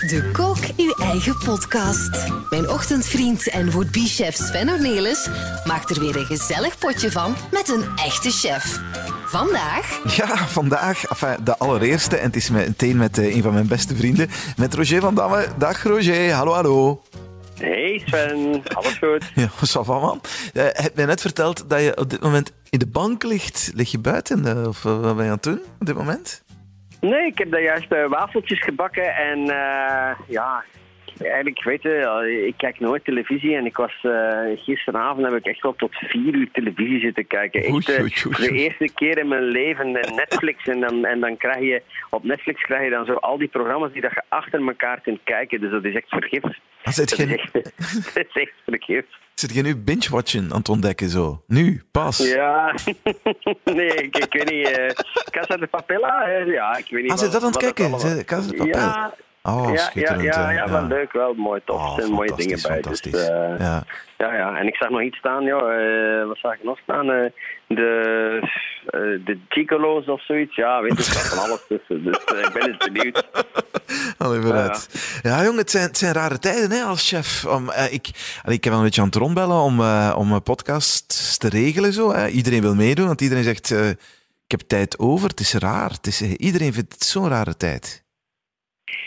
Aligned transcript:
De 0.00 0.30
Kook 0.32 0.58
Uw 0.76 0.94
Eigen 0.94 1.38
Podcast. 1.44 2.26
Mijn 2.50 2.68
ochtendvriend 2.68 3.48
en 3.48 3.70
would-be-chef 3.70 4.34
Sven 4.34 4.68
Ornelis 4.68 5.28
maakt 5.64 5.90
er 5.90 6.00
weer 6.00 6.16
een 6.16 6.24
gezellig 6.24 6.78
potje 6.78 7.10
van 7.10 7.34
met 7.50 7.68
een 7.68 7.84
echte 7.96 8.30
chef. 8.30 8.80
Vandaag... 9.26 10.16
Ja, 10.16 10.36
vandaag 10.36 11.04
enfin, 11.04 11.36
de 11.44 11.58
allereerste. 11.58 12.16
En 12.16 12.26
het 12.26 12.36
is 12.36 12.50
meteen 12.50 12.96
met 12.96 13.18
uh, 13.18 13.34
een 13.34 13.42
van 13.42 13.52
mijn 13.52 13.66
beste 13.66 13.96
vrienden, 13.96 14.28
met 14.56 14.74
Roger 14.74 15.00
van 15.00 15.14
Damme. 15.14 15.46
Dag 15.58 15.82
Roger, 15.82 16.32
hallo 16.32 16.52
hallo. 16.52 17.02
Hey 17.54 18.02
Sven, 18.06 18.62
alles 18.74 18.94
goed? 18.98 19.32
Ja, 19.34 19.50
wat 19.60 19.86
van 19.86 20.00
man. 20.00 20.20
Je 20.52 20.70
hebt 20.74 20.96
mij 20.96 21.06
net 21.06 21.20
verteld 21.20 21.64
dat 21.68 21.80
je 21.80 21.96
op 21.96 22.10
dit 22.10 22.20
moment 22.20 22.52
in 22.70 22.78
de 22.78 22.86
bank 22.86 23.22
ligt. 23.22 23.70
Lig 23.74 23.90
je 23.90 23.98
buiten? 23.98 24.46
Uh, 24.46 24.68
of 24.68 24.84
uh, 24.84 25.00
wat 25.00 25.16
ben 25.16 25.24
je 25.24 25.30
aan 25.30 25.36
het 25.36 25.42
doen 25.42 25.60
op 25.80 25.86
dit 25.86 25.94
moment? 25.94 26.42
Nee, 27.00 27.26
ik 27.26 27.38
heb 27.38 27.50
daar 27.50 27.62
juist 27.62 27.92
uh, 27.92 28.08
wafeltjes 28.08 28.62
gebakken 28.62 29.16
en 29.16 29.38
uh, 29.38 30.10
ja, 30.26 30.64
eigenlijk, 31.22 31.62
weet 31.64 31.82
je, 31.82 32.44
ik 32.46 32.54
kijk 32.56 32.80
nooit 32.80 33.04
televisie 33.04 33.56
en 33.56 33.66
ik 33.66 33.76
was 33.76 33.92
uh, 34.02 34.38
gisteravond 34.56 35.26
heb 35.26 35.34
ik 35.36 35.46
echt 35.46 35.62
wel 35.62 35.74
tot 35.76 35.94
vier 35.94 36.34
uur 36.34 36.48
televisie 36.52 37.00
zitten 37.00 37.26
kijken. 37.26 37.60
Echt, 37.62 37.70
Oei, 37.72 37.84
oei, 38.00 38.12
oei. 38.26 38.34
de 38.48 38.50
eerste 38.52 38.90
keer 38.94 39.18
in 39.18 39.28
mijn 39.28 39.42
leven 39.44 39.90
Netflix 39.92 40.64
en 40.66 40.80
dan, 40.80 41.04
en 41.04 41.20
dan 41.20 41.36
krijg 41.36 41.60
je, 41.60 41.82
op 42.10 42.24
Netflix 42.24 42.60
krijg 42.62 42.84
je 42.84 42.90
dan 42.90 43.04
zo 43.06 43.12
al 43.12 43.38
die 43.38 43.48
programma's 43.48 43.92
die 43.92 44.02
dat 44.02 44.10
je 44.12 44.22
achter 44.28 44.66
elkaar 44.66 45.00
kunt 45.00 45.20
kijken, 45.24 45.60
dus 45.60 45.70
dat 45.70 45.84
is 45.84 45.94
echt 45.94 46.08
vergif. 46.08 46.42
Dat 46.84 46.98
is 46.98 47.14
echt, 47.14 47.52
dat 47.52 48.24
is 48.28 48.32
echt 48.32 48.52
vergif. 48.66 49.04
zit 49.34 49.54
je 49.54 49.62
nu 49.62 49.76
binge-watchen 49.76 50.50
aan 50.52 50.58
het 50.58 50.68
ontdekken 50.68 51.08
zo? 51.08 51.42
Nu, 51.46 51.82
pas. 51.90 52.32
Ja, 52.34 52.74
nee, 53.64 53.86
ik, 53.94 54.16
ik 54.16 54.32
weet 54.32 54.50
niet. 54.50 54.66
eh 54.70 54.86
Casa 55.30 55.56
de 55.56 55.66
Papella? 55.66 56.22
hè? 56.24 56.36
Ja, 56.36 56.76
ik 56.76 56.86
weet 56.90 57.02
niet. 57.02 57.10
Ah, 57.10 57.18
zit 57.18 57.32
dat 57.32 57.42
aan 57.42 57.48
het 57.50 57.56
kijken? 57.56 57.90
Casa 58.24 58.48
de 58.50 58.56
Papel? 58.56 58.78
Ja, 58.80 59.14
Oh, 59.42 59.64
ja, 59.64 59.72
ja, 59.72 59.76
schitterend. 59.76 60.22
ja, 60.22 60.50
ja, 60.50 60.70
wel 60.70 60.86
leuk, 60.86 61.12
wel 61.12 61.34
mooi, 61.34 61.60
tof. 61.64 61.80
Oh, 61.80 61.94
er 61.96 62.02
zijn 62.02 62.12
mooie 62.14 62.34
dingen 62.36 62.58
bij. 62.62 62.80
Dus, 62.80 63.00
eh, 63.00 63.58
ja. 63.58 63.84
ja, 64.18 64.34
ja, 64.34 64.56
en 64.56 64.66
ik 64.66 64.74
zag 64.76 64.90
nog 64.90 65.02
iets 65.02 65.16
staan, 65.18 65.44
joh. 65.44 65.72
eh, 65.72 66.26
wat 66.26 66.36
zag 66.36 66.54
ik 66.54 66.62
nog 66.64 66.78
staan? 66.78 67.10
Eh, 67.10 67.30
de, 67.66 68.40
de 69.24 69.38
Gigolo's 69.48 70.06
of 70.08 70.24
zoiets. 70.24 70.56
Ja, 70.56 70.82
weet 70.82 71.06
je, 71.06 71.12
er 71.12 71.26
van 71.26 71.38
alles 71.38 71.64
tussen. 71.68 72.04
Dus 72.04 72.16
ik 72.16 72.50
ben 72.52 72.68
eens 72.68 72.76
benieuwd. 72.92 73.26
Allee, 74.18 74.40
vooruit. 74.40 74.88
Ja, 75.22 75.42
jongen, 75.42 75.58
het 75.58 75.70
zijn, 75.70 75.86
het 75.86 75.98
zijn 75.98 76.12
rare 76.14 76.38
tijden 76.38 76.70
hè, 76.70 76.82
als 76.82 77.08
chef. 77.08 77.44
Om, 77.46 77.70
ik, 77.90 78.08
ik 78.44 78.64
heb 78.64 78.72
wel 78.72 78.76
een 78.76 78.84
beetje 78.84 79.00
aan 79.00 79.06
het 79.06 79.16
rondbellen 79.16 79.56
om, 79.56 79.80
om 80.14 80.32
een 80.32 80.42
podcast 80.42 81.40
te 81.40 81.48
regelen. 81.48 81.92
Zo, 81.92 82.12
hè. 82.12 82.26
Iedereen 82.28 82.60
wil 82.60 82.74
meedoen, 82.74 83.06
want 83.06 83.20
iedereen 83.20 83.44
zegt... 83.44 83.70
ik 84.44 84.50
heb 84.50 84.60
tijd 84.60 84.98
over, 84.98 85.28
het 85.28 85.40
is 85.40 85.54
raar. 85.54 85.90
Het 85.90 86.06
is, 86.06 86.22
iedereen 86.22 86.72
vindt 86.72 86.92
het 86.92 87.04
zo'n 87.04 87.28
rare 87.28 87.56
tijd. 87.56 88.08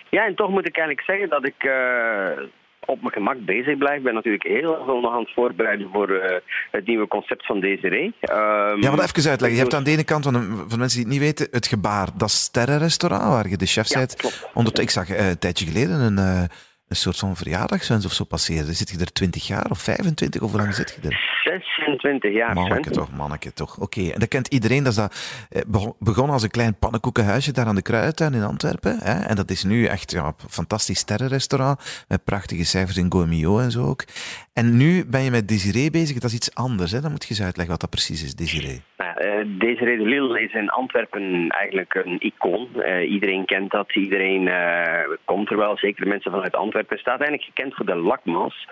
Ja, 0.10 0.26
en 0.26 0.36
toch 0.36 0.50
moet 0.50 0.68
ik 0.68 0.78
eigenlijk 0.78 1.08
zeggen 1.08 1.30
dat 1.30 1.46
ik 1.46 1.64
eh, 1.64 2.44
op 2.86 3.02
mijn 3.02 3.14
gemak 3.14 3.38
bezig 3.46 3.78
blijf. 3.78 3.98
Ik 3.98 4.04
ben 4.04 4.14
natuurlijk 4.14 4.44
heel 4.44 4.82
veel 4.86 5.00
nog 5.02 5.14
aan 5.14 5.20
het 5.20 5.34
voorbereiden 5.34 5.90
voor 5.94 6.10
eh, 6.10 6.40
het 6.72 6.88
nieuwe 6.88 7.08
concept 7.08 7.46
van 7.46 7.60
Desiree. 7.60 8.14
Ehm, 8.20 8.82
Ja, 8.82 8.92
maar 8.92 9.04
even 9.04 9.30
uitleggen. 9.30 9.52
Je 9.52 9.58
hebt 9.64 9.74
aan 9.74 9.84
de 9.84 9.92
ene 9.92 10.04
kant, 10.04 10.24
van 10.24 10.34
de, 10.34 10.66
de 10.70 10.78
mensen 10.78 10.98
die 10.98 11.08
het 11.08 11.14
niet 11.14 11.20
weten, 11.38 11.48
het 11.52 11.68
gebaar. 11.68 12.08
Dat 12.18 12.32
sterrenrestaurant 12.32 13.24
waar 13.24 13.50
je 13.50 13.58
de 13.58 13.66
chef 13.66 13.90
Ja, 13.90 13.98
bent. 14.00 14.16
klopt. 14.16 14.50
Onder, 14.54 14.80
ik 14.82 14.90
zag 14.90 15.10
eh, 15.10 15.30
een 15.30 15.40
tijdje 15.40 15.66
geleden 15.66 16.00
een, 16.00 16.50
een 16.94 17.00
soort 17.00 17.18
van 17.20 17.36
verjaardagswens 17.36 18.06
of 18.06 18.12
zo 18.14 18.24
passeren. 18.24 18.74
Zit 18.76 18.90
je 18.90 19.00
er 19.00 19.12
20 19.14 19.48
jaar 19.48 19.66
of 19.70 19.80
25 19.80 20.42
of 20.42 20.52
hoe 20.52 20.60
lang 20.60 20.74
zit 20.74 20.98
je 21.02 21.10
er? 21.10 21.32
26 21.44 22.34
jaar, 22.34 22.54
Manneke 22.54 22.90
toch, 22.90 23.12
manneke 23.12 23.54
toch. 23.54 23.78
Oké, 23.80 24.02
en 24.10 24.20
dat 24.20 24.28
kent 24.30 24.48
iedereen. 24.48 24.84
Dat 24.84 24.92
is 24.92 24.98
dat, 24.98 25.46
eh, 25.50 25.62
begon- 25.68 25.96
begonnen 26.00 26.34
als 26.34 26.44
een 26.44 26.50
klein 26.50 26.76
pannenkoekenhuisje 26.80 27.52
daar 27.52 27.66
aan 27.66 27.76
de 27.76 27.82
Kruidentuin 27.82 28.34
in 28.34 28.44
Antwerpen. 28.44 28.98
Hè? 29.00 29.14
En 29.26 29.36
dat 29.36 29.50
is 29.50 29.64
nu 29.64 29.86
echt 29.86 30.12
ja, 30.12 30.26
een 30.26 30.34
fantastisch 30.50 31.00
sterrenrestaurant 31.00 32.06
met 32.08 32.24
prachtige 32.24 32.66
cijfers 32.66 32.98
in 32.98 33.12
Goemio 33.12 33.60
en 33.60 33.72
zo 33.72 33.86
ook. 33.86 34.04
En 34.54 34.78
nu 34.78 35.06
ben 35.06 35.22
je 35.22 35.32
met 35.32 35.48
Desiree 35.48 35.92
bezig. 35.92 36.14
Dat 36.20 36.30
is 36.30 36.36
iets 36.36 36.56
anders. 36.56 36.92
Hè? 36.92 37.02
Dan 37.02 37.12
moet 37.12 37.24
je 37.24 37.30
eens 37.30 37.42
uitleggen 37.44 37.72
wat 37.72 37.82
dat 37.82 37.90
precies 37.90 38.24
is, 38.24 38.36
Desiree. 38.36 38.82
Nou, 38.98 39.18
eh, 39.18 39.46
Desiree 39.60 39.98
de 39.98 40.04
Lille 40.06 40.42
is 40.42 40.54
in 40.54 40.70
Antwerpen 40.70 41.48
eigenlijk 41.50 41.94
een 41.96 42.18
icoon. 42.20 42.68
Eh, 42.82 43.12
iedereen 43.12 43.46
kent 43.46 43.72
dat, 43.72 43.96
iedereen 43.96 44.48
eh, 44.48 45.04
komt 45.26 45.50
er 45.52 45.58
wel, 45.58 45.78
zeker 45.78 46.04
de 46.04 46.10
mensen 46.10 46.32
vanuit 46.32 46.56
Antwerpen. 46.56 46.83
Staat 46.90 47.20
eigenlijk 47.20 47.44
gekend 47.44 47.76
voor 47.76 47.86
de 47.86 47.96
lakmas 47.96 48.68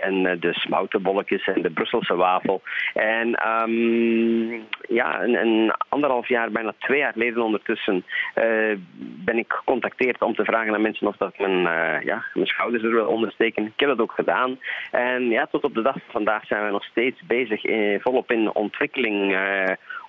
en 0.00 0.26
eh, 0.26 0.40
de 0.40 0.52
smoutenbolletjes 0.52 1.46
en 1.46 1.62
de 1.62 1.70
Brusselse 1.70 2.16
wafel. 2.16 2.62
En 2.94 3.34
ehm, 3.34 4.62
ja, 4.88 5.22
een, 5.22 5.72
anderhalf 5.88 6.28
jaar, 6.28 6.50
bijna 6.50 6.74
twee 6.78 6.98
jaar 6.98 7.12
geleden 7.12 7.42
ondertussen, 7.42 8.04
eh, 8.34 8.76
ben 8.98 9.38
ik 9.38 9.52
gecontacteerd 9.52 10.22
om 10.22 10.34
te 10.34 10.44
vragen 10.44 10.74
aan 10.74 10.82
mensen 10.82 11.06
of 11.06 11.16
dat 11.16 11.38
mijn, 11.38 11.66
eh, 11.66 12.02
ja, 12.02 12.24
mijn 12.34 12.46
schouders 12.46 12.82
er 12.82 12.90
wil 12.90 13.06
ondersteken. 13.06 13.64
Ik 13.64 13.72
heb 13.80 13.88
dat 13.88 14.00
ook 14.00 14.12
gedaan. 14.12 14.58
En 14.90 15.28
ja, 15.28 15.46
tot 15.46 15.64
op 15.64 15.74
de 15.74 15.82
dag 15.82 15.94
van 15.94 16.12
vandaag 16.12 16.46
zijn 16.46 16.64
we 16.64 16.70
nog 16.70 16.84
steeds 16.84 17.20
bezig, 17.26 17.62
volop 18.02 18.30
in 18.30 18.54
ontwikkeling, 18.54 19.36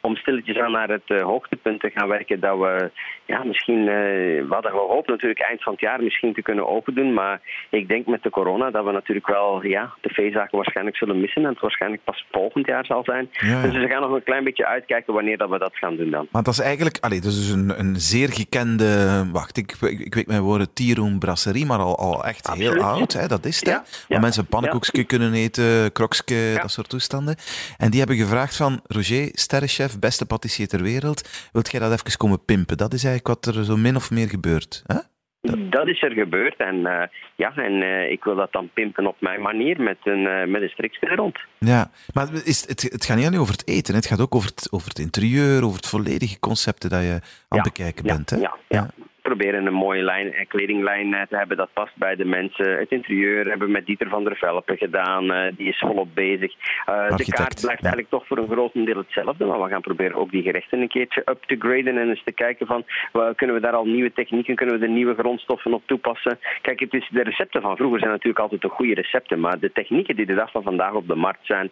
om 0.02 0.16
stilletjes 0.16 0.58
aan 0.58 0.72
naar 0.72 0.90
het 0.90 1.22
hoogtepunt 1.22 1.80
te 1.80 1.92
gaan 1.94 2.08
werken. 2.08 2.40
Dat 2.40 2.60
we 2.60 2.92
ja, 3.26 3.44
misschien, 3.44 3.88
eh, 3.88 4.48
wat 4.48 4.64
we 4.64 4.70
hopen 4.70 5.12
natuurlijk 5.12 5.42
eind 5.42 5.64
van 5.64 5.72
het 5.72 5.82
jaar 5.82 6.04
misschien 6.04 6.34
te 6.34 6.42
kunnen 6.42 6.68
open 6.68 6.96
doen. 6.96 7.14
Maar 7.14 7.42
ik 7.70 7.88
denk 7.88 8.06
met 8.06 8.24
de 8.24 8.30
corona 8.30 8.72
dat 8.72 8.86
we 8.86 8.92
natuurlijk 8.92 9.28
wel 9.28 9.66
ja, 9.66 9.94
de 10.02 10.10
feestdagen 10.10 10.58
waarschijnlijk 10.58 10.98
zullen 10.98 11.20
missen. 11.20 11.44
En 11.44 11.50
het 11.50 11.60
waarschijnlijk 11.60 12.04
pas 12.04 12.26
volgend 12.32 12.66
jaar 12.66 12.86
zal 12.86 13.04
zijn. 13.04 13.30
Ja. 13.32 13.62
Dus 13.62 13.74
we 13.74 13.88
gaan 13.88 14.02
nog 14.02 14.12
een 14.12 14.24
klein 14.24 14.44
beetje 14.44 14.66
uitkijken 14.66 15.14
wanneer 15.14 15.38
dat 15.38 15.50
we 15.50 15.58
dat 15.58 15.76
gaan 15.76 15.96
doen 15.96 16.10
dan. 16.10 16.28
Maar 16.32 16.44
dat 16.44 16.54
is 16.54 16.60
eigenlijk, 16.60 16.98
allee, 17.00 17.22
dat 17.22 17.32
is 17.32 17.38
dus 17.38 17.50
een, 17.50 17.80
een 17.80 17.96
zeer 17.96 18.30
gekende, 18.30 19.24
wacht, 19.32 19.58
ik, 19.58 19.72
ik, 19.82 20.00
ik 20.00 20.16
weet 20.16 20.28
mijn 20.28 20.42
woorden, 20.42 20.74
Tiroen 20.74 21.20
Brasserie, 21.20 21.66
maar 21.66 21.80
al, 21.80 21.98
al 21.98 22.26
echt 22.26 22.54
heel 22.54 22.82
oud, 22.82 23.14
hè, 23.14 23.28
dat 23.28 23.46
is 23.46 23.60
het. 23.60 23.68
Ja? 23.68 23.74
Waar 23.74 23.86
ja, 24.08 24.20
mensen 24.20 24.46
pannenkoekje 24.46 25.04
kunnen 25.04 25.34
eten, 25.34 25.92
krokske, 25.92 26.58
dat 26.62 26.72
soort 26.72 26.90
toestanden. 26.90 27.36
En 27.78 27.90
die 27.90 28.00
hebben 28.00 28.18
gevraagd 28.18 28.56
van, 28.56 28.80
Roger, 28.88 29.30
sterrenchef, 29.32 30.00
beste 30.00 30.26
patissier 30.26 30.68
ter 30.68 30.82
wereld, 30.82 31.50
wilt 31.52 31.72
jij 31.72 31.80
dat 31.80 31.92
even 31.92 32.18
komen 32.18 32.46
pimpen? 32.46 32.78
Dat 32.78 32.94
is 32.94 33.04
eigenlijk 33.04 33.15
wat 33.24 33.46
er 33.46 33.64
zo 33.64 33.78
min 33.78 33.96
of 33.96 34.12
meer 34.12 34.30
gebeurt. 34.30 34.84
Hè? 34.86 35.00
Dat 35.70 35.88
is 35.88 36.02
er 36.04 36.12
gebeurd 36.12 36.56
en 36.58 36.86
eh, 36.86 37.08
ja, 37.36 37.56
en 37.56 37.82
eh, 37.82 38.12
ik 38.12 38.24
wil 38.24 38.36
dat 38.36 38.52
dan 38.52 38.70
pimpen 38.74 39.08
op 39.08 39.16
mijn 39.20 39.42
manier 39.42 39.82
met 39.82 39.98
een, 40.04 40.28
eh, 40.28 40.48
met 40.48 40.62
een 40.62 40.70
strikje 40.70 41.16
rond. 41.16 41.40
Ja, 41.58 41.92
maar 42.14 42.28
is, 42.46 42.68
het, 42.68 42.82
het 42.82 43.06
gaat 43.06 43.18
niet 43.18 43.26
alleen 43.26 43.40
over 43.40 43.54
het 43.54 43.68
eten, 43.68 43.94
hè. 43.94 44.00
het 44.00 44.08
gaat 44.08 44.22
ook 44.22 44.36
over 44.36 44.50
het, 44.50 44.68
over 44.72 44.88
het 44.88 45.00
interieur, 45.00 45.64
over 45.64 45.76
het 45.78 45.88
volledige 45.88 46.40
concept 46.40 46.90
dat 46.90 46.92
je 46.92 46.98
aan 46.98 47.14
het 47.14 47.22
Ja, 47.50 47.62
bekijken 47.62 48.06
ja, 48.06 48.16
bent. 48.16 48.30
Hè? 48.30 48.38
Ja, 48.38 48.56
ja. 48.68 48.90
Proberen 49.30 49.66
een 49.66 49.74
mooie 49.74 50.04
lijn, 50.04 50.34
eh, 50.34 50.46
kledinglijn 50.48 51.14
eh, 51.14 51.22
te 51.30 51.38
hebben 51.38 51.58
dat 51.58 51.74
past 51.74 51.96
bij 51.96 52.16
de 52.16 52.26
mensen. 52.26 52.78
Het 52.78 52.92
interieur 52.92 53.46
hebben 53.50 53.68
we 53.68 53.74
met 53.74 53.86
Dieter 53.86 54.10
van 54.10 54.24
der 54.24 54.36
Velpen 54.36 54.78
gedaan. 54.78 55.32
eh, 55.32 55.52
die 55.58 55.68
is 55.68 55.80
volop 55.80 56.10
bezig. 56.14 56.54
De 56.86 57.32
kaart 57.38 57.62
blijft 57.62 57.84
ja. 57.84 57.90
eigenlijk 57.90 58.10
toch 58.10 58.28
voor 58.28 58.38
een 58.38 58.54
groot 58.56 58.74
deel 58.74 58.98
hetzelfde. 58.98 59.46
Maar 59.46 59.62
we 59.64 59.70
gaan 59.70 59.82
proberen 59.82 60.16
ook 60.16 60.32
die 60.32 60.42
gerechten 60.42 60.82
een 60.82 60.88
keertje 60.88 61.22
up 61.26 61.44
te 61.46 61.56
graden. 61.60 61.98
En 61.98 62.10
eens 62.10 62.24
te 62.24 62.32
kijken 62.32 62.68
van, 62.68 62.84
kunnen 63.36 63.56
we 63.56 63.62
daar 63.62 63.76
al 63.76 63.86
nieuwe 63.86 64.14
technieken, 64.14 64.56
kunnen 64.56 64.80
we 64.80 64.86
er 64.86 64.92
nieuwe 64.92 65.16
grondstoffen 65.16 65.74
op 65.74 65.84
toepassen. 65.86 66.40
Kijk, 66.62 66.80
het 66.80 66.94
is, 66.94 67.10
de 67.12 67.24
recepten 67.24 67.62
van 67.62 67.76
vroeger 67.76 68.00
zijn 68.00 68.12
natuurlijk 68.12 68.40
altijd 68.40 68.62
de 68.62 68.70
goede 68.70 68.94
recepten. 68.94 69.40
Maar 69.40 69.60
de 69.60 69.72
technieken 69.72 70.16
die 70.16 70.26
de 70.26 70.34
dag 70.34 70.52
van 70.52 70.64
vandaag 70.64 70.94
op 70.94 71.08
de 71.08 71.16
markt 71.16 71.46
zijn, 71.46 71.72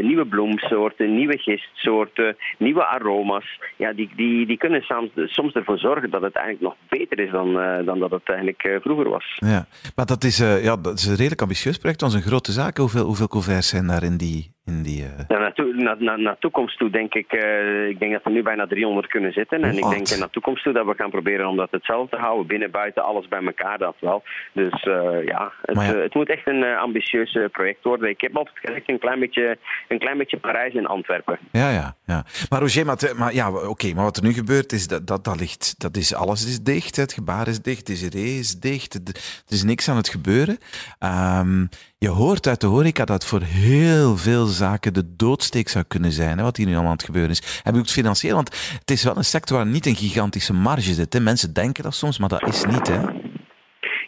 nieuwe 0.00 0.26
bloemsoorten, 0.26 1.14
nieuwe 1.14 1.38
gistsoorten, 1.38 2.36
nieuwe 2.58 2.86
aroma's. 2.86 3.58
Ja, 3.76 3.92
die, 3.92 4.10
die, 4.16 4.46
die 4.46 4.58
kunnen 4.58 4.82
soms, 4.82 5.10
soms 5.14 5.52
ervoor 5.52 5.78
zorgen 5.78 6.10
dat 6.10 6.22
het 6.22 6.36
eigenlijk 6.36 6.66
nog 6.66 6.76
beter 6.98 7.18
is 7.18 7.30
dan, 7.30 7.58
eh, 7.58 7.86
dan 7.86 7.98
dat 7.98 8.10
het 8.10 8.28
eigenlijk 8.28 8.62
eh, 8.62 8.80
vroeger 8.80 9.08
was. 9.08 9.36
Ja, 9.38 9.66
maar 9.94 10.06
dat 10.06 10.24
is, 10.24 10.40
eh, 10.40 10.64
ja, 10.64 10.76
dat 10.76 10.98
is 10.98 11.06
een 11.06 11.16
redelijk 11.16 11.42
ambitieus 11.42 11.78
project. 11.78 12.00
Dat 12.00 12.08
is 12.08 12.14
een 12.14 12.30
grote 12.30 12.52
zaak. 12.52 12.76
Hoeveel, 12.76 13.04
hoeveel 13.04 13.28
couverts 13.28 13.68
zijn 13.68 13.86
daar 13.86 14.02
in 14.02 14.16
die... 14.16 14.52
In 14.66 14.82
die 14.82 15.04
eh, 15.04 15.10
Nou, 15.28 15.40
naar, 15.40 15.52
toe- 15.54 15.74
naar, 15.74 15.96
naar, 15.98 16.20
naar 16.20 16.38
toekomst 16.38 16.78
toe 16.78 16.90
denk 16.90 17.14
ik, 17.14 17.32
eh, 17.32 17.88
ik 17.88 17.98
denk 17.98 18.12
dat 18.12 18.22
we 18.24 18.30
nu 18.30 18.42
bijna 18.42 18.66
300 18.66 19.06
kunnen 19.06 19.32
zitten. 19.32 19.62
En 19.62 19.76
ik 19.76 19.82
Wat? 19.82 19.90
denk 19.92 20.18
naar 20.18 20.30
toekomst 20.30 20.62
toe 20.64 20.72
dat 20.72 20.86
we 20.86 20.94
gaan 20.96 21.10
proberen 21.10 21.46
om 21.48 21.56
dat 21.56 21.70
hetzelfde 21.70 22.16
te 22.16 22.22
houden. 22.22 22.46
Binnen, 22.46 22.70
buiten, 22.70 23.04
alles 23.04 23.28
bij 23.28 23.42
elkaar, 23.44 23.78
dat 23.78 23.94
wel. 24.00 24.22
Dus 24.52 24.82
eh, 24.82 25.24
ja, 25.26 25.52
het, 25.62 25.76
ja. 25.76 25.96
het 25.96 26.14
moet 26.14 26.28
echt 26.30 26.46
een 26.46 26.64
ambitieus 26.64 27.38
project 27.52 27.84
worden. 27.84 28.08
Ik 28.08 28.20
heb 28.20 28.36
altijd 28.36 28.58
gezegd 28.58 28.88
een 28.88 28.98
klein 28.98 29.20
beetje, 29.20 29.58
een 29.88 29.98
klein 29.98 30.18
beetje 30.18 30.36
Parijs 30.38 30.74
en 30.74 30.86
Antwerpen. 30.86 31.38
Ja, 31.52 31.70
ja, 31.70 31.96
ja. 32.06 32.24
Maar 32.48 32.60
Roger, 32.60 32.86
maar, 32.86 33.12
maar 33.16 33.34
ja, 33.34 33.52
oké, 33.52 33.92
maar 33.94 34.04
wat 34.04 34.16
er 34.16 34.22
nu 34.22 34.32
gebeurt 34.32 34.72
is 34.72 34.86
dat, 34.88 35.06
dat, 35.06 35.24
dat 35.24 35.40
ligt, 35.40 35.74
dat 35.80 35.96
is, 35.96 36.14
alles 36.14 36.46
is 36.46 36.60
dicht, 36.60 36.96
het 36.96 37.12
gebaar 37.12 37.48
is 37.48 37.62
dicht, 37.62 37.86
de 37.86 38.08
ree 38.18 38.38
is 38.38 38.60
dicht, 38.60 38.94
er 38.94 39.14
is 39.48 39.62
niks 39.64 39.88
aan 39.88 39.96
het 39.96 40.08
gebeuren. 40.08 40.58
Ehm, 40.98 41.66
je 41.98 42.08
hoort 42.08 42.46
uit 42.46 42.60
de 42.60 42.66
horeca 42.66 43.04
dat 43.04 43.26
voor 43.26 43.40
heel 43.42 44.16
veel 44.16 44.46
zaken 44.54 44.94
de 44.94 45.16
doodsteek 45.16 45.68
zou 45.68 45.84
kunnen 45.88 46.12
zijn, 46.12 46.38
hè, 46.38 46.44
wat 46.44 46.56
hier 46.56 46.66
nu 46.66 46.72
allemaal 46.72 46.90
aan 46.90 46.96
het 46.96 47.06
gebeuren 47.06 47.30
is. 47.30 47.60
En 47.64 47.72
ook 47.72 47.80
het 47.80 47.90
financieel, 47.90 48.34
want 48.34 48.76
het 48.78 48.90
is 48.90 49.04
wel 49.04 49.16
een 49.16 49.24
sector 49.24 49.56
waar 49.56 49.66
niet 49.66 49.86
een 49.86 49.96
gigantische 49.96 50.52
marge 50.52 50.92
zit. 50.92 51.12
Hè. 51.12 51.20
Mensen 51.20 51.54
denken 51.54 51.82
dat 51.82 51.94
soms, 51.94 52.18
maar 52.18 52.28
dat 52.28 52.46
is 52.46 52.64
niet. 52.64 52.88
Hè. 52.88 53.00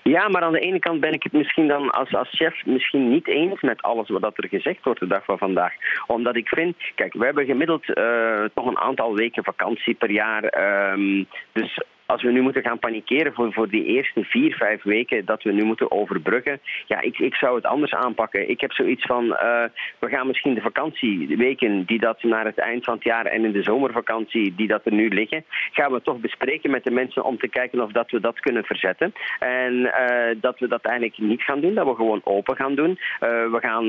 Ja, 0.03 0.29
maar 0.29 0.43
aan 0.43 0.53
de 0.53 0.61
ene 0.61 0.79
kant 0.79 1.01
ben 1.01 1.13
ik 1.13 1.23
het 1.23 1.33
misschien 1.33 1.69
dan 1.69 1.91
als, 1.91 2.15
als 2.15 2.29
chef 2.31 2.65
misschien 2.67 3.09
niet 3.11 3.29
eens 3.29 3.61
met 3.61 3.83
alles 3.83 4.09
wat 4.09 4.39
er 4.39 4.49
gezegd 4.49 4.85
wordt 4.85 5.01
de 5.01 5.07
dag 5.07 5.25
van 5.25 5.39
vandaag. 5.39 5.73
Omdat 6.07 6.37
ik 6.37 6.49
vind, 6.49 6.77
kijk, 6.95 7.13
we 7.13 7.25
hebben 7.25 7.45
gemiddeld 7.45 7.95
eh, 7.95 8.45
toch 8.55 8.67
een 8.67 8.79
aantal 8.79 9.15
weken 9.15 9.45
vakantie 9.45 9.95
per 9.95 10.11
jaar. 10.11 10.45
ehm, 10.45 11.25
dus 11.53 11.83
als 12.07 12.23
we 12.23 12.33
nu 12.33 12.41
moeten 12.41 12.63
gaan 12.63 12.79
panikeren 12.79 13.35
voor, 13.35 13.53
voor 13.53 13.69
die 13.69 13.85
eerste 13.85 14.25
vier, 14.25 14.55
vijf 14.55 14.83
weken 14.83 15.25
dat 15.25 15.43
we 15.43 15.53
nu 15.53 15.65
moeten 15.65 15.91
overbruggen, 15.91 16.61
ja, 16.87 17.01
ik, 17.01 17.19
ik 17.19 17.35
zou 17.35 17.55
het 17.55 17.65
anders 17.65 17.95
aanpakken. 17.95 18.51
Ik 18.51 18.61
heb 18.61 18.73
zoiets 18.73 19.07
van, 19.07 19.25
uh, 19.25 19.65
we 19.99 20.09
gaan 20.09 20.27
misschien 20.27 20.55
de 20.55 20.61
vakantieweken 20.61 21.85
die 21.85 21.99
dat 21.99 22.23
naar 22.23 22.45
het 22.45 22.59
eind 22.59 22.85
van 22.85 22.95
het 22.95 23.05
jaar 23.05 23.27
en 23.27 23.45
in 23.45 23.53
de 23.53 23.63
zomervakantie 23.63 24.55
die 24.55 24.67
dat 24.67 24.85
er 24.85 24.93
nu 24.93 25.09
liggen, 25.09 25.45
gaan 25.73 25.93
we 25.93 26.03
toch 26.03 26.19
bespreken 26.19 26.71
met 26.71 26.85
de 26.85 26.91
mensen 26.91 27.25
om 27.25 27.39
te 27.39 27.49
kijken 27.49 27.83
of 27.83 27.93
dat 27.93 28.11
we 28.11 28.21
dat 28.21 28.41
kunnen 28.41 28.65
verzetten. 28.65 29.13
En 29.39 29.75
uh, 29.75 30.41
dat 30.41 30.59
we 30.59 30.69
dat 30.69 30.85
eigenlijk 30.85 31.19
niet 31.19 31.43
gaan 31.43 31.61
doen, 31.61 31.75
dat 31.75 31.87
we 31.87 31.95
gewoon 31.95 32.21
open 32.25 32.57
gaan 32.57 32.75
doen. 32.75 32.91
Uh, 32.91 32.99
we 33.21 33.59
gaan 33.61 33.85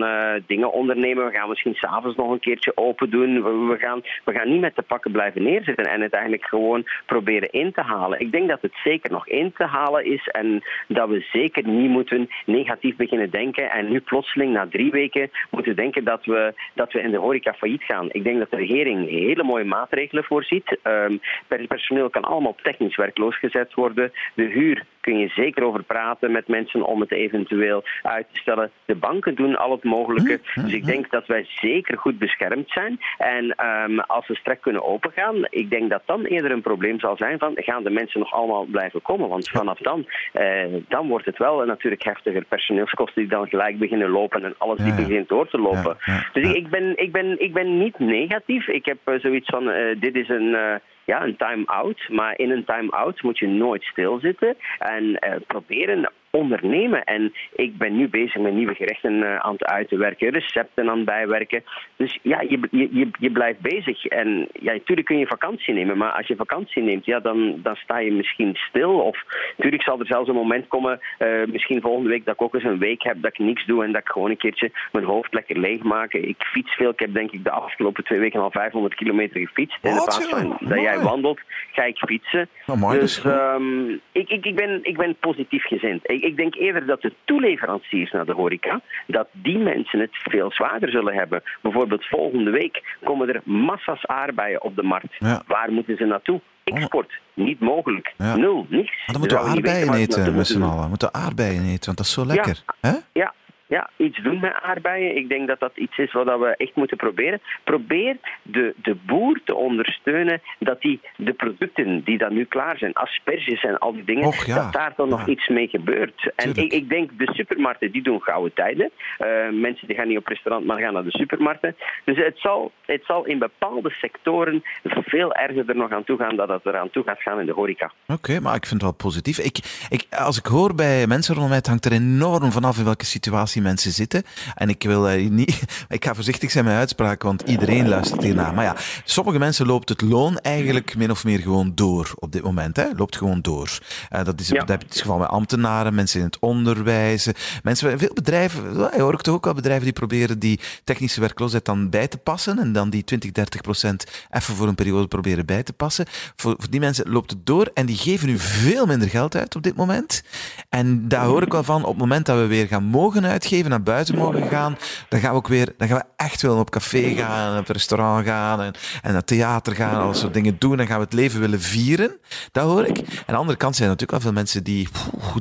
dingen 0.46 0.72
ondernemen, 0.72 1.26
we 1.26 1.38
gaan 1.38 1.50
misschien 1.50 1.74
s'avonds 1.74 2.18
nog 2.18 2.32
een 2.32 2.40
keertje 2.40 2.78
open 2.78 3.10
doen. 3.10 3.44
We, 3.44 3.50
we, 3.50 3.78
gaan, 3.78 4.02
we 4.24 4.34
gaan 4.34 4.50
niet 4.50 4.62
met 4.62 4.76
de 4.76 4.82
pakken 4.82 5.12
blijven 5.12 5.44
neerzitten 5.44 5.86
en 5.86 6.02
het 6.02 6.14
eigenlijk 6.14 6.46
gewoon 6.46 6.88
proberen 7.06 7.50
in 7.50 7.72
te 7.72 7.82
halen. 7.82 8.07
Ik 8.16 8.32
denk 8.32 8.50
dat 8.50 8.62
het 8.62 8.74
zeker 8.84 9.12
nog 9.12 9.28
in 9.28 9.54
te 9.54 9.64
halen 9.64 10.06
is 10.06 10.28
en 10.28 10.64
dat 10.88 11.10
we 11.10 11.26
zeker 11.32 11.68
niet 11.68 11.90
moeten 11.90 12.30
negatief 12.46 12.96
beginnen 12.96 13.30
denken 13.30 13.72
en 13.72 13.90
nu 13.90 14.00
plotseling 14.00 14.54
na 14.54 14.68
drie 14.68 14.92
weken 14.92 15.30
moeten 15.50 15.76
denken 15.76 16.04
dat 16.04 16.26
we, 16.26 16.54
dat 16.74 16.94
we 16.94 17.02
in 17.02 17.12
de 17.12 17.18
horeca 17.18 17.54
failliet 17.54 17.84
gaan. 17.84 18.08
Ik 18.12 18.24
denk 18.24 18.40
dat 18.40 18.52
de 18.52 18.58
regering 18.58 19.10
hele 19.10 19.44
mooie 19.44 19.64
maatregelen 19.64 20.24
voorziet. 20.24 20.78
Um, 20.84 21.20
personeel 21.68 22.10
kan 22.10 22.24
allemaal 22.24 22.56
technisch 22.62 22.96
werkloos 22.96 23.40
gezet 23.40 23.74
worden. 23.74 24.12
De 24.34 24.44
huur 24.44 24.86
kun 25.08 25.18
je 25.18 25.28
zeker 25.28 25.64
over 25.64 25.84
praten 25.84 26.32
met 26.32 26.48
mensen 26.48 26.84
om 26.84 27.02
het 27.02 27.12
eventueel 27.12 27.84
uit 28.02 28.28
te 28.32 28.40
stellen. 28.40 28.72
De 28.86 28.96
banken 28.96 29.36
doen 29.36 29.56
al 29.56 29.72
het 29.72 29.84
mogelijke. 29.84 30.40
Hm, 30.44 30.60
hm, 30.60 30.66
dus 30.66 30.74
ik 30.74 30.82
hm. 30.82 30.88
denk 30.88 31.12
dat 31.12 31.28
wij 31.28 31.46
zeker 31.48 31.98
goed 31.98 32.18
beschermd 32.18 32.70
zijn. 32.70 33.00
En 33.18 33.56
um, 33.68 34.00
als 34.00 34.28
we 34.28 34.36
straks 34.36 34.62
kunnen 34.62 34.84
opengaan, 34.84 35.48
ik 35.50 35.70
denk 35.70 35.90
dat 35.90 36.02
dan 36.06 36.24
eerder 36.24 36.52
een 36.52 36.62
probleem 36.62 37.00
zal 37.00 37.18
zijn 37.18 37.40
van 37.40 37.52
gaan 37.56 37.84
de 37.84 37.90
mensen 38.00 38.20
nog 38.20 38.34
allemaal 38.34 38.66
blijven 38.66 39.02
komen. 39.02 39.30
Want 39.30 39.50
vanaf 39.50 39.80
dan, 39.80 40.06
uh, 40.34 40.64
dan 40.88 41.08
wordt 41.08 41.26
het 41.26 41.38
wel 41.38 41.66
natuurlijk 41.66 42.04
heftiger. 42.04 42.46
Personeelskosten 42.46 43.22
die 43.22 43.32
dan 43.32 43.48
gelijk 43.48 43.80
beginnen 43.80 44.10
lopen 44.10 44.44
en 44.44 44.56
alles 44.58 44.80
die 44.80 44.94
begint 44.94 45.30
door 45.30 45.50
te 45.50 45.58
lopen. 45.58 45.98
dus 46.34 46.54
ik 46.54 46.70
ben, 46.70 46.98
ik, 46.98 47.12
ben, 47.12 47.40
ik 47.40 47.54
ben 47.54 47.78
niet 47.78 48.00
negatief. 48.00 48.68
Ik 48.68 48.86
heb 48.86 48.98
uh, 49.06 49.20
zoiets 49.20 49.50
van, 49.50 49.70
uh, 49.70 50.00
dit 50.00 50.16
is 50.16 50.30
een 50.30 50.80
ja, 51.08 51.24
een 51.24 51.38
time-out. 51.38 52.10
Maar 52.10 52.40
in 52.40 52.52
een 52.52 52.66
time-out 52.66 53.22
moet 53.22 53.38
je 53.38 53.48
nooit 53.48 53.84
stilzitten 53.84 54.56
en 54.80 55.04
uh, 55.04 55.36
proberen 55.48 56.12
ondernemen. 56.30 57.04
En 57.04 57.34
ik 57.56 57.78
ben 57.78 57.96
nu 57.96 58.08
bezig 58.08 58.42
met 58.42 58.54
nieuwe 58.54 58.76
gerechten 58.76 59.14
uh, 59.14 59.36
aan 59.36 59.54
het 59.54 59.66
uitwerken, 59.66 60.30
recepten 60.30 60.90
aan 60.90 60.98
het 60.98 61.06
bijwerken. 61.06 61.64
Dus 61.96 62.20
ja, 62.22 62.42
je, 62.42 62.60
je, 62.72 63.10
je 63.20 63.32
blijft 63.32 63.60
bezig. 63.60 64.06
En 64.06 64.48
ja, 64.60 64.74
natuurlijk 64.74 65.08
kun 65.08 65.18
je 65.18 65.28
vakantie 65.28 65.74
nemen, 65.74 65.98
maar 65.98 66.12
als 66.12 66.28
je 66.28 66.36
vakantie 66.36 66.84
neemt, 66.84 67.06
ja, 67.06 67.20
dan, 67.20 67.60
dan 67.64 67.76
sta 67.76 68.00
je 68.00 68.12
misschien 68.12 68.56
stil. 68.56 69.00
Of 69.00 69.24
natuurlijk 69.58 69.84
zal 69.84 70.00
er 70.00 70.06
zelfs 70.06 70.30
een 70.30 70.36
moment 70.36 70.68
komen, 70.68 71.00
uh, 71.20 71.46
misschien 71.46 71.82
volgende 71.82 72.10
week, 72.10 72.26
dat 72.26 72.34
ik 72.34 72.42
ook 72.42 72.54
eens 72.54 72.64
een 72.64 72.80
week 72.80 73.04
heb 73.04 73.22
dat 73.22 73.32
ik 73.32 73.40
niks 73.40 73.66
doe 73.66 73.84
en 73.84 73.92
dat 73.92 74.02
ik 74.02 74.08
gewoon 74.08 74.30
een 74.30 74.38
keertje 74.38 74.72
mijn 74.92 75.06
hoofd 75.06 75.34
lekker 75.34 75.60
leeg 75.60 75.84
maak. 75.84 76.14
Ik 76.14 76.44
fiets 76.44 76.76
veel. 76.76 76.90
Ik 76.90 77.00
heb 77.00 77.14
denk 77.14 77.32
ik 77.32 77.44
de 77.44 77.52
afgelopen 77.52 78.04
twee 78.04 78.20
weken 78.20 78.42
al 78.42 78.52
500 78.52 78.96
kilometer 78.96 79.40
gefietst. 79.40 79.78
In 79.82 79.92
plaats 79.92 80.26
van 80.28 80.58
dat 80.60 80.82
jij 80.82 81.00
wandelt, 81.00 81.40
ga 81.72 81.84
ik 81.84 81.98
fietsen. 81.98 82.50
Mooi, 82.66 83.00
dus 83.00 83.24
um, 83.26 84.02
ik, 84.12 84.30
ik, 84.30 84.46
ik, 84.46 84.56
ben, 84.56 84.80
ik 84.84 84.98
ben 84.98 85.16
positief 85.20 85.64
gezind. 85.64 86.10
Ik, 86.10 86.24
ik 86.28 86.38
denk 86.38 86.56
eerder 86.56 86.86
dat 86.86 87.02
de 87.02 87.14
toeleveranciers 87.26 88.12
naar 88.12 88.26
de 88.26 88.34
horeca, 88.34 88.82
dat 89.08 89.28
die 89.32 89.58
mensen 89.58 90.00
het 90.00 90.10
veel 90.12 90.52
zwaarder 90.52 90.90
zullen 90.90 91.14
hebben. 91.14 91.44
Bijvoorbeeld 91.62 92.06
volgende 92.06 92.52
week 92.52 92.98
komen 93.04 93.28
er 93.28 93.42
massa's 93.44 94.06
aardbeien 94.06 94.64
op 94.64 94.76
de 94.76 94.84
markt. 94.84 95.16
Ja. 95.20 95.42
Waar 95.48 95.72
moeten 95.72 95.98
ze 95.98 96.06
naartoe? 96.06 96.42
Export, 96.64 97.20
niet 97.34 97.60
mogelijk. 97.60 98.14
Ja. 98.18 98.36
Nul, 98.36 98.66
niks. 98.70 98.92
Maar 99.06 99.06
dan 99.06 99.20
moeten 99.20 99.38
we 99.38 99.44
aardbeien 99.44 99.94
eten 99.94 100.36
met 100.36 100.48
z'n 100.48 100.62
allen. 100.62 100.84
We 100.84 100.90
moeten 100.90 101.14
aardbeien 101.14 101.64
eten, 101.64 101.86
want 101.86 101.98
dat 101.98 102.06
is 102.06 102.12
zo 102.12 102.26
lekker. 102.26 102.64
Ja, 102.82 103.02
ja 103.14 103.34
ja, 103.68 103.90
iets 103.96 104.22
doen 104.24 104.40
met 104.40 104.54
aardbeien. 104.62 105.16
Ik 105.16 105.30
denk 105.30 105.48
dat 105.48 105.60
dat 105.60 105.72
iets 105.76 105.98
is 105.98 106.14
wat 106.14 106.26
we 106.26 106.56
echt 106.58 106.76
moeten 106.76 106.98
proberen. 106.98 107.42
Probeer 107.64 108.18
de, 108.42 108.74
de 108.82 108.96
boer 109.06 109.40
te 109.46 109.56
ondersteunen 109.56 110.42
dat 110.60 110.82
die 110.82 111.00
de 111.16 111.34
producten 111.34 112.04
die 112.04 112.18
dan 112.18 112.34
nu 112.34 112.46
klaar 112.46 112.78
zijn, 112.78 112.94
asperges 112.94 113.64
en 113.64 113.78
al 113.78 113.94
die 113.94 114.04
dingen, 114.04 114.28
Och, 114.28 114.46
ja. 114.46 114.56
dat 114.56 114.74
daar 114.74 114.94
dan 114.96 115.10
nog 115.10 115.28
iets 115.28 115.48
mee 115.48 115.68
gebeurt. 115.68 116.32
En 116.36 116.50
ik, 116.56 116.72
ik 116.72 116.90
denk 116.90 117.10
de 117.18 117.34
supermarkten 117.34 117.92
die 117.92 118.04
doen 118.04 118.22
gouden 118.22 118.54
tijden. 118.54 118.92
Eh, 119.18 119.28
mensen 119.52 119.88
die 119.88 119.96
gaan 119.96 120.08
niet 120.08 120.18
op 120.18 120.28
restaurant, 120.28 120.66
maar 120.66 120.80
gaan 120.80 120.94
naar 120.94 121.04
de 121.04 121.18
supermarkten. 121.18 121.76
Dus 122.06 122.18
het 122.18 122.40
zal, 122.40 122.72
het 122.86 123.04
zal 123.06 123.26
in 123.26 123.40
bepaalde 123.40 123.90
sectoren 123.90 124.64
veel 124.84 125.34
erger 125.34 125.70
er 125.70 125.76
nog 125.76 125.92
aan 125.92 126.04
toe 126.04 126.18
gaan 126.18 126.36
dat 126.36 126.50
het 126.50 126.66
er 126.66 126.78
aan 126.78 126.90
toe 126.90 127.04
gaat 127.04 127.22
gaan 127.22 127.40
in 127.40 127.46
de 127.46 127.52
horeca. 127.52 127.92
Oké, 128.08 128.40
maar 128.40 128.56
ik 128.56 128.66
vind 128.66 128.82
het 128.82 128.90
wel 128.90 128.94
positief. 128.94 129.40
Ik, 129.40 129.58
ik, 129.90 130.06
als 130.10 130.38
ik 130.38 130.46
hoor 130.46 130.76
bij 130.76 131.08
mensen 131.08 131.34
rondom 131.34 131.50
mij, 131.50 131.58
het 131.58 131.68
hangt 131.68 131.86
er 131.86 131.92
enorm 131.92 132.52
vanaf 132.52 132.78
in 132.78 132.84
welke 132.84 133.06
situatie 133.06 133.57
mensen 133.62 133.92
zitten. 133.92 134.24
En 134.56 134.70
ik 134.70 134.84
wil 134.84 135.10
eh, 135.10 135.30
niet... 135.30 135.62
Ik 135.90 136.06
ga 136.06 136.16
voorzichtig 136.16 136.52
zijn 136.52 136.64
met 136.64 136.74
mijn 136.74 136.86
uitspraak, 136.86 137.24
want 137.24 137.42
iedereen 137.42 137.88
luistert 137.88 138.24
hiernaar. 138.24 138.54
Maar 138.54 138.64
ja, 138.64 138.76
sommige 139.04 139.40
mensen 139.40 139.66
loopt 139.66 139.90
het 139.90 140.02
loon 140.02 140.38
eigenlijk 140.40 140.96
min 140.96 141.12
of 141.12 141.24
meer 141.24 141.40
gewoon 141.40 141.72
door 141.76 142.12
op 142.16 142.32
dit 142.32 142.44
moment. 142.44 142.76
Hè? 142.76 142.86
Loopt 142.96 143.18
gewoon 143.18 143.42
door. 143.42 143.80
Eh, 144.10 144.24
dat 144.24 144.40
is 144.40 144.48
Ja. 144.48 144.60
dat 144.60 144.68
heb 144.68 144.82
je 144.82 144.88
het 144.88 145.02
geval 145.02 145.18
met 145.18 145.28
ambtenaren, 145.28 145.96
mensen 145.96 146.20
in 146.20 146.26
het 146.26 146.40
onderwijs. 146.40 147.28
Mensen, 147.64 148.00
veel 148.00 148.14
bedrijven, 148.14 148.74
je 148.96 149.02
hoort 149.02 149.24
toch 149.24 149.36
ook 149.36 149.46
wel 149.46 149.54
bedrijven 149.54 149.84
die 149.84 149.94
proberen 149.94 150.40
die 150.40 150.60
technische 150.84 151.20
werkloosheid 151.20 151.66
dan 151.66 151.90
bij 151.90 152.08
te 152.08 152.18
passen. 152.18 152.60
En 152.60 152.72
dan 152.74 152.90
die 152.90 153.04
20, 153.04 153.32
30 153.32 153.62
procent 153.62 154.06
even 154.30 154.56
voor 154.56 154.68
een 154.68 154.76
periode 154.76 155.08
proberen 155.08 155.46
bij 155.46 155.64
te 155.64 155.74
passen. 155.74 156.06
Voor, 156.36 156.56
voor 156.58 156.70
die 156.70 156.80
mensen 156.80 157.10
loopt 157.10 157.32
het 157.32 157.46
door 157.46 157.72
en 157.74 157.86
die 157.86 157.98
geven 157.98 158.28
nu 158.28 158.40
veel 158.40 158.86
minder 158.86 159.10
geld 159.10 159.36
uit 159.36 159.56
op 159.56 159.64
dit 159.64 159.76
moment. 159.76 160.24
En 160.70 161.08
daar 161.08 161.26
hoor 161.26 161.42
ik 161.42 161.52
wel 161.52 161.64
van, 161.64 161.84
op 161.84 161.90
het 161.90 161.98
moment 161.98 162.26
dat 162.26 162.38
we 162.38 162.46
weer 162.46 162.68
gaan 162.68 162.84
mogen 162.84 163.26
uitgeven, 163.26 163.47
naar 163.50 163.84
buiten 163.84 164.18
mogen 164.18 164.48
gaan, 164.48 164.78
dan 165.10 165.20
gaan 165.20 165.32
we 165.32 165.38
ook 165.38 165.48
weer, 165.48 165.74
dan 165.78 165.88
gaan 165.88 165.98
we 165.98 166.24
echt 166.24 166.42
wel 166.42 166.58
op 166.58 166.70
café 166.70 167.14
gaan, 167.16 167.54
en 167.54 167.60
op 167.60 167.68
restaurant 167.68 168.26
gaan 168.26 168.62
en, 168.62 168.74
en 169.02 169.14
naar 169.14 169.24
theater 169.24 169.76
gaan, 169.76 170.02
al 170.02 170.14
soort 170.14 170.34
dingen 170.34 170.56
doen. 170.60 170.78
Dan 170.78 170.88
gaan 170.88 170.98
we 170.98 171.04
het 171.04 171.14
leven 171.14 171.40
willen 171.40 171.62
vieren. 171.62 172.18
Dat 172.52 172.64
hoor 172.64 172.86
ik. 172.86 172.98
En 172.98 173.06
aan 173.06 173.24
de 173.26 173.36
andere 173.36 173.58
kant 173.58 173.76
zijn 173.76 173.90
er 173.90 173.94
natuurlijk 173.94 174.24
wel 174.24 174.32
veel 174.32 174.42
mensen 174.42 174.64
die, 174.64 174.88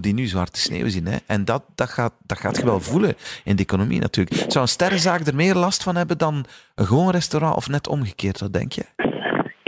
die 0.01 0.15
nu 0.15 0.27
zwarte 0.27 0.61
sneeuw 0.61 0.89
zien. 0.89 1.07
Hè? 1.07 1.17
En 1.27 1.45
dat, 1.45 1.63
dat, 1.75 1.89
gaat, 1.89 2.13
dat 2.27 2.39
gaat 2.39 2.57
je 2.57 2.65
wel 2.65 2.81
voelen 2.81 3.15
in 3.45 3.57
de 3.57 3.63
economie 3.63 4.01
natuurlijk. 4.01 4.51
Zou 4.51 4.65
een 4.65 4.71
sterrenzaak 4.71 5.27
er 5.27 5.35
meer 5.35 5.55
last 5.55 5.83
van 5.83 5.97
hebben 5.97 6.19
dan 6.19 6.45
een 6.75 6.87
gewoon 6.87 7.11
restaurant 7.11 7.57
of 7.57 7.69
net 7.69 7.89
omgekeerd? 7.89 8.41
Wat 8.41 8.53
denk 8.53 8.73
je? 8.73 9.06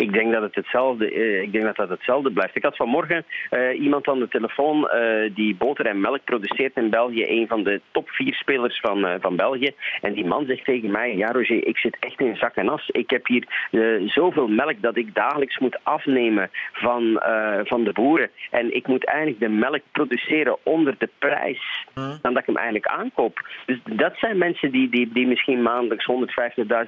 Ik 0.08 0.14
denk 0.14 0.32
dat 0.32 0.43
het 0.43 0.55
hetzelfde, 0.55 1.10
eh, 1.10 1.43
ik 1.43 1.52
denk 1.52 1.64
dat 1.64 1.76
dat 1.76 1.88
hetzelfde 1.88 2.31
blijft. 2.31 2.56
Ik 2.56 2.62
had 2.62 2.76
vanmorgen 2.76 3.25
eh, 3.50 3.81
iemand 3.81 4.08
aan 4.08 4.19
de 4.19 4.28
telefoon 4.28 4.88
eh, 4.88 5.34
die 5.34 5.55
boter 5.55 5.87
en 5.87 6.00
melk 6.00 6.25
produceert 6.25 6.76
in 6.76 6.90
België, 6.90 7.25
een 7.26 7.47
van 7.49 7.62
de 7.62 7.80
top 7.90 8.11
vier 8.11 8.35
spelers 8.35 8.80
van, 8.80 9.18
van 9.21 9.37
België. 9.37 9.71
En 10.00 10.12
die 10.12 10.26
man 10.26 10.47
zegt 10.47 10.64
tegen 10.64 10.90
mij: 10.90 11.16
Ja, 11.16 11.26
Roger, 11.26 11.66
ik 11.66 11.78
zit 11.78 11.97
echt 12.00 12.21
in 12.21 12.37
zak 12.37 12.54
en 12.54 12.68
as. 12.68 12.88
Ik 12.88 13.11
heb 13.11 13.26
hier 13.26 13.44
zoveel 14.06 14.49
melk 14.49 14.80
dat 14.80 14.97
ik 14.97 15.14
dagelijks 15.14 15.59
moet 15.59 15.78
afnemen 15.82 16.50
van, 16.73 17.23
van 17.64 17.85
de 17.85 17.92
boeren. 17.92 18.30
En 18.50 18.75
ik 18.75 18.87
moet 18.87 19.04
eigenlijk 19.04 19.40
de 19.40 19.49
melk 19.49 19.82
produceren 19.92 20.56
onder 20.62 20.94
de 20.99 21.09
prijs 21.18 21.87
dan 21.94 22.32
dat 22.32 22.38
ik 22.38 22.47
hem 22.47 22.56
eigenlijk 22.56 22.87
aankoop. 22.87 23.49
Dus 23.66 23.78
dat 23.85 24.16
zijn 24.16 24.38
mensen 24.38 24.71
die, 24.71 24.88
die, 24.90 25.12
die 25.12 25.26
misschien 25.26 25.62
maandelijks 25.62 26.06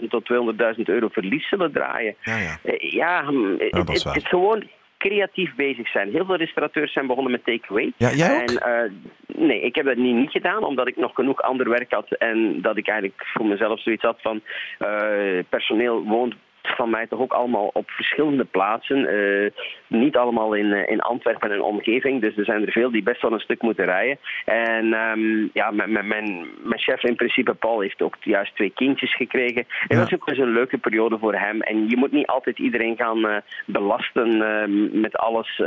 150.000 0.02 0.08
tot 0.08 0.30
200.000 0.76 0.82
euro 0.84 1.08
verlies 1.08 1.48
zullen 1.48 1.72
draaien. 1.72 2.14
Ja, 2.22 2.36
ja. 2.36 3.09
Ja, 3.10 3.78
het, 3.78 3.88
is 3.88 3.94
het, 3.94 4.02
waar. 4.02 4.14
het 4.14 4.26
gewoon 4.26 4.68
creatief 4.98 5.54
bezig 5.54 5.88
zijn. 5.88 6.10
Heel 6.10 6.24
veel 6.24 6.36
restaurateurs 6.36 6.92
zijn 6.92 7.06
begonnen 7.06 7.32
met 7.32 7.44
takeaway. 7.44 7.92
Ja, 7.96 8.10
jij 8.12 8.42
ook? 8.42 8.50
En, 8.50 8.56
eh, 8.56 8.90
nee, 9.26 9.60
ik 9.60 9.74
heb 9.74 9.84
dat 9.84 9.96
niet, 9.96 10.14
niet 10.14 10.30
gedaan, 10.30 10.64
omdat 10.64 10.88
ik 10.88 10.96
nog 10.96 11.14
genoeg 11.14 11.42
ander 11.42 11.68
werk 11.68 11.92
had 11.92 12.10
en 12.10 12.62
dat 12.62 12.76
ik 12.76 12.88
eigenlijk 12.88 13.26
voor 13.26 13.46
mezelf 13.46 13.80
zoiets 13.80 14.02
had 14.02 14.18
van 14.20 14.40
eh, 14.78 15.38
personeel 15.48 16.02
woont 16.02 16.34
van 16.62 16.90
mij 16.90 17.06
toch 17.06 17.20
ook 17.20 17.32
allemaal 17.32 17.70
op 17.72 17.90
verschillende 17.90 18.44
plaatsen. 18.44 19.06
Eh, 19.06 19.50
niet 19.86 20.16
allemaal 20.16 20.54
in, 20.54 20.72
eh, 20.72 20.92
in 20.92 21.00
Antwerpen 21.00 21.52
en 21.52 21.62
omgeving. 21.62 22.20
Dus 22.20 22.36
er 22.36 22.44
zijn 22.44 22.66
er 22.66 22.72
veel 22.72 22.90
die 22.90 23.02
best 23.02 23.22
wel 23.22 23.32
een 23.32 23.40
stuk 23.40 23.62
moeten 23.62 23.84
rijden. 23.84 24.18
En 24.44 24.92
ehm, 24.94 25.48
ja, 25.52 25.70
mijn, 25.70 25.92
mijn, 25.92 26.06
mijn, 26.06 26.80
chef 26.80 27.02
in 27.02 27.14
principe, 27.14 27.54
Paul, 27.54 27.80
heeft 27.80 28.02
ook 28.02 28.16
juist 28.20 28.54
twee 28.54 28.70
kindjes 28.74 29.16
gekregen. 29.16 29.66
En 29.88 29.96
Ja. 29.96 29.96
dat 29.96 30.06
is 30.06 30.14
ook 30.14 30.28
eens 30.28 30.38
een 30.38 30.52
leuke 30.52 30.78
periode 30.78 31.18
voor 31.18 31.34
hem. 31.34 31.60
En 31.60 31.88
je 31.88 31.96
moet 31.96 32.12
niet 32.12 32.26
altijd 32.26 32.58
iedereen 32.58 32.96
gaan 32.96 33.28
eh, 33.28 33.36
belasten 33.66 34.42
eh, 34.42 34.68
met 35.00 35.16
alles. 35.16 35.62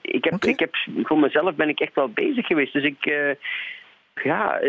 Ik, 0.00 0.24
heb, 0.24 0.44
ik 0.44 0.58
heb, 0.58 0.74
voor 1.02 1.18
mezelf 1.18 1.54
ben 1.54 1.68
ik 1.68 1.80
echt 1.80 1.94
wel 1.94 2.08
bezig 2.08 2.46
geweest. 2.46 2.72
Dus 2.72 2.84
ik... 2.84 3.04
ja, 4.22 4.60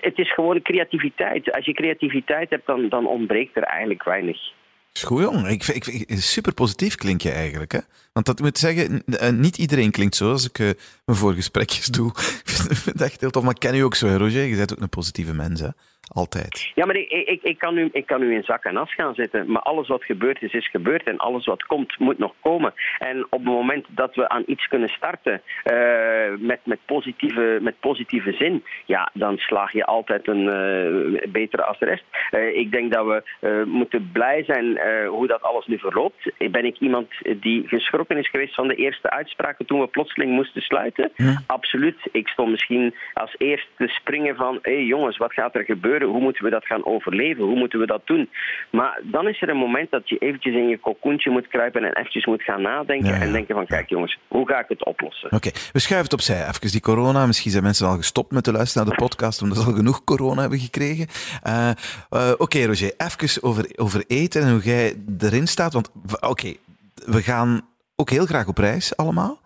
het 0.00 0.18
is 0.18 0.32
gewoon 0.32 0.62
creativiteit. 0.62 1.52
Als 1.52 1.64
je 1.64 1.72
creativiteit 1.72 2.50
hebt, 2.50 2.66
dan, 2.66 2.88
dan 2.88 3.06
ontbreekt 3.06 3.56
er 3.56 3.62
eigenlijk 3.62 4.04
weinig. 4.04 4.52
Is 4.96 5.02
goed, 5.02 5.22
jong. 5.22 5.48
Ik, 5.48 5.66
ik, 5.66 6.20
super 6.20 6.54
positief 6.54 6.94
klink 6.94 7.20
je 7.20 7.30
eigenlijk. 7.30 7.72
Hè? 7.72 7.78
Want 8.12 8.26
dat 8.26 8.40
moet 8.40 8.58
zeggen, 8.58 9.04
eh, 9.04 9.32
niet 9.32 9.58
iedereen 9.58 9.90
klinkt 9.90 10.16
zo 10.16 10.30
als 10.30 10.44
ik 10.44 10.58
eh, 10.58 10.70
mijn 11.04 11.18
voorgesprekjes 11.18 11.86
doe. 11.86 12.08
ik 12.44 12.76
vind 12.76 12.84
het 12.84 13.00
echt 13.00 13.20
heel 13.20 13.30
tof. 13.30 13.42
Maar 13.42 13.54
ik 13.54 13.60
ken 13.60 13.74
u 13.74 13.80
ook 13.80 13.94
zo, 13.94 14.06
Roger. 14.06 14.44
Je 14.44 14.56
bent 14.56 14.72
ook 14.72 14.80
een 14.80 14.88
positieve 14.88 15.34
mens. 15.34 15.60
Hè? 15.60 15.68
Altijd. 16.14 16.70
Ja, 16.74 16.86
maar 16.86 16.96
ik, 16.96 17.10
ik, 17.10 17.42
ik, 17.42 17.58
kan 17.58 17.74
nu, 17.74 17.88
ik 17.92 18.06
kan 18.06 18.20
nu 18.20 18.34
in 18.34 18.42
zak 18.42 18.64
en 18.64 18.76
as 18.76 18.94
gaan 18.94 19.14
zitten. 19.14 19.50
Maar 19.52 19.62
alles 19.62 19.88
wat 19.88 20.04
gebeurd 20.04 20.42
is, 20.42 20.52
is 20.52 20.70
gebeurd. 20.70 21.02
En 21.02 21.16
alles 21.16 21.44
wat 21.46 21.66
komt, 21.66 21.98
moet 21.98 22.18
nog 22.18 22.32
komen. 22.40 22.74
En 22.98 23.24
op 23.24 23.30
het 23.30 23.42
moment 23.42 23.86
dat 23.88 24.14
we 24.14 24.28
aan 24.28 24.42
iets 24.46 24.66
kunnen 24.66 24.88
starten 24.88 25.42
uh, 25.64 26.38
met, 26.38 26.60
met, 26.64 26.78
positieve, 26.84 27.58
met 27.60 27.80
positieve 27.80 28.32
zin, 28.32 28.64
ja, 28.84 29.10
dan 29.12 29.36
slaag 29.36 29.72
je 29.72 29.84
altijd 29.84 30.28
een 30.28 30.42
uh, 30.42 31.32
betere 31.32 31.64
als 31.64 31.78
de 31.78 31.84
rest. 31.84 32.04
Uh, 32.30 32.56
ik 32.56 32.72
denk 32.72 32.92
dat 32.92 33.06
we 33.06 33.22
moeten 33.66 34.10
blij 34.12 34.44
zijn 34.44 34.78
hoe 35.06 35.26
dat 35.26 35.42
alles 35.42 35.66
nu 35.66 35.78
verloopt. 35.78 36.32
Ben 36.50 36.64
ik 36.64 36.78
iemand 36.78 37.08
die 37.40 37.68
geschrokken 37.68 38.16
is 38.16 38.30
geweest 38.30 38.54
van 38.54 38.68
de 38.68 38.74
eerste 38.74 39.10
uitspraken 39.10 39.66
toen 39.66 39.80
we 39.80 39.86
plotseling 39.86 40.32
moesten 40.32 40.62
sluiten? 40.62 41.10
Hm. 41.14 41.36
Absoluut. 41.46 41.96
Ik 42.12 42.28
stond 42.28 42.50
misschien 42.50 42.94
als 43.14 43.34
eerste 43.38 43.68
te 43.76 43.88
springen 43.88 44.36
van: 44.36 44.58
hé 44.62 44.74
hey 44.74 44.84
jongens, 44.84 45.16
wat 45.16 45.32
gaat 45.32 45.54
er 45.54 45.64
gebeuren? 45.64 45.95
Hoe 46.02 46.20
moeten 46.20 46.44
we 46.44 46.50
dat 46.50 46.66
gaan 46.66 46.86
overleven? 46.86 47.44
Hoe 47.44 47.58
moeten 47.58 47.78
we 47.78 47.86
dat 47.86 48.02
doen? 48.04 48.28
Maar 48.70 49.00
dan 49.02 49.28
is 49.28 49.42
er 49.42 49.48
een 49.48 49.56
moment 49.56 49.90
dat 49.90 50.08
je 50.08 50.18
eventjes 50.18 50.54
in 50.54 50.68
je 50.68 50.80
cocoentje 50.80 51.30
moet 51.30 51.48
kruipen 51.48 51.84
en 51.84 51.96
eventjes 51.96 52.26
moet 52.26 52.42
gaan 52.42 52.62
nadenken. 52.62 53.14
En 53.14 53.32
denken 53.32 53.54
van, 53.54 53.66
kijk 53.66 53.88
jongens, 53.88 54.18
hoe 54.28 54.48
ga 54.48 54.58
ik 54.58 54.68
het 54.68 54.84
oplossen? 54.84 55.32
Oké, 55.32 55.50
we 55.72 55.78
schuiven 55.78 56.10
het 56.10 56.12
opzij. 56.12 56.48
Even 56.48 56.70
die 56.70 56.80
corona. 56.80 57.26
Misschien 57.26 57.50
zijn 57.50 57.62
mensen 57.62 57.86
al 57.86 57.96
gestopt 57.96 58.32
met 58.32 58.44
te 58.44 58.52
luisteren 58.52 58.86
naar 58.86 58.96
de 58.96 59.02
podcast, 59.02 59.42
omdat 59.42 59.58
ze 59.58 59.66
al 59.66 59.72
genoeg 59.72 60.04
corona 60.04 60.40
hebben 60.40 60.58
gekregen. 60.58 61.06
Uh, 61.46 61.70
uh, 62.10 62.32
Oké, 62.38 62.64
Roger, 62.64 62.92
even 62.96 63.42
over, 63.42 63.72
over 63.76 64.04
eten 64.06 64.42
en 64.42 64.50
hoe 64.50 64.62
jij 64.62 64.94
erin 65.18 65.46
staat. 65.46 65.72
Want 65.72 65.90
oké, 66.20 66.52
we 66.94 67.22
gaan 67.22 67.68
ook 67.96 68.10
heel 68.10 68.26
graag 68.26 68.46
op 68.46 68.58
reis 68.58 68.96
allemaal. 68.96 69.40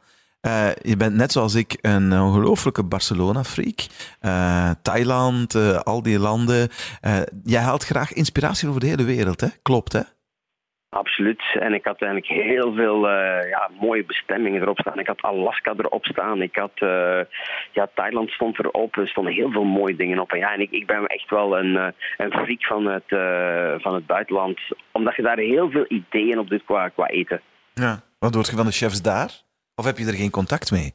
Uh, 0.47 0.69
je 0.83 0.97
bent 0.97 1.15
net 1.15 1.33
zoals 1.33 1.55
ik 1.55 1.79
een 1.81 2.13
ongelooflijke 2.13 2.85
Barcelona-freak. 2.85 3.81
Uh, 4.23 4.71
Thailand, 4.83 5.55
uh, 5.55 5.79
al 5.79 6.03
die 6.03 6.19
landen. 6.19 6.69
jij 7.45 7.61
haalt 7.61 7.85
graag 7.85 8.13
inspiratie 8.13 8.69
over 8.69 8.81
de 8.81 8.87
hele 8.87 9.05
wereld, 9.05 9.41
hè? 9.41 9.49
Klopt, 9.63 9.93
hè? 9.93 10.01
Absoluut. 10.89 11.43
En 11.59 11.75
ik 11.75 11.85
had 11.85 12.03
eigenlijk 12.03 12.33
heel 12.33 12.75
veel 12.75 13.09
ja, 13.49 13.71
mooie 13.81 14.05
bestemmingen 14.05 14.63
erop 14.63 14.79
staan. 14.79 14.99
Ik 14.99 15.07
had 15.07 15.23
Alaska 15.23 15.75
erop 15.77 16.05
staan. 16.05 16.43
Ik 16.43 16.57
had 16.57 16.73
ja, 17.73 17.89
Thailand 17.95 18.31
stond 18.31 18.59
erop. 18.59 18.97
Er 18.97 19.09
stonden 19.09 19.33
heel 19.33 19.51
veel 19.51 19.65
mooie 19.65 19.97
dingen 19.97 20.19
op. 20.19 20.33
En, 20.33 20.39
ja, 20.39 20.53
en 20.53 20.61
ik, 20.61 20.71
ik 20.71 20.87
ben 20.87 21.07
echt 21.07 21.31
wel 21.31 21.59
een, 21.59 21.75
een 22.17 22.33
freak 22.33 22.65
van 22.65 22.87
het, 22.87 23.05
van 23.83 23.95
het 23.95 24.07
buitenland. 24.07 24.59
Omdat 24.93 25.17
je 25.17 25.23
daar 25.23 25.39
heel 25.39 25.71
veel 25.71 25.85
ideeën 25.89 26.39
op 26.39 26.49
doet 26.49 26.65
qua, 26.65 26.89
qua 26.89 27.07
eten. 27.07 27.41
Ja. 27.75 28.01
Wat 28.19 28.35
word 28.35 28.47
je 28.47 28.57
van 28.57 28.67
de 28.67 28.73
chefs 28.73 29.03
daar? 29.03 29.49
Of 29.81 29.87
heb 29.87 29.99
je 29.99 30.07
er 30.07 30.15
geen 30.15 30.31
contact 30.31 30.71
mee? 30.71 30.95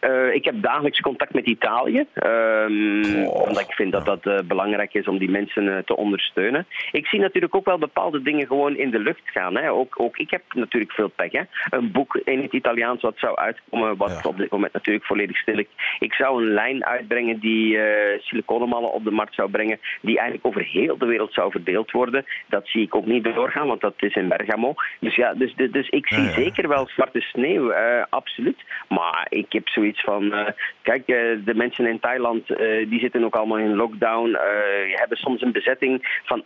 Uh, 0.00 0.34
ik 0.34 0.44
heb 0.44 0.62
dagelijks 0.62 1.00
contact 1.00 1.34
met 1.34 1.46
Italië. 1.46 2.04
Um, 2.24 3.26
oh, 3.26 3.34
omdat 3.34 3.60
ik 3.60 3.72
vind 3.72 3.92
dat 3.92 4.04
dat 4.04 4.26
uh, 4.26 4.38
belangrijk 4.44 4.94
is 4.94 5.06
om 5.06 5.18
die 5.18 5.30
mensen 5.30 5.64
uh, 5.64 5.78
te 5.78 5.96
ondersteunen. 5.96 6.66
Ik 6.92 7.06
zie 7.06 7.20
natuurlijk 7.20 7.54
ook 7.54 7.64
wel 7.64 7.78
bepaalde 7.78 8.22
dingen 8.22 8.46
gewoon 8.46 8.76
in 8.76 8.90
de 8.90 8.98
lucht 8.98 9.22
gaan. 9.24 9.56
Hè. 9.56 9.70
Ook, 9.70 10.00
ook 10.00 10.16
ik 10.16 10.30
heb 10.30 10.42
natuurlijk 10.52 10.92
veel 10.92 11.08
pech. 11.08 11.32
Hè. 11.32 11.42
Een 11.70 11.92
boek 11.92 12.20
in 12.24 12.42
het 12.42 12.52
Italiaans 12.52 13.02
wat 13.02 13.18
zou 13.18 13.36
uitkomen, 13.36 13.96
wat 13.96 14.20
ja. 14.22 14.28
op 14.28 14.36
dit 14.36 14.50
moment 14.50 14.72
natuurlijk 14.72 15.06
volledig 15.06 15.36
stil 15.36 15.54
ligt. 15.54 15.70
Ik 15.98 16.12
zou 16.12 16.42
een 16.42 16.52
lijn 16.52 16.86
uitbrengen 16.86 17.38
die 17.38 17.78
siliconenmallen 18.18 18.92
op 18.92 19.04
de 19.04 19.10
markt 19.10 19.34
zou 19.34 19.50
brengen, 19.50 19.80
die 20.00 20.18
eigenlijk 20.18 20.46
over 20.46 20.62
heel 20.62 20.98
de 20.98 21.06
wereld 21.06 21.32
zou 21.32 21.50
verdeeld 21.50 21.90
worden. 21.90 22.24
Dat 22.48 22.68
zie 22.68 22.82
ik 22.82 22.94
ook 22.94 23.06
niet 23.06 23.24
doorgaan, 23.24 23.66
want 23.66 23.80
dat 23.80 23.94
is 23.96 24.14
in 24.14 24.28
Bergamo. 24.28 24.74
Dus 25.00 25.14
ja, 25.14 25.34
dus, 25.34 25.54
dus, 25.54 25.70
dus 25.70 25.88
ik 25.88 26.06
zie 26.06 26.22
ja, 26.22 26.30
zeker 26.30 26.68
wel 26.68 26.86
zwarte 26.86 27.20
sneeuw, 27.20 27.72
absoluut. 28.08 28.58
Maar 28.88 29.26
ik 29.28 29.52
heb 29.52 29.68
zoiets 29.72 30.00
van, 30.00 30.24
uh, 30.24 30.46
kijk, 30.82 31.08
uh, 31.08 31.16
de 31.44 31.54
mensen 31.54 31.86
in 31.86 32.00
Thailand 32.00 32.50
uh, 32.50 32.58
die 32.90 33.00
zitten 33.00 33.24
ook 33.24 33.34
allemaal 33.34 33.58
in 33.58 33.76
lockdown. 33.76 34.28
Je 34.28 34.94
hebben 34.94 35.18
soms 35.18 35.42
een 35.42 35.52
bezetting 35.52 36.20
van 36.24 36.44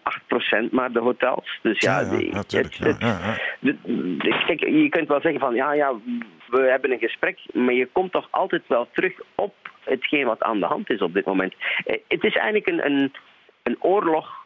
8% 0.66 0.70
maar 0.70 0.92
de 0.92 1.00
hotels. 1.00 1.58
Dus 1.62 1.80
ja, 1.80 2.04
kijk, 4.46 4.60
je 4.60 4.88
kunt 4.88 5.08
wel 5.08 5.20
zeggen 5.20 5.40
van, 5.40 5.54
ja, 5.54 5.72
ja, 5.72 5.92
we 6.46 6.60
hebben 6.60 6.92
een 6.92 6.98
gesprek, 6.98 7.38
maar 7.52 7.74
je 7.74 7.88
komt 7.92 8.12
toch 8.12 8.28
altijd 8.30 8.62
wel 8.66 8.88
terug 8.92 9.12
op 9.34 9.54
hetgeen 9.84 10.26
wat 10.26 10.42
aan 10.42 10.60
de 10.60 10.66
hand 10.66 10.90
is 10.90 11.00
op 11.00 11.14
dit 11.14 11.24
moment. 11.24 11.54
het 12.08 12.24
is 12.24 12.34
eigenlijk 12.34 12.66
een, 12.66 12.86
een, 12.86 13.12
een 13.62 13.76
oorlog 13.80 14.42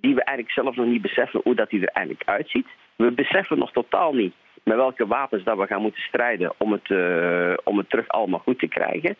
die 0.00 0.14
we 0.14 0.24
eigenlijk 0.24 0.58
zelf 0.58 0.76
nog 0.76 0.86
niet 0.86 1.02
beseffen 1.02 1.40
hoe 1.44 1.54
dat 1.54 1.70
die 1.70 1.80
er 1.80 1.92
eigenlijk 1.92 2.28
uitziet. 2.28 2.66
We 2.96 3.10
beseffen 3.10 3.58
nog 3.58 3.72
totaal 3.72 4.12
niet 4.12 4.34
met 4.66 4.76
welke 4.76 5.06
wapens 5.06 5.44
dat 5.44 5.58
we 5.58 5.66
gaan 5.66 5.82
moeten 5.82 6.02
strijden 6.02 6.52
om 6.58 6.72
het, 6.72 6.88
uh, 6.88 7.54
om 7.64 7.78
het 7.78 7.90
terug 7.90 8.08
allemaal 8.08 8.40
goed 8.40 8.58
te 8.58 8.66
krijgen. 8.66 9.16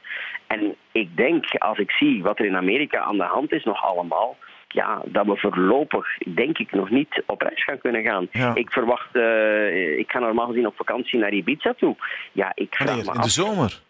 En 0.47 0.75
ik 0.93 1.17
denk, 1.17 1.45
als 1.59 1.79
ik 1.79 1.91
zie 1.91 2.23
wat 2.23 2.39
er 2.39 2.45
in 2.45 2.57
Amerika 2.57 3.01
aan 3.01 3.17
de 3.17 3.23
hand 3.23 3.53
is, 3.53 3.65
nog 3.65 3.83
allemaal, 3.85 4.37
ja, 4.69 5.03
dat 5.05 5.27
we 5.27 5.37
voorlopig, 5.37 6.07
denk 6.19 6.59
ik, 6.59 6.73
nog 6.73 6.91
niet 6.91 7.23
op 7.27 7.41
reis 7.41 7.65
gaan 7.65 7.79
kunnen 7.79 8.05
gaan. 8.05 8.29
Ja. 8.31 8.55
Ik 8.55 8.71
verwacht, 8.71 9.17
uh, 9.17 9.99
ik 9.99 10.11
ga 10.11 10.19
normaal 10.19 10.47
gezien 10.47 10.67
op 10.67 10.77
vakantie 10.77 11.19
naar 11.19 11.33
Ibiza 11.33 11.75
toe. 11.75 11.97
Ja, 12.33 12.53
ik 12.55 12.75
vraag? 12.75 13.15
In 13.15 13.21
de 13.21 13.29
zomer? 13.29 13.81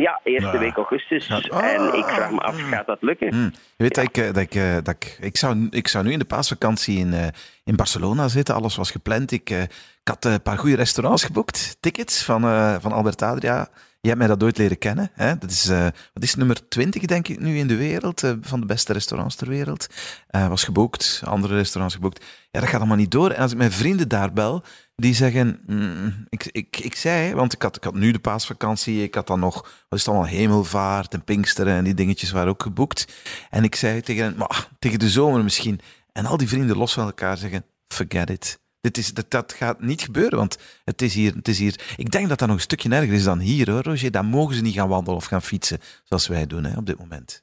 Ja, 0.00 0.20
eerste 0.24 0.58
week 0.58 0.76
augustus. 0.76 1.26
En 1.50 1.94
ik 1.94 2.04
vraag 2.04 2.30
me 2.30 2.40
af, 2.40 2.60
gaat 2.60 2.86
dat 2.86 3.02
lukken? 3.02 3.28
Hmm. 3.28 3.52
Je 3.52 3.82
weet 3.82 3.94
dat, 3.94 4.04
ik, 4.04 4.14
dat, 4.14 4.36
ik, 4.36 4.84
dat 4.84 4.94
ik... 4.94 5.16
Ik 5.20 5.36
zou, 5.36 5.66
ik 5.70 5.88
zou 5.88 6.04
nu 6.04 6.12
in 6.12 6.18
de 6.18 6.24
paasvakantie 6.24 6.98
in, 6.98 7.12
uh, 7.12 7.26
in 7.64 7.76
Barcelona 7.76 8.28
zitten. 8.28 8.54
Alles 8.54 8.76
was 8.76 8.90
gepland. 8.90 9.32
Ik, 9.32 9.50
ik 9.50 9.68
had 10.04 10.24
een 10.24 10.42
paar 10.42 10.58
goede 10.58 10.76
restaurants 10.76 11.24
geboekt. 11.24 11.76
Tickets 11.80 12.24
van, 12.24 12.44
uh, 12.44 12.74
van 12.80 12.92
Albert 12.92 13.22
Adria. 13.22 13.68
Je 14.00 14.08
hebt 14.08 14.18
mij 14.18 14.28
dat 14.28 14.42
ooit 14.42 14.58
leren 14.58 14.78
kennen. 14.78 15.10
Hè? 15.12 15.38
Dat 15.38 15.50
is, 15.50 15.68
wat 16.12 16.22
is 16.22 16.34
nummer 16.34 16.68
20, 16.68 17.02
denk 17.02 17.28
ik, 17.28 17.40
nu 17.40 17.58
in 17.58 17.66
de 17.66 17.76
wereld. 17.76 18.34
van 18.40 18.60
de 18.60 18.66
beste 18.66 18.92
restaurants 18.92 19.36
ter 19.36 19.48
wereld. 19.48 19.86
was 20.30 20.64
geboekt. 20.64 21.22
Andere 21.24 21.54
restaurants 21.54 21.94
geboekt. 21.94 22.24
Ja, 22.50 22.60
dat 22.60 22.68
gaat 22.68 22.78
allemaal 22.78 22.96
niet 22.96 23.10
door. 23.10 23.30
En 23.30 23.42
als 23.42 23.52
ik 23.52 23.58
mijn 23.58 23.72
vrienden 23.72 24.08
daar 24.08 24.32
bel 24.32 24.64
die 24.96 25.14
zeggen, 25.14 25.60
mm, 25.66 26.26
ik, 26.28 26.48
ik, 26.52 26.78
ik 26.78 26.96
zei, 26.96 27.34
want 27.34 27.52
ik 27.52 27.62
had, 27.62 27.76
ik 27.76 27.84
had 27.84 27.94
nu 27.94 28.12
de 28.12 28.18
paasvakantie, 28.18 29.02
ik 29.02 29.14
had 29.14 29.26
dan 29.26 29.40
nog, 29.40 29.54
wat 29.62 29.98
is 29.98 30.04
het 30.04 30.08
allemaal, 30.08 30.26
hemelvaart 30.26 31.14
en 31.14 31.24
pinksteren 31.24 31.74
en 31.74 31.84
die 31.84 31.94
dingetjes 31.94 32.30
waren 32.30 32.48
ook 32.48 32.62
geboekt. 32.62 33.14
En 33.50 33.64
ik 33.64 33.74
zei 33.74 34.00
tegen 34.00 34.34
maar 34.36 34.68
tegen 34.78 34.98
de 34.98 35.10
zomer 35.10 35.44
misschien. 35.44 35.80
En 36.12 36.26
al 36.26 36.36
die 36.36 36.48
vrienden 36.48 36.76
los 36.76 36.92
van 36.92 37.06
elkaar 37.06 37.36
zeggen, 37.36 37.64
forget 37.88 38.30
it. 38.30 38.62
Dit 38.80 38.98
is, 38.98 39.12
dat, 39.12 39.30
dat 39.30 39.52
gaat 39.52 39.80
niet 39.80 40.02
gebeuren, 40.02 40.38
want 40.38 40.58
het 40.84 41.02
is, 41.02 41.14
hier, 41.14 41.34
het 41.34 41.48
is 41.48 41.58
hier... 41.58 41.94
Ik 41.96 42.10
denk 42.10 42.28
dat 42.28 42.38
dat 42.38 42.48
nog 42.48 42.56
een 42.56 42.62
stukje 42.62 42.90
erger 42.90 43.12
is 43.12 43.24
dan 43.24 43.38
hier, 43.38 43.70
hoor, 43.70 43.82
Roger. 43.82 44.10
Daar 44.10 44.24
mogen 44.24 44.54
ze 44.54 44.62
niet 44.62 44.74
gaan 44.74 44.88
wandelen 44.88 45.18
of 45.18 45.24
gaan 45.24 45.42
fietsen, 45.42 45.80
zoals 46.02 46.26
wij 46.26 46.46
doen 46.46 46.64
hè, 46.64 46.76
op 46.76 46.86
dit 46.86 46.98
moment. 46.98 47.42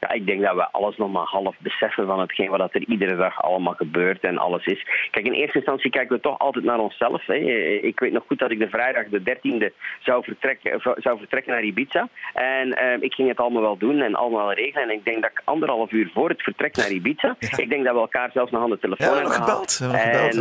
Ja, 0.00 0.10
ik 0.12 0.26
denk 0.26 0.42
dat 0.42 0.54
we 0.54 0.70
alles 0.70 0.96
nog 0.96 1.12
maar 1.12 1.26
half 1.26 1.56
beseffen 1.58 2.06
van 2.06 2.20
hetgeen 2.20 2.50
wat 2.50 2.74
er 2.74 2.88
iedere 2.88 3.16
dag 3.16 3.42
allemaal 3.42 3.74
gebeurt 3.74 4.20
en 4.20 4.38
alles 4.38 4.64
is. 4.64 4.86
Kijk, 5.10 5.26
in 5.26 5.32
eerste 5.32 5.58
instantie 5.58 5.90
kijken 5.90 6.16
we 6.16 6.22
toch 6.22 6.38
altijd 6.38 6.64
naar 6.64 6.78
onszelf. 6.78 7.26
Hè. 7.26 7.34
Ik 7.34 8.00
weet 8.00 8.12
nog 8.12 8.24
goed 8.26 8.38
dat 8.38 8.50
ik 8.50 8.58
de 8.58 8.68
vrijdag 8.68 9.04
de 9.08 9.20
13e 9.20 9.74
zou 10.00 10.24
vertrekken, 10.24 10.80
zou 10.96 11.18
vertrekken 11.18 11.52
naar 11.52 11.62
Ibiza. 11.62 12.08
En 12.34 12.68
uh, 12.68 13.02
ik 13.02 13.14
ging 13.14 13.28
het 13.28 13.38
allemaal 13.38 13.62
wel 13.62 13.76
doen 13.76 14.00
en 14.00 14.14
allemaal 14.14 14.52
regelen. 14.52 14.88
En 14.88 14.94
ik 14.94 15.04
denk 15.04 15.22
dat 15.22 15.30
ik 15.30 15.40
anderhalf 15.44 15.92
uur 15.92 16.10
voor 16.14 16.28
het 16.28 16.42
vertrek 16.42 16.76
naar 16.76 16.90
Ibiza, 16.90 17.36
ja. 17.38 17.56
ik 17.56 17.70
denk 17.70 17.84
dat 17.84 17.94
we 17.94 18.00
elkaar 18.00 18.30
zelfs 18.32 18.50
nog 18.52 18.62
aan 18.62 18.70
de 18.70 18.78
telefoon 18.78 19.08
ja, 19.08 19.14
hebben 19.14 19.32
gebeld. 19.32 19.80
En, 19.82 19.88
gebeld. 19.88 20.34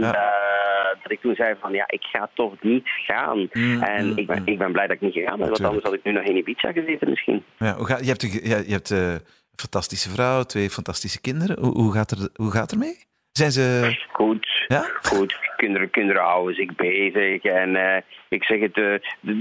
Ja, 0.00 0.14
uh, 0.14 1.02
dat 1.02 1.12
ik 1.12 1.20
toen 1.20 1.34
zei 1.34 1.54
van 1.60 1.72
ja, 1.72 1.84
ik 1.86 2.02
ga 2.02 2.30
toch 2.34 2.52
niet 2.60 2.88
gaan. 3.06 3.48
Mm, 3.52 3.82
en 3.82 4.06
mm, 4.06 4.18
ik, 4.18 4.26
ben, 4.26 4.38
mm. 4.38 4.46
ik 4.46 4.58
ben 4.58 4.72
blij 4.72 4.86
dat 4.86 4.96
ik 4.96 5.02
niet 5.02 5.12
gegaan 5.12 5.38
ben, 5.38 5.48
want 5.48 5.64
anders 5.64 5.84
had 5.84 5.92
ik 5.92 6.04
nu 6.04 6.12
nog 6.12 6.24
in 6.24 6.36
Ibiza 6.36 6.72
gezeten 6.72 7.08
misschien. 7.08 7.44
Ja, 7.58 7.76
je 7.78 8.08
hebt, 8.08 8.22
je 8.66 8.72
hebt 8.72 8.90
een 8.98 9.20
fantastische 9.56 10.10
vrouw, 10.10 10.42
twee 10.42 10.70
fantastische 10.70 11.20
kinderen. 11.20 11.60
Hoe, 11.60 11.72
hoe, 11.72 11.92
gaat, 11.92 12.10
er, 12.10 12.28
hoe 12.34 12.50
gaat 12.50 12.70
er 12.70 12.78
mee? 12.78 13.06
Zijn 13.38 13.52
ze... 13.52 13.96
Goed, 14.12 14.64
ja? 14.68 14.84
goed. 15.02 15.38
Kinderen, 15.56 15.90
kinderen 15.90 16.22
houden 16.22 16.54
zich 16.54 16.74
bezig. 16.74 17.42
En 17.42 17.74
uh, 17.74 17.96
ik 18.28 18.44
zeg 18.44 18.60
het, 18.60 18.76
uh, 18.76 18.92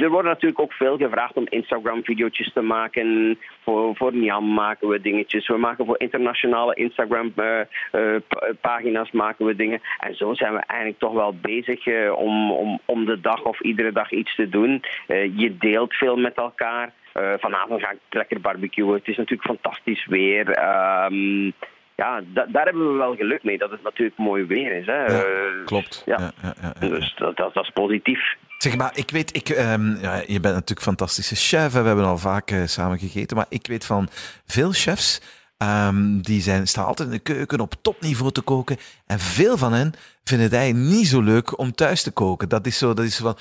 er 0.01 0.09
wordt 0.09 0.27
natuurlijk 0.27 0.61
ook 0.61 0.73
veel 0.73 0.97
gevraagd 0.97 1.35
om 1.35 1.47
Instagram-video's 1.49 2.51
te 2.53 2.61
maken. 2.61 3.37
Voor, 3.63 3.95
voor 3.95 4.15
Niam 4.15 4.53
maken 4.53 4.87
we 4.87 5.01
dingetjes. 5.01 5.47
We 5.47 5.57
maken 5.57 5.85
voor 5.85 5.99
internationale 5.99 6.75
Instagram-pagina's 6.75 9.07
uh, 9.07 9.13
maken 9.13 9.45
we 9.45 9.55
dingen. 9.55 9.81
En 9.99 10.15
zo 10.15 10.33
zijn 10.33 10.53
we 10.53 10.63
eigenlijk 10.65 10.99
toch 10.99 11.13
wel 11.13 11.35
bezig 11.41 11.87
om, 12.15 12.51
om, 12.51 12.79
om 12.85 13.05
de 13.05 13.19
dag 13.19 13.43
of 13.43 13.61
iedere 13.61 13.91
dag 13.91 14.11
iets 14.11 14.35
te 14.35 14.49
doen. 14.49 14.83
je 15.35 15.55
deelt 15.59 15.93
veel 15.93 16.15
met 16.15 16.35
elkaar. 16.35 16.93
Uh, 17.19 17.33
vanavond 17.39 17.81
ga 17.81 17.91
ik 17.91 17.99
lekker 18.09 18.41
barbecuen. 18.41 18.93
Het 18.93 19.07
is 19.07 19.17
natuurlijk 19.17 19.49
fantastisch 19.49 20.05
weer. 20.05 20.47
Um, 20.47 21.53
ja, 21.95 22.21
daar 22.33 22.63
hebben 22.63 22.91
we 22.91 22.97
wel 22.97 23.15
geluk 23.15 23.43
mee 23.43 23.57
dat 23.57 23.71
het 23.71 23.83
natuurlijk 23.83 24.17
mooi 24.17 24.45
weer 24.45 24.71
is. 24.71 24.85
Hè. 24.85 25.05
Ja, 25.05 25.25
uh, 25.27 25.65
klopt. 25.65 26.03
Ja. 26.05 26.31
ja 26.41 26.73
dus 26.79 27.15
dat, 27.15 27.37
dat, 27.37 27.53
dat, 27.53 27.63
is 27.63 27.69
positief. 27.69 28.35
Zeg 28.57 28.77
maar, 28.77 28.91
ik 28.95 29.11
weet, 29.11 29.35
ik, 29.35 29.49
um, 29.49 29.97
je 30.27 30.39
bent 30.39 30.53
natuurlijk 30.53 30.81
fantastische 30.81 31.35
chef. 31.35 31.71
We 31.71 31.79
hebben 31.79 32.05
al 32.05 32.17
vaak 32.17 32.51
uh, 32.51 32.65
samen 32.65 32.99
gegeten. 32.99 33.37
Maar 33.37 33.45
ik 33.49 33.67
weet 33.67 33.85
van 33.85 34.07
veel 34.45 34.71
chefs. 34.71 35.21
Um, 35.57 36.21
die 36.21 36.41
zijn, 36.41 36.67
staan 36.67 36.85
altijd 36.85 37.07
in 37.07 37.13
de 37.13 37.33
keuken 37.33 37.59
op 37.59 37.73
topniveau 37.81 38.31
te 38.31 38.41
koken. 38.41 38.77
En 39.05 39.19
veel 39.19 39.57
van 39.57 39.73
hen 39.73 39.93
vinden 40.23 40.47
het 40.47 40.55
eigenlijk 40.55 40.89
niet 40.89 41.07
zo 41.07 41.21
leuk 41.21 41.59
om 41.59 41.71
thuis 41.71 42.03
te 42.03 42.11
koken. 42.11 42.49
Dat 42.49 42.65
is 42.65 42.77
zo, 42.77 42.93
dat 42.93 43.05
is 43.05 43.15
zo 43.15 43.23
van 43.23 43.37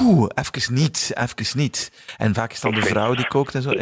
Oeh, 0.00 0.28
even 0.34 0.74
niet, 0.74 1.12
even 1.14 1.58
niet. 1.58 1.90
En 2.18 2.34
vaak 2.34 2.52
is 2.52 2.62
het 2.62 2.72
dan 2.72 2.80
de 2.80 2.86
vrouw 2.86 3.14
die 3.14 3.28
kookt 3.28 3.54
en 3.54 3.62
zo. 3.62 3.72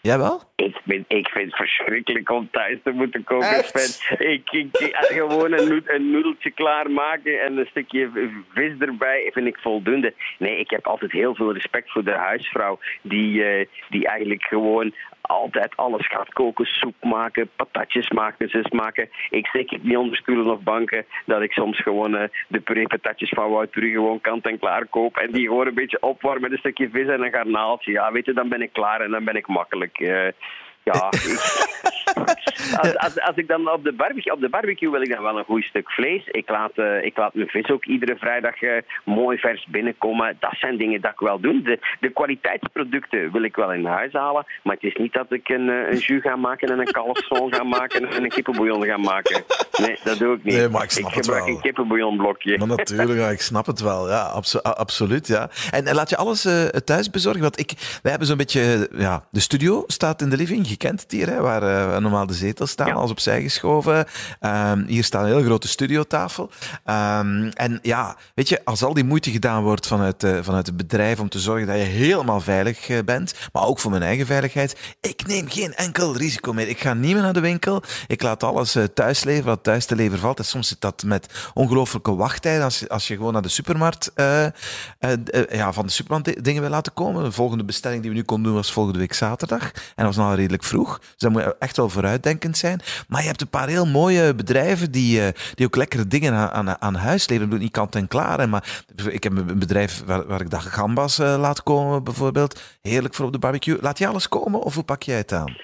Jawel? 0.00 0.42
Ik, 0.56 0.76
vind, 0.86 1.04
ik 1.08 1.28
vind 1.28 1.46
het 1.46 1.56
verschrikkelijk 1.56 2.30
om 2.30 2.48
thuis 2.50 2.78
te 2.84 2.90
moeten 2.90 3.24
koken, 3.24 3.64
Sven. 3.64 4.18
Ik, 4.32 4.50
ik, 4.50 4.68
gewoon 4.92 5.52
een, 5.52 5.82
een 5.86 6.10
noedeltje 6.10 6.50
klaarmaken 6.50 7.40
en 7.40 7.56
een 7.56 7.66
stukje 7.70 8.10
vis 8.54 8.72
erbij 8.78 9.30
vind 9.32 9.46
ik 9.46 9.58
voldoende. 9.58 10.14
Nee, 10.38 10.58
ik 10.58 10.70
heb 10.70 10.86
altijd 10.86 11.12
heel 11.12 11.34
veel 11.34 11.52
respect 11.52 11.90
voor 11.90 12.04
de 12.04 12.16
huisvrouw 12.16 12.78
die, 13.02 13.34
uh, 13.34 13.66
die 13.88 14.06
eigenlijk 14.06 14.42
gewoon 14.42 14.94
altijd 15.28 15.76
alles 15.76 16.06
gaat 16.06 16.32
koken, 16.32 16.66
soep 16.66 16.94
maken, 17.02 17.50
patatjes 17.56 18.10
maken, 18.10 18.48
zus 18.48 18.70
maken. 18.70 19.08
Ik 19.30 19.46
steek 19.46 19.70
het 19.70 19.82
niet 19.82 19.96
onder 19.96 20.16
stoelen 20.16 20.52
of 20.52 20.60
banken 20.60 21.04
dat 21.26 21.42
ik 21.42 21.52
soms 21.52 21.82
gewoon 21.82 22.14
uh, 22.14 22.22
de 22.48 22.60
puree 22.60 22.86
patatjes 22.86 23.28
van 23.28 23.50
Wout 23.50 23.68
gewoon 23.72 24.20
kant 24.20 24.46
en 24.46 24.58
klaar 24.58 24.86
koop 24.86 25.16
en 25.16 25.32
die 25.32 25.46
gewoon 25.46 25.66
een 25.66 25.74
beetje 25.74 26.02
opwarmen 26.02 26.42
met 26.42 26.52
een 26.52 26.58
stukje 26.58 26.90
vis 26.90 27.08
en 27.08 27.22
een 27.22 27.32
garnaaltje. 27.32 27.92
Ja, 27.92 28.12
weet 28.12 28.26
je, 28.26 28.32
dan 28.32 28.48
ben 28.48 28.62
ik 28.62 28.72
klaar 28.72 29.00
en 29.00 29.10
dan 29.10 29.24
ben 29.24 29.36
ik 29.36 29.46
makkelijk. 29.46 30.00
Uh, 30.00 30.28
ja, 30.92 31.08
als, 32.80 32.96
als, 32.96 33.20
als, 33.20 33.36
ik 33.36 33.48
dan 33.48 33.72
op 33.72 33.84
de, 33.84 33.92
barbecue, 33.92 34.32
op 34.32 34.40
de 34.40 34.48
barbecue 34.48 34.90
wil 34.90 35.00
ik 35.00 35.10
dan 35.10 35.22
wel 35.22 35.38
een 35.38 35.44
goed 35.44 35.64
stuk 35.64 35.90
vlees. 35.90 36.22
Ik 36.26 36.48
laat, 36.48 36.72
uh, 36.74 37.04
ik 37.04 37.16
laat 37.16 37.34
mijn 37.34 37.48
vis 37.48 37.70
ook 37.70 37.84
iedere 37.84 38.16
vrijdag 38.16 38.62
uh, 38.62 38.72
mooi 39.04 39.38
vers 39.38 39.66
binnenkomen. 39.70 40.36
Dat 40.40 40.54
zijn 40.58 40.76
dingen 40.76 41.00
dat 41.00 41.10
ik 41.10 41.18
wel 41.18 41.40
doe. 41.40 41.62
De, 41.62 41.78
de 42.00 42.10
kwaliteitsproducten 42.10 43.32
wil 43.32 43.42
ik 43.42 43.56
wel 43.56 43.72
in 43.72 43.84
huis 43.84 44.12
halen. 44.12 44.46
Maar 44.62 44.74
het 44.74 44.84
is 44.84 44.96
niet 44.96 45.12
dat 45.12 45.32
ik 45.32 45.48
een, 45.48 45.68
uh, 45.68 45.90
een 45.90 45.98
jus 45.98 46.22
ga 46.22 46.36
maken 46.36 46.68
en 46.68 46.78
een 46.78 46.92
kalfszoon 46.92 47.54
ga 47.54 47.62
maken 47.62 48.10
en 48.10 48.22
een 48.22 48.28
kippenbouillon 48.28 48.84
ga 48.84 48.96
maken. 48.96 49.44
Nee, 49.80 49.98
dat 50.04 50.18
doe 50.18 50.34
ik 50.34 50.44
niet. 50.44 50.54
Nee, 50.54 50.68
maar 50.68 50.82
ik 50.82 50.90
snap 50.90 51.10
ik 51.10 51.16
het 51.16 51.24
gebruik 51.24 51.46
wel. 51.46 51.54
een 51.54 51.60
kippenbouillonblokje. 51.60 52.58
Maar 52.58 52.66
natuurlijk, 52.66 53.18
ja, 53.18 53.28
ik 53.28 53.40
snap 53.40 53.66
het 53.66 53.80
wel. 53.80 54.08
Ja, 54.08 54.22
abso 54.22 54.58
absoluut. 54.58 55.26
Ja. 55.26 55.50
En, 55.70 55.86
en, 55.86 55.94
laat 55.94 56.10
je 56.10 56.16
alles 56.16 56.48
thuis 56.84 57.10
bezorgen? 57.10 57.40
Want 57.40 57.58
ik, 57.58 57.72
wij 58.02 58.10
hebben 58.10 58.28
zo'n 58.28 58.36
beetje... 58.36 58.88
Ja, 58.92 59.24
de 59.30 59.40
studio 59.40 59.84
staat 59.86 60.22
in 60.22 60.28
de 60.28 60.36
living 60.36 60.66
kent 60.78 61.00
het 61.00 61.10
hier, 61.10 61.28
hè, 61.28 61.40
waar 61.40 61.62
uh, 61.62 61.96
normaal 61.96 62.26
de 62.26 62.34
zetels 62.34 62.70
staan, 62.70 62.86
ja. 62.86 62.92
als 62.92 63.10
opzij 63.10 63.42
geschoven. 63.42 64.06
Um, 64.40 64.84
hier 64.86 65.04
staat 65.04 65.22
een 65.22 65.28
heel 65.28 65.42
grote 65.42 65.68
studiotafel. 65.68 66.50
Um, 66.84 67.48
en 67.48 67.78
ja, 67.82 68.16
weet 68.34 68.48
je, 68.48 68.64
als 68.64 68.82
al 68.82 68.94
die 68.94 69.04
moeite 69.04 69.30
gedaan 69.30 69.62
wordt 69.62 69.86
vanuit, 69.86 70.24
uh, 70.24 70.38
vanuit 70.42 70.66
het 70.66 70.76
bedrijf 70.76 71.20
om 71.20 71.28
te 71.28 71.38
zorgen 71.38 71.66
dat 71.66 71.76
je 71.76 71.82
helemaal 71.82 72.40
veilig 72.40 72.88
uh, 72.88 72.98
bent, 73.04 73.34
maar 73.52 73.64
ook 73.64 73.78
voor 73.78 73.90
mijn 73.90 74.02
eigen 74.02 74.26
veiligheid, 74.26 74.96
ik 75.00 75.26
neem 75.26 75.48
geen 75.48 75.74
enkel 75.74 76.16
risico 76.16 76.52
meer. 76.52 76.68
Ik 76.68 76.80
ga 76.80 76.94
niet 76.94 77.12
meer 77.12 77.22
naar 77.22 77.32
de 77.32 77.40
winkel. 77.40 77.82
Ik 78.06 78.22
laat 78.22 78.42
alles 78.42 78.76
thuis 78.94 79.24
leveren, 79.24 79.48
wat 79.48 79.62
thuis 79.62 79.86
te 79.86 79.96
leveren 79.96 80.20
valt. 80.20 80.38
En 80.38 80.44
soms 80.44 80.68
zit 80.68 80.80
dat 80.80 81.02
met 81.02 81.50
ongelooflijke 81.54 82.14
wachttijden. 82.14 82.64
Als, 82.64 82.88
als 82.88 83.08
je 83.08 83.16
gewoon 83.16 83.32
naar 83.32 83.42
de 83.42 83.48
supermarkt, 83.48 84.12
ja, 84.14 85.72
van 85.72 85.86
de 85.86 85.92
supermarkt 85.92 86.44
dingen 86.44 86.62
wil 86.62 86.70
laten 86.70 86.92
komen. 86.92 87.24
De 87.24 87.32
volgende 87.32 87.64
bestelling 87.64 88.00
die 88.02 88.10
we 88.10 88.16
nu 88.16 88.22
konden 88.22 88.46
doen 88.46 88.54
was 88.54 88.72
volgende 88.72 88.98
week 88.98 89.12
zaterdag. 89.12 89.62
En 89.62 89.72
dat 89.94 90.06
was 90.06 90.16
nog 90.16 90.34
redelijk 90.34 90.62
vroeg. 90.68 90.98
Dus 90.98 91.08
dan 91.16 91.32
moet 91.32 91.42
je 91.42 91.56
echt 91.58 91.76
wel 91.76 91.88
vooruitdenkend 91.88 92.56
zijn. 92.56 92.80
Maar 93.08 93.20
je 93.20 93.26
hebt 93.26 93.40
een 93.40 93.48
paar 93.48 93.68
heel 93.68 93.86
mooie 93.86 94.34
bedrijven 94.34 94.90
die, 94.90 95.32
die 95.54 95.66
ook 95.66 95.76
lekkere 95.76 96.06
dingen 96.06 96.34
aan, 96.34 96.68
aan, 96.68 96.80
aan 96.80 96.94
huis 96.94 97.28
leveren. 97.28 97.50
Dat 97.50 97.58
niet 97.58 97.70
kant 97.70 97.94
en 97.94 98.08
klaar. 98.08 98.48
Maar 98.48 98.82
ik 99.08 99.22
heb 99.22 99.36
een 99.36 99.58
bedrijf 99.58 100.02
waar, 100.06 100.26
waar 100.26 100.40
ik 100.40 100.50
dag 100.50 100.74
gambas 100.74 101.18
uh, 101.18 101.36
laat 101.38 101.62
komen, 101.62 102.04
bijvoorbeeld. 102.04 102.60
Heerlijk 102.82 103.14
voor 103.14 103.26
op 103.26 103.32
de 103.32 103.38
barbecue. 103.38 103.78
Laat 103.80 103.98
je 103.98 104.06
alles 104.06 104.28
komen 104.28 104.60
of 104.60 104.74
hoe 104.74 104.84
pak 104.84 105.02
jij 105.02 105.16
het 105.16 105.32
aan? 105.32 105.56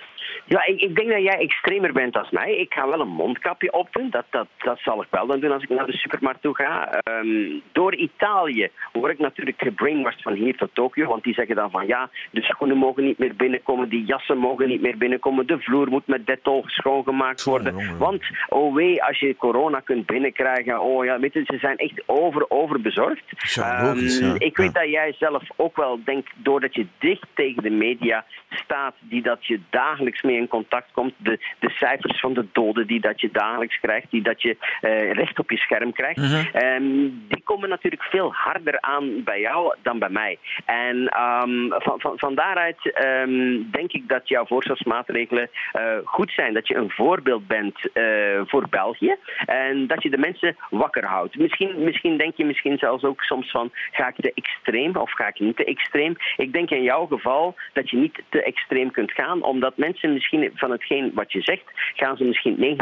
Ja, 0.46 0.66
ik, 0.66 0.80
ik, 0.80 0.94
denk 0.94 1.10
dat 1.10 1.22
jij 1.22 1.38
extremer 1.38 1.92
bent 1.92 2.16
als 2.16 2.30
mij. 2.30 2.56
Ik 2.56 2.72
ga 2.72 2.88
wel 2.88 3.00
een 3.00 3.08
mondkapje 3.08 3.72
opdoen. 3.72 4.10
Dat, 4.10 4.24
dat, 4.30 4.46
dat 4.58 4.78
zal 4.78 5.02
ik 5.02 5.08
wel 5.10 5.26
dan 5.26 5.40
doen 5.40 5.52
als 5.52 5.62
ik 5.62 5.68
naar 5.68 5.86
de 5.86 5.96
supermarkt 5.96 6.42
toe 6.42 6.54
ga. 6.54 7.00
Um, 7.10 7.62
door 7.72 7.94
Italië 7.94 8.68
word 8.92 9.12
ik 9.12 9.18
natuurlijk 9.18 9.60
gebrainwashed 9.60 10.22
van 10.22 10.32
hier 10.32 10.56
tot 10.56 10.70
Tokio. 10.72 11.06
Want 11.06 11.22
die 11.22 11.34
zeggen 11.34 11.56
dan 11.56 11.70
van 11.70 11.86
ja, 11.86 12.10
de 12.30 12.42
schoenen 12.42 12.76
mogen 12.76 13.04
niet 13.04 13.18
meer 13.18 13.36
binnenkomen. 13.36 13.88
Die 13.88 14.04
jassen 14.04 14.38
mogen 14.38 14.68
niet 14.68 14.80
meer 14.80 14.98
binnenkomen. 14.98 15.46
De 15.46 15.58
vloer 15.58 15.88
moet 15.88 16.06
met 16.06 16.26
detol 16.26 16.62
schoongemaakt 16.66 17.44
worden. 17.44 17.76
Oh, 17.76 17.98
want, 17.98 18.22
oh 18.48 18.74
wee, 18.74 19.02
als 19.02 19.18
je 19.18 19.36
corona 19.36 19.80
kunt 19.80 20.06
binnenkrijgen. 20.06 20.80
Oh 20.80 21.04
ja, 21.04 21.18
weet 21.18 21.32
je, 21.32 21.42
ze 21.46 21.58
zijn 21.58 21.76
echt 21.76 22.02
over, 22.06 22.50
over 22.50 22.80
bezorgd. 22.80 23.24
Ja, 23.54 23.82
logisch, 23.82 24.20
um, 24.20 24.26
ja. 24.26 24.34
Ik 24.38 24.56
weet 24.56 24.74
dat 24.74 24.90
jij 24.90 25.14
zelf 25.18 25.42
ook 25.56 25.76
wel 25.76 26.00
denkt, 26.04 26.30
doordat 26.36 26.74
je 26.74 26.86
dicht 26.98 27.26
tegen 27.34 27.62
de 27.62 27.70
media 27.70 28.24
staat, 28.48 28.94
die 29.00 29.22
dat 29.22 29.46
je 29.46 29.60
dagelijks 29.70 30.22
mee 30.22 30.33
in 30.36 30.48
contact 30.48 30.92
komt. 30.92 31.12
De, 31.16 31.38
de 31.58 31.70
cijfers 31.70 32.20
van 32.20 32.34
de 32.34 32.47
doden 32.52 32.86
die 32.86 33.00
dat 33.00 33.20
je 33.20 33.28
dagelijks 33.32 33.78
krijgt, 33.80 34.10
die 34.10 34.23
dat 34.23 34.42
je 34.42 34.56
uh, 34.82 35.12
recht 35.12 35.38
op 35.38 35.50
je 35.50 35.56
scherm 35.56 35.92
krijgt, 35.92 36.23
Mhm. 36.25 36.64
um, 36.64 37.25
die 37.28 37.42
komen 37.44 37.68
natuurlijk 37.68 38.02
veel 38.02 38.32
harder 38.32 38.80
aan 38.80 39.23
bij 39.25 39.40
jou 39.40 39.75
dan 39.82 39.99
bij 39.99 40.08
mij. 40.08 40.38
En 40.64 40.97
um, 40.97 41.68
van, 41.68 42.00
van, 42.00 42.12
van, 42.16 42.34
daaruit 42.34 43.04
um, 43.04 43.70
denk 43.70 43.92
ik 43.92 44.08
dat 44.08 44.28
jouw 44.28 44.47
voorzorgsmaatregelen 44.47 45.50
uh, 45.76 45.82
goed 46.04 46.32
zijn. 46.32 46.54
Dat 46.54 46.68
je 46.68 46.76
een 46.76 46.90
voorbeeld 46.90 47.47
bent 47.47 47.78
uh, 47.94 48.40
voor 48.44 48.66
België 48.70 49.16
en 49.47 49.86
dat 49.86 50.02
je 50.02 50.10
de 50.10 50.18
mensen 50.18 50.56
wakker 50.70 51.04
houdt. 51.04 51.38
Misschien, 51.38 51.84
misschien 51.84 52.16
denk 52.16 52.36
je 52.36 52.44
misschien 52.44 52.78
zelfs 52.78 53.04
ook 53.04 53.23
soms 53.23 53.50
van 53.50 53.70
ga 53.90 54.08
ik 54.08 54.14
te 54.16 54.32
extreem 54.34 54.97
of 54.97 55.12
ga 55.12 55.26
ik 55.28 55.40
niet 55.40 55.56
te 55.56 55.64
extreem. 55.64 56.16
Ik 56.36 56.52
denk 56.52 56.70
in 56.70 56.82
jouw 56.82 57.06
geval 57.06 57.54
dat 57.73 57.90
je 57.90 57.97
niet 57.97 58.23
te 58.28 58.42
extreem 58.42 58.90
kunt 58.90 59.12
gaan, 59.12 59.42
omdat 59.42 59.76
mensen 59.76 60.12
misschien 60.30 60.58
van 60.58 60.71
hetgeen 60.71 61.10
wat 61.15 61.32
je 61.32 61.41
zegt, 61.43 61.63
gaan 61.95 62.17
ze 62.17 62.25
misschien 62.25 62.78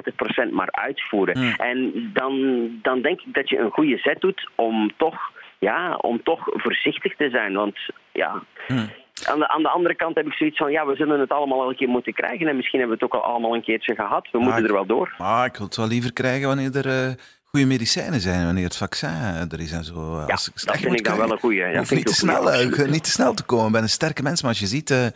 90% 0.48 0.52
maar 0.52 0.70
uitvoeren. 0.70 1.38
Hmm. 1.38 1.54
En 1.56 2.10
dan, 2.12 2.68
dan 2.82 3.02
denk 3.02 3.20
ik 3.20 3.34
dat 3.34 3.48
je 3.48 3.58
een 3.58 3.70
goede 3.70 3.98
zet 3.98 4.20
doet 4.20 4.50
om 4.54 4.92
toch, 4.96 5.30
ja, 5.58 5.94
om 5.94 6.22
toch 6.22 6.40
voorzichtig 6.46 7.16
te 7.16 7.28
zijn. 7.30 7.52
Want 7.54 7.78
ja. 8.12 8.42
Hmm. 8.66 8.90
Aan 9.24 9.38
de, 9.38 9.48
aan 9.48 9.62
de 9.62 9.68
andere 9.68 9.94
kant 9.94 10.16
heb 10.16 10.26
ik 10.26 10.32
zoiets 10.32 10.58
van, 10.58 10.70
ja, 10.70 10.86
we 10.86 10.96
zullen 10.96 11.20
het 11.20 11.30
allemaal 11.30 11.58
wel 11.58 11.68
een 11.68 11.76
keer 11.76 11.88
moeten 11.88 12.12
krijgen. 12.12 12.48
En 12.48 12.56
misschien 12.56 12.78
hebben 12.78 12.98
we 12.98 13.04
het 13.04 13.14
ook 13.14 13.22
al 13.22 13.30
allemaal 13.30 13.54
een 13.54 13.62
keertje 13.62 13.94
gehad. 13.94 14.28
We 14.32 14.38
moeten 14.38 14.62
ik, 14.62 14.68
er 14.68 14.74
wel 14.74 14.86
door. 14.86 15.14
Maar 15.18 15.46
ik 15.46 15.56
wil 15.56 15.66
het 15.66 15.76
wel 15.76 15.86
liever 15.86 16.12
krijgen 16.12 16.46
wanneer 16.46 16.76
er 16.76 17.08
uh, 17.08 17.14
goede 17.44 17.66
medicijnen 17.66 18.20
zijn, 18.20 18.44
wanneer 18.44 18.64
het 18.64 18.76
vaccin 18.76 19.08
er 19.50 19.60
is 19.60 19.72
en 19.72 19.84
zo. 19.84 19.94
Ja, 19.94 20.24
Als 20.24 20.48
ik 20.48 20.64
dat 20.64 20.76
vind 20.76 20.98
ik 20.98 21.04
dan 21.04 21.16
wel 21.16 21.32
een 21.32 21.38
goede. 21.38 21.56
Ja, 21.56 21.78
hoeft 21.78 21.90
niet 21.90 22.06
te, 22.06 22.14
snel, 22.14 22.54
uh, 22.54 22.88
niet 22.88 23.04
te 23.04 23.10
snel 23.10 23.34
te 23.34 23.44
komen. 23.44 23.66
Ik 23.66 23.72
ben 23.72 23.82
een 23.82 23.88
sterke 23.88 24.22
mens, 24.22 24.42
maar 24.42 24.50
als 24.50 24.60
je 24.60 24.66
ziet... 24.66 24.90
Uh, 24.90 25.06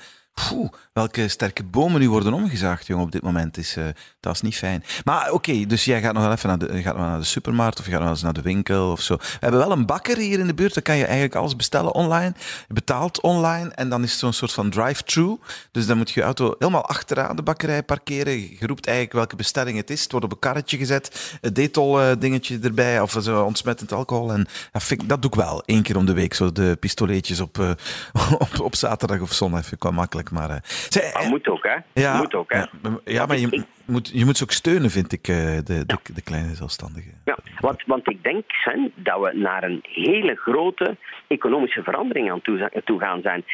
Welke 0.92 1.28
sterke 1.28 1.64
bomen 1.64 2.00
nu 2.00 2.10
worden 2.10 2.32
omgezaagd, 2.32 2.86
jongen, 2.86 3.04
op 3.04 3.12
dit 3.12 3.22
moment. 3.22 3.56
Is, 3.56 3.76
uh, 3.76 3.84
dat 4.20 4.34
is 4.34 4.40
niet 4.40 4.56
fijn. 4.56 4.84
Maar 5.04 5.32
oké, 5.32 5.66
dus 5.66 5.84
jij 5.84 6.00
gaat 6.00 6.12
nog 6.12 6.22
wel 6.22 6.32
even 6.32 6.48
naar 6.48 6.58
de, 6.58 6.82
gaat 6.82 6.96
naar 6.96 7.18
de 7.18 7.24
supermarkt 7.24 7.78
of 7.78 7.84
je 7.84 7.90
gaat 7.90 8.00
nog 8.00 8.08
eens 8.08 8.22
naar 8.22 8.32
de 8.32 8.42
winkel 8.42 8.90
of 8.90 9.00
zo. 9.00 9.16
We 9.16 9.36
hebben 9.40 9.60
wel 9.60 9.70
een 9.70 9.86
bakker 9.86 10.16
hier 10.16 10.38
in 10.38 10.46
de 10.46 10.54
buurt, 10.54 10.74
daar 10.74 10.82
kan 10.82 10.96
je 10.96 11.04
eigenlijk 11.04 11.34
alles 11.34 11.56
bestellen 11.56 11.94
online. 11.94 12.32
Je 12.68 12.74
betaalt 12.74 13.20
online 13.20 13.68
en 13.68 13.88
dan 13.88 14.02
is 14.02 14.10
het 14.10 14.18
zo'n 14.18 14.32
soort 14.32 14.52
van 14.52 14.70
drive-thru. 14.70 15.38
Dus 15.70 15.86
dan 15.86 15.96
moet 15.96 16.10
je 16.10 16.20
je 16.20 16.26
auto 16.26 16.54
helemaal 16.58 16.86
achteraan 16.86 17.36
de 17.36 17.42
bakkerij 17.42 17.82
parkeren. 17.82 18.40
Je 18.40 18.66
roept 18.66 18.86
eigenlijk 18.86 19.16
welke 19.16 19.36
bestelling 19.36 19.76
het 19.76 19.90
is. 19.90 20.02
Het 20.02 20.10
wordt 20.10 20.26
op 20.26 20.32
een 20.32 20.38
karretje 20.38 20.76
gezet, 20.76 21.38
een 21.40 21.54
detol 21.54 22.00
uh, 22.00 22.10
dingetje 22.18 22.58
erbij 22.62 23.00
of 23.00 23.16
zo 23.20 23.42
ontsmettend 23.42 23.92
alcohol. 23.92 24.32
En 24.32 24.46
dat, 24.72 24.94
dat 25.06 25.22
doe 25.22 25.30
ik 25.30 25.36
wel, 25.36 25.62
één 25.64 25.82
keer 25.82 25.96
om 25.96 26.06
de 26.06 26.12
week. 26.12 26.34
Zo 26.34 26.52
de 26.52 26.76
pistoletjes 26.80 27.40
op, 27.40 27.58
uh, 27.58 27.70
op, 28.38 28.60
op 28.60 28.76
zaterdag 28.76 29.20
of 29.20 29.32
zondag, 29.32 29.60
vind 29.60 29.72
ik 29.72 29.82
wel 29.82 29.92
makkelijk. 29.92 30.25
Maar, 30.30 30.50
uh, 30.50 30.56
zij, 30.62 31.10
maar 31.14 31.28
moet 31.28 31.48
ook, 31.48 31.64
hè? 31.64 31.76
Ja, 32.02 32.16
moet 32.16 32.34
ook, 32.34 32.52
hè? 32.52 32.58
Ja, 32.58 32.68
ja 33.04 33.26
maar 33.26 33.36
je, 33.36 33.46
ik, 33.50 33.64
moet, 33.84 34.10
je 34.12 34.24
moet 34.24 34.36
ze 34.36 34.42
ook 34.42 34.50
steunen, 34.50 34.90
vind 34.90 35.12
ik, 35.12 35.28
uh, 35.28 35.36
de, 35.36 35.62
de, 35.64 35.84
ja. 35.86 36.14
de, 36.14 36.22
kleine 36.22 36.54
zelfstandigen. 36.54 37.12
Ja, 37.24 37.36
want, 37.60 37.82
want 37.86 38.10
ik 38.10 38.22
denk, 38.22 38.44
Sven, 38.50 38.92
dat 38.94 39.20
we 39.20 39.32
naar 39.34 39.64
een 39.64 39.80
hele 39.82 40.34
grote 40.34 40.96
economische 41.26 41.82
verandering 41.82 42.30
aan 42.30 42.42
toe, 42.42 42.82
toe 42.84 43.00
gaan 43.00 43.20
zijn. 43.22 43.44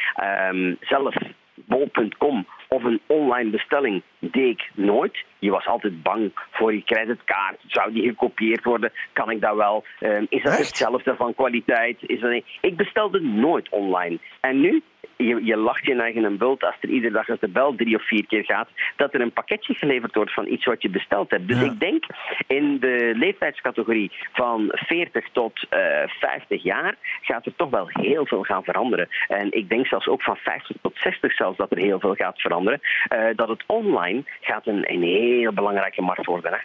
Um, 0.51 0.77
zelf 0.81 1.15
bol.com 1.55 2.45
of 2.67 2.83
een 2.83 3.01
online 3.07 3.49
bestelling 3.49 4.01
deed 4.19 4.49
ik 4.49 4.69
nooit. 4.73 5.23
Je 5.39 5.51
was 5.51 5.65
altijd 5.65 6.03
bang 6.03 6.31
voor 6.51 6.73
je 6.73 6.83
creditkaart. 6.83 7.59
Zou 7.67 7.93
die 7.93 8.03
gekopieerd 8.03 8.63
worden? 8.63 8.91
Kan 9.13 9.29
ik 9.29 9.41
dat 9.41 9.55
wel? 9.55 9.83
Um, 9.99 10.25
is 10.29 10.43
dat 10.43 10.51
Echt? 10.51 10.67
hetzelfde 10.67 11.15
van 11.15 11.35
kwaliteit? 11.35 11.97
Is 12.01 12.19
dat? 12.19 12.43
Ik 12.61 12.77
bestelde 12.77 13.21
nooit 13.21 13.69
online. 13.69 14.19
En 14.41 14.61
nu? 14.61 14.83
Je, 15.17 15.43
je 15.43 15.57
lacht 15.57 15.85
je 15.85 16.01
eigen 16.01 16.23
een 16.23 16.37
bult 16.37 16.63
als 16.63 16.75
er 16.81 16.89
iedere 16.89 17.13
dag 17.13 17.29
als 17.29 17.39
de 17.39 17.47
bel 17.49 17.75
drie 17.75 17.95
of 17.95 18.07
vier 18.07 18.25
keer 18.25 18.43
gaat, 18.43 18.67
dat 18.95 19.13
er 19.13 19.21
een 19.21 19.33
pakketje 19.33 19.73
geleverd 19.73 20.15
wordt 20.15 20.33
van 20.33 20.47
iets 20.47 20.65
wat 20.65 20.81
je 20.81 20.89
besteld 20.89 21.31
hebt. 21.31 21.47
Dus 21.47 21.59
Ja. 21.59 21.63
ik 21.65 21.79
denk 21.79 22.03
in 22.47 22.79
de 22.79 23.11
leeftijdscategorie 23.15 24.11
van 24.33 24.71
40 24.71 25.27
tot 25.31 25.67
uh, 25.69 25.79
50 26.19 26.63
jaar 26.63 26.95
gaat 27.21 27.45
er 27.45 27.55
toch 27.55 27.69
wel 27.69 27.87
heel 27.89 28.25
veel 28.25 28.43
gaan 28.43 28.63
veranderen. 28.63 29.07
En 29.27 29.51
ik 29.51 29.69
denk 29.69 29.87
zelfs 29.87 30.07
ook 30.07 30.21
van 30.23 30.35
50 30.35 30.75
tot 30.81 30.97
60 30.97 31.33
zelfs 31.33 31.57
dat 31.57 31.71
er 31.71 31.77
heel 31.77 31.99
veel 31.99 32.13
gaat 32.13 32.41
veranderen. 32.41 32.79
Uh, 33.13 33.19
dat 33.35 33.47
het 33.47 33.63
online 33.67 34.23
gaat 34.41 34.67
een, 34.67 34.91
een 34.93 35.01
heel 35.03 35.53
belangrijke 35.53 36.01
markt 36.01 36.25
worden. 36.25 36.51
Hè? 36.51 36.57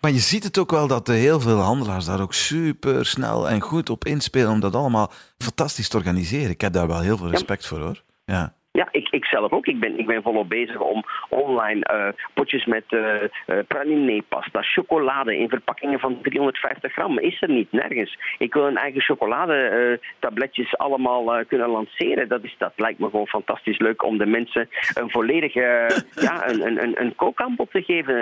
Maar 0.00 0.10
je 0.10 0.18
ziet 0.18 0.44
het 0.44 0.58
ook 0.58 0.70
wel 0.70 0.86
dat 0.88 1.06
heel 1.06 1.40
veel 1.40 1.58
handelaars 1.58 2.04
daar 2.06 2.20
ook 2.20 2.34
super 2.34 3.06
snel 3.06 3.48
en 3.48 3.60
goed 3.60 3.90
op 3.90 4.04
inspelen 4.04 4.50
om 4.50 4.60
dat 4.60 4.74
allemaal 4.74 5.10
fantastisch 5.38 5.88
te 5.88 5.96
organiseren. 5.96 6.50
Ik 6.50 6.60
heb 6.60 6.72
daar 6.72 6.86
wel 6.86 7.00
heel 7.00 7.16
veel 7.16 7.30
respect 7.30 7.62
ja. 7.62 7.68
voor 7.68 7.80
hoor. 7.80 8.02
Ja. 8.24 8.54
Ja, 8.76 8.88
ik, 8.90 9.08
ik 9.08 9.24
zelf 9.24 9.52
ook. 9.52 9.66
Ik 9.66 9.80
ben, 9.80 9.98
ik 9.98 10.06
ben 10.06 10.22
volop 10.22 10.48
bezig 10.48 10.80
om 10.80 11.04
online 11.28 11.86
uh, 11.92 12.08
potjes 12.34 12.64
met 12.64 12.84
uh, 12.88 13.00
uh, 13.22 13.58
praline, 13.68 14.22
pasta, 14.28 14.62
chocolade 14.62 15.36
in 15.36 15.48
verpakkingen 15.48 15.98
van 15.98 16.18
350 16.22 16.92
gram. 16.92 17.18
Is 17.18 17.42
er 17.42 17.48
niet, 17.48 17.72
nergens. 17.72 18.18
Ik 18.38 18.54
wil 18.54 18.66
een 18.66 18.76
eigen 18.76 19.00
chocoladetabletjes 19.00 20.76
allemaal 20.76 21.44
kunnen 21.44 21.68
lanceren. 21.68 22.28
Dat, 22.28 22.44
is, 22.44 22.54
dat 22.58 22.72
lijkt 22.76 22.98
me 22.98 23.10
gewoon 23.10 23.26
fantastisch 23.26 23.78
leuk 23.78 24.04
om 24.04 24.18
de 24.18 24.26
mensen 24.26 24.68
een 24.94 25.10
volledige 25.10 25.60
ja, 26.26 26.48
een, 26.48 26.66
een, 26.66 26.82
een, 26.82 27.00
een 27.00 27.14
kookaanbod 27.14 27.70
te 27.70 27.82
geven. 27.82 28.14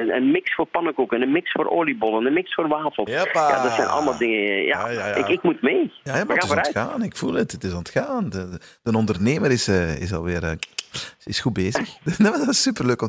Een, 0.00 0.14
een, 0.14 0.30
mix 0.30 0.54
voor 0.54 0.66
pannenkoeken, 0.66 1.22
een 1.22 1.32
mix 1.32 1.52
voor 1.52 1.70
oliebollen, 1.70 2.26
een 2.26 2.32
mix 2.32 2.54
voor 2.54 2.68
wafels. 2.68 3.10
Ja, 3.10 3.62
dat 3.62 3.72
zijn 3.72 3.88
allemaal 3.88 4.18
dingen. 4.18 4.62
Ja, 4.62 4.88
ja, 4.88 5.06
ja 5.06 5.14
Ik, 5.14 5.28
ik 5.28 5.42
moet 5.42 5.62
mee. 5.62 5.92
Ja, 6.02 6.24
maar 6.24 6.36
het 6.36 6.44
is 6.44 6.50
ontgaan. 6.50 7.02
Ik 7.02 7.16
voel 7.16 7.34
het. 7.34 7.52
Het 7.52 7.64
is 7.64 7.74
ontgaan. 7.74 8.28
De, 8.28 8.58
de 8.82 8.96
ondernemer 8.96 9.50
is, 9.50 9.68
is 9.98 10.12
alweer 10.12 10.42
uh, 10.44 10.50
is 11.24 11.40
goed 11.40 11.52
bezig. 11.52 11.98
dat 12.18 12.48
is 12.48 12.62
superleuk. 12.62 13.02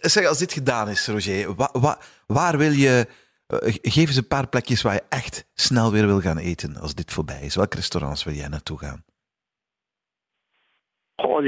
Zeg, 0.00 0.26
als 0.26 0.38
dit 0.38 0.52
gedaan 0.52 0.88
is, 0.88 1.06
Roger, 1.06 1.54
wa, 1.54 1.68
wa, 1.72 1.98
waar 2.26 2.58
wil 2.58 2.70
je... 2.70 3.06
Uh, 3.48 3.58
geef 3.82 4.06
eens 4.06 4.16
een 4.16 4.26
paar 4.26 4.48
plekjes 4.48 4.82
waar 4.82 4.94
je 4.94 5.02
echt 5.08 5.50
snel 5.54 5.92
weer 5.92 6.06
wil 6.06 6.20
gaan 6.20 6.38
eten 6.38 6.76
als 6.76 6.94
dit 6.94 7.12
voorbij 7.12 7.40
is. 7.42 7.56
Welke 7.56 7.76
restaurants 7.76 8.24
wil 8.24 8.34
jij 8.34 8.48
naartoe 8.48 8.78
gaan? 8.78 9.04
Oh, 11.16 11.44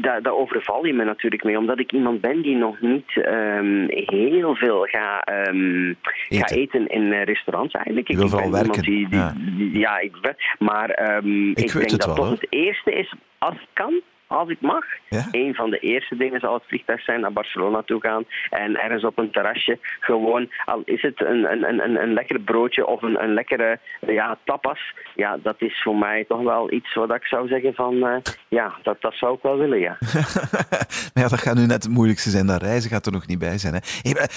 daar, 0.00 0.22
daar, 0.22 0.32
overval 0.32 0.84
je 0.84 0.92
me 0.92 1.04
natuurlijk 1.04 1.44
mee, 1.44 1.58
omdat 1.58 1.78
ik 1.78 1.92
iemand 1.92 2.20
ben 2.20 2.42
die 2.42 2.56
nog 2.56 2.80
niet 2.80 3.16
um, 3.16 3.86
heel 3.88 4.54
veel 4.54 4.82
ga, 4.82 5.26
um, 5.48 5.96
eten. 6.28 6.48
ga 6.48 6.54
eten 6.54 6.86
in 6.86 7.12
restaurants 7.12 7.74
eigenlijk. 7.74 8.08
Ik 8.08 8.16
wil 8.16 8.28
vooral 8.28 8.50
werken. 8.50 8.82
Die, 8.82 9.08
die, 9.08 9.18
ja. 9.18 9.34
Die, 9.56 9.78
ja, 9.78 9.98
ik, 9.98 10.34
maar 10.58 11.16
um, 11.16 11.50
ik, 11.50 11.58
ik 11.58 11.72
denk 11.72 11.90
dat 11.90 12.04
wel, 12.04 12.14
toch 12.14 12.24
hoor. 12.24 12.34
het 12.34 12.46
eerste 12.50 12.92
is, 12.92 13.14
als 13.38 13.54
het 13.54 13.68
kan, 13.72 14.00
als 14.32 14.48
ik 14.48 14.60
mag. 14.60 14.84
Ja? 15.08 15.28
Een 15.30 15.54
van 15.54 15.70
de 15.70 15.78
eerste 15.78 16.16
dingen 16.16 16.40
zal 16.40 16.54
het 16.54 16.62
vliegtuig 16.66 17.02
zijn 17.02 17.20
naar 17.20 17.32
Barcelona 17.32 17.82
toe 17.82 18.00
gaan 18.00 18.24
en 18.50 18.80
ergens 18.80 19.04
op 19.04 19.18
een 19.18 19.30
terrasje 19.30 19.78
gewoon, 20.00 20.50
al 20.64 20.82
is 20.84 21.02
het 21.02 21.20
een, 21.20 21.52
een, 21.52 21.84
een, 21.84 22.02
een 22.02 22.12
lekker 22.12 22.40
broodje 22.40 22.86
of 22.86 23.02
een, 23.02 23.22
een 23.22 23.34
lekkere 23.34 23.78
ja, 24.00 24.38
tapas, 24.44 24.94
ja, 25.14 25.38
dat 25.42 25.56
is 25.58 25.82
voor 25.82 25.96
mij 25.96 26.24
toch 26.28 26.42
wel 26.42 26.72
iets 26.72 26.94
wat 26.94 27.14
ik 27.14 27.24
zou 27.24 27.48
zeggen 27.48 27.74
van, 27.74 27.94
uh, 27.94 28.16
ja, 28.48 28.74
dat, 28.82 29.00
dat 29.00 29.14
zou 29.14 29.34
ik 29.34 29.42
wel 29.42 29.58
willen, 29.58 29.78
ja. 29.78 29.96
maar 30.02 31.10
ja, 31.24 31.28
dat 31.28 31.40
gaat 31.40 31.54
nu 31.54 31.66
net 31.66 31.82
het 31.82 31.92
moeilijkste 31.92 32.30
zijn, 32.30 32.46
dat 32.46 32.62
reizen 32.62 32.90
gaat 32.90 33.06
er 33.06 33.12
nog 33.12 33.26
niet 33.26 33.38
bij 33.38 33.58
zijn. 33.58 33.74
Hè? 33.74 33.80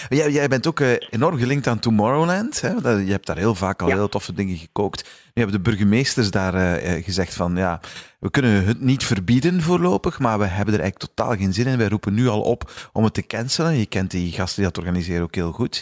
Jij, 0.10 0.30
jij 0.30 0.48
bent 0.48 0.68
ook 0.68 0.80
uh, 0.80 0.94
enorm 1.10 1.38
gelinkt 1.38 1.68
aan 1.68 1.80
Tomorrowland, 1.80 2.62
hè? 2.62 2.70
je 2.92 3.12
hebt 3.12 3.26
daar 3.26 3.38
heel 3.38 3.56
vaak 3.56 3.82
al 3.82 3.88
heel 3.88 4.10
toffe 4.10 4.34
dingen 4.34 4.58
gekookt. 4.58 5.24
Nu 5.34 5.44
hebben 5.44 5.64
de 5.64 5.70
burgemeesters 5.70 6.32
daar 6.32 6.54
uh, 6.54 7.04
gezegd 7.04 7.36
van, 7.36 7.56
ja, 7.56 7.80
we 8.26 8.32
kunnen 8.32 8.66
het 8.66 8.82
niet 8.82 9.04
verbieden 9.04 9.62
voorlopig, 9.62 10.20
maar 10.20 10.40
we 10.40 10.46
hebben 10.46 10.74
er 10.74 10.80
eigenlijk 10.80 11.12
totaal 11.12 11.36
geen 11.36 11.54
zin 11.54 11.68
in. 11.68 11.78
Wij 11.78 11.88
roepen 11.88 12.14
nu 12.14 12.28
al 12.28 12.42
op 12.42 12.62
om 12.94 13.04
het 13.04 13.14
te 13.14 13.28
cancelen. 13.28 13.78
Je 13.78 13.88
kent 13.88 14.12
die 14.12 14.32
gasten 14.32 14.64
die 14.64 14.72
dat 14.72 14.84
organiseren 14.84 15.24
ook 15.24 15.36
heel 15.36 15.52
goed. 15.52 15.76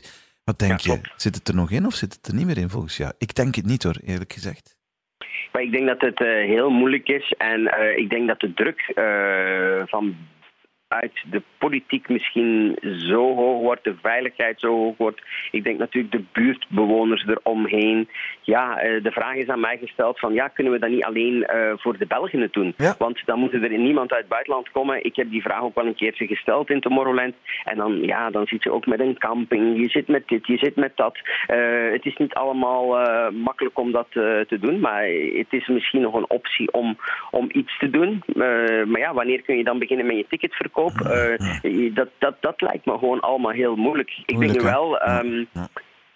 Wat 0.43 0.59
denk 0.59 0.79
je? 0.79 0.99
Zit 1.15 1.35
het 1.35 1.47
er 1.47 1.55
nog 1.55 1.71
in 1.71 1.85
of 1.85 1.93
zit 1.93 2.13
het 2.13 2.27
er 2.27 2.35
niet 2.35 2.45
meer 2.45 2.57
in 2.57 2.69
volgens 2.69 2.97
jou? 2.97 3.11
Ik 3.17 3.35
denk 3.35 3.55
het 3.55 3.65
niet 3.65 3.83
hoor, 3.83 3.97
eerlijk 4.05 4.33
gezegd. 4.33 4.77
Maar 5.51 5.61
ik 5.61 5.71
denk 5.71 5.87
dat 5.87 6.01
het 6.01 6.19
uh, 6.21 6.27
heel 6.27 6.69
moeilijk 6.69 7.07
is 7.07 7.33
en 7.37 7.59
uh, 7.59 7.97
ik 7.97 8.09
denk 8.09 8.27
dat 8.27 8.39
de 8.39 8.53
druk 8.53 8.93
uh, 8.95 9.81
van 9.85 10.15
uit 10.93 11.23
de 11.29 11.41
politiek 11.57 12.09
misschien 12.09 12.77
zo 12.81 13.35
hoog 13.35 13.61
wordt, 13.61 13.83
de 13.83 13.95
veiligheid 14.01 14.59
zo 14.59 14.67
hoog 14.67 14.97
wordt. 14.97 15.21
Ik 15.51 15.63
denk 15.63 15.77
natuurlijk 15.79 16.13
de 16.13 16.23
buurtbewoners 16.31 17.25
eromheen. 17.27 18.09
Ja, 18.41 18.77
eh, 18.77 19.03
de 19.03 19.11
vraag 19.11 19.35
is 19.35 19.47
aan 19.47 19.59
mij 19.59 19.77
gesteld 19.77 20.19
van 20.19 20.33
ja, 20.33 20.47
kunnen 20.47 20.73
we 20.73 20.79
dat 20.79 20.89
niet 20.89 21.03
alleen 21.03 21.35
uh, 21.35 21.73
voor 21.75 21.97
de 21.97 22.05
Belgen 22.05 22.49
doen? 22.51 22.73
Ja. 22.77 22.95
Want 22.97 23.21
dan 23.25 23.39
moet 23.39 23.53
er 23.53 23.77
niemand 23.77 24.11
uit 24.11 24.19
het 24.19 24.29
buitenland 24.29 24.71
komen. 24.71 25.05
Ik 25.05 25.15
heb 25.15 25.29
die 25.29 25.41
vraag 25.41 25.61
ook 25.61 25.75
wel 25.75 25.85
een 25.85 25.95
keertje 25.95 26.27
gesteld 26.27 26.69
in 26.69 26.81
Tomorrowland. 26.81 27.33
En 27.63 27.77
dan, 27.77 28.01
ja, 28.01 28.29
dan 28.29 28.47
zit 28.47 28.63
je 28.63 28.71
ook 28.71 28.85
met 28.85 28.99
een 28.99 29.17
camping, 29.17 29.81
je 29.81 29.89
zit 29.89 30.07
met 30.07 30.27
dit, 30.27 30.47
je 30.47 30.57
zit 30.57 30.75
met 30.75 30.91
dat. 30.95 31.17
Uh, 31.47 31.91
het 31.91 32.05
is 32.05 32.17
niet 32.17 32.33
allemaal 32.33 32.99
uh, 32.99 33.29
makkelijk 33.29 33.79
om 33.79 33.91
dat 33.91 34.07
te 34.11 34.57
doen, 34.59 34.79
maar 34.79 35.03
het 35.33 35.47
is 35.49 35.67
misschien 35.67 36.01
nog 36.01 36.13
een 36.13 36.29
optie 36.29 36.71
om, 36.71 36.97
om 37.31 37.49
iets 37.51 37.77
te 37.77 37.89
doen. 37.89 38.23
maar 38.87 38.99
ja, 38.99 39.13
wanneer 39.13 39.41
kun 39.41 39.57
je 39.57 39.63
dan 39.63 39.79
beginnen 39.79 40.05
met 40.05 40.17
je 40.17 40.25
ticket 40.29 40.55
Uh, 40.91 41.95
dat, 41.95 42.07
dat, 42.19 42.35
dat 42.39 42.61
lijkt 42.61 42.85
me 42.85 42.97
gewoon 42.97 43.19
allemaal 43.19 43.51
heel 43.51 43.75
moeilijk. 43.75 44.21
Ik 44.25 44.39
denk 44.39 44.61
wel. 44.61 45.09
Um, 45.09 45.47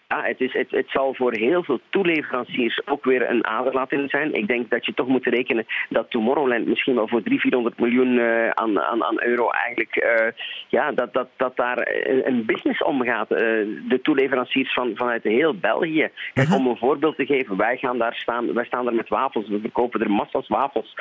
ja, 0.08 0.24
het, 0.24 0.42
is, 0.42 0.54
het, 0.54 0.72
het 0.72 0.90
zal 0.90 1.14
voor 1.14 1.34
heel 1.34 1.64
veel 1.64 1.80
toeleveranciers 1.90 2.82
ook 2.86 3.04
weer 3.06 3.30
een 3.30 3.48
aderlating 3.48 4.10
zijn. 4.10 4.34
Ik 4.34 4.48
denk 4.48 4.70
dat 4.70 4.86
je 4.86 4.94
toch 4.94 5.08
moet 5.08 5.26
rekenen 5.26 5.66
dat 5.90 6.10
Tomorrowland 6.10 6.68
misschien 6.68 6.96
wel 6.96 7.08
voor 7.08 7.24
300, 7.24 7.76
400 7.76 7.80
miljoen 7.80 8.14
uh, 8.14 8.50
aan, 8.50 8.82
aan, 8.82 9.04
aan 9.04 9.24
euro 9.24 9.50
eigenlijk, 9.50 9.96
uh, 9.96 10.28
ja, 10.68 10.92
dat, 10.92 11.14
dat, 11.14 11.28
dat 11.38 11.56
daar 11.56 11.88
een 12.24 12.46
business 12.46 12.84
omgaat. 12.84 13.32
Uh, 13.32 13.38
de 13.90 14.00
toeleveranciers 14.02 14.74
van, 14.74 14.92
vanuit 14.96 15.24
heel 15.24 15.56
België. 15.56 16.10
Kijk, 16.34 16.54
om 16.54 16.68
een 16.68 16.78
voorbeeld 16.78 17.16
te 17.16 17.26
geven, 17.26 17.58
wij 17.58 17.78
gaan 17.78 17.98
daar 17.98 18.16
staan, 18.16 18.54
wij 18.54 18.66
staan 18.66 18.86
daar 18.86 18.94
met 18.94 19.10
wafels, 19.10 19.48
we 19.48 19.60
verkopen 19.60 20.02
er 20.02 20.12
massa's 20.12 20.48
wafels. 20.48 20.96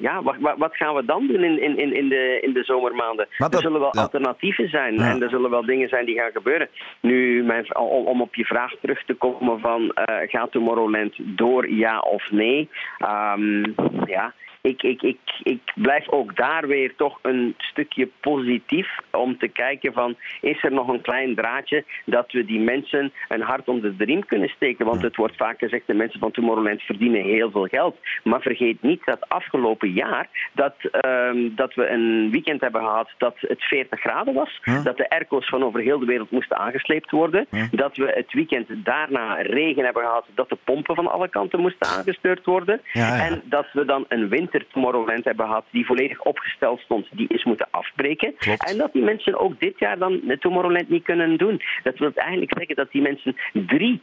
ja, 0.00 0.22
wat, 0.22 0.36
wat, 0.56 0.76
gaan 0.76 0.94
we 0.94 1.04
dan 1.04 1.26
doen 1.26 1.44
in, 1.44 1.78
in, 1.78 1.94
in, 1.94 2.08
de, 2.08 2.38
in 2.40 2.52
de 2.52 2.64
zomermaanden? 2.64 3.28
er 3.38 3.60
zullen 3.60 3.80
wel 3.80 3.92
alternatieven 3.92 4.68
zijn 4.68 4.94
ja. 4.94 5.10
en 5.10 5.22
er 5.22 5.30
zullen 5.30 5.50
wel 5.50 5.64
dingen 5.64 5.88
zijn 5.88 6.06
die 6.06 6.18
gaan 6.18 6.32
gebeuren. 6.32 6.68
Nu, 7.00 7.42
mijn 7.42 7.66
om, 8.06 8.20
op 8.20 8.34
je 8.34 8.44
vraag 8.44 8.72
terug 8.80 9.04
te 9.04 9.14
komen 9.14 9.60
van 9.60 9.82
uh, 9.82 9.92
gaat 10.28 10.52
Tomorrowland 10.52 11.14
door 11.18 11.70
ja 11.70 11.98
of 11.98 12.30
nee? 12.30 12.68
Um, 12.98 13.74
ja, 14.06 14.34
ik, 14.68 14.82
ik, 14.82 15.02
ik, 15.02 15.18
ik 15.42 15.60
blijf 15.74 16.08
ook 16.08 16.36
daar 16.36 16.66
weer 16.66 16.94
toch 16.96 17.18
een 17.22 17.54
stukje 17.58 18.08
positief 18.20 18.88
om 19.10 19.38
te 19.38 19.48
kijken 19.48 19.92
van 19.92 20.16
is 20.40 20.62
er 20.62 20.72
nog 20.72 20.88
een 20.88 21.00
klein 21.00 21.34
draadje 21.34 21.84
dat 22.04 22.32
we 22.32 22.44
die 22.44 22.60
mensen 22.60 23.12
een 23.28 23.40
hart 23.40 23.68
onder 23.68 23.96
de 23.96 24.04
riem 24.04 24.24
kunnen 24.26 24.48
steken. 24.48 24.86
Want 24.86 25.02
het 25.02 25.16
wordt 25.16 25.36
vaak 25.36 25.58
gezegd 25.58 25.86
de 25.86 25.94
mensen 25.94 26.20
van 26.20 26.30
Tomorrowland 26.30 26.82
verdienen 26.82 27.22
heel 27.22 27.50
veel 27.50 27.66
geld. 27.66 27.96
Maar 28.24 28.40
vergeet 28.40 28.82
niet 28.82 29.04
dat 29.04 29.28
afgelopen 29.28 29.92
jaar 29.92 30.28
dat, 30.52 30.74
um, 31.06 31.54
dat 31.56 31.74
we 31.74 31.88
een 31.88 32.30
weekend 32.30 32.60
hebben 32.60 32.80
gehad 32.80 33.10
dat 33.18 33.34
het 33.38 33.62
40 33.62 34.00
graden 34.00 34.34
was. 34.34 34.60
Dat 34.84 34.96
de 34.96 35.10
airco's 35.10 35.48
van 35.48 35.64
over 35.64 35.80
heel 35.80 35.98
de 35.98 36.06
wereld 36.06 36.30
moesten 36.30 36.56
aangesleept 36.56 37.10
worden. 37.10 37.46
Dat 37.70 37.96
we 37.96 38.12
het 38.14 38.32
weekend 38.32 38.68
daarna 38.84 39.34
regen 39.34 39.84
hebben 39.84 40.02
gehad 40.02 40.26
dat 40.34 40.48
de 40.48 40.58
pompen 40.64 40.94
van 40.94 41.10
alle 41.10 41.28
kanten 41.28 41.60
moesten 41.60 41.88
aangestuurd 41.88 42.44
worden. 42.44 42.80
Ja, 42.92 43.16
ja. 43.16 43.26
En 43.26 43.42
dat 43.44 43.66
we 43.72 43.84
dan 43.84 44.04
een 44.08 44.28
winter 44.28 44.57
Tomorrowland 44.72 45.24
hebben 45.24 45.46
gehad 45.46 45.64
die 45.70 45.86
volledig 45.86 46.20
opgesteld 46.20 46.80
stond, 46.80 47.06
die 47.10 47.28
is 47.28 47.44
moeten 47.44 47.68
afbreken. 47.70 48.34
Klopt. 48.36 48.70
En 48.70 48.78
dat 48.78 48.92
die 48.92 49.02
mensen 49.02 49.40
ook 49.40 49.60
dit 49.60 49.78
jaar 49.78 49.98
dan 49.98 50.20
Tomorrowland 50.38 50.88
niet 50.88 51.04
kunnen 51.04 51.36
doen. 51.36 51.60
Dat 51.82 51.98
wil 51.98 52.10
eigenlijk 52.14 52.52
zeggen 52.56 52.76
dat 52.76 52.92
die 52.92 53.02
mensen 53.02 53.36
drie, 53.52 54.00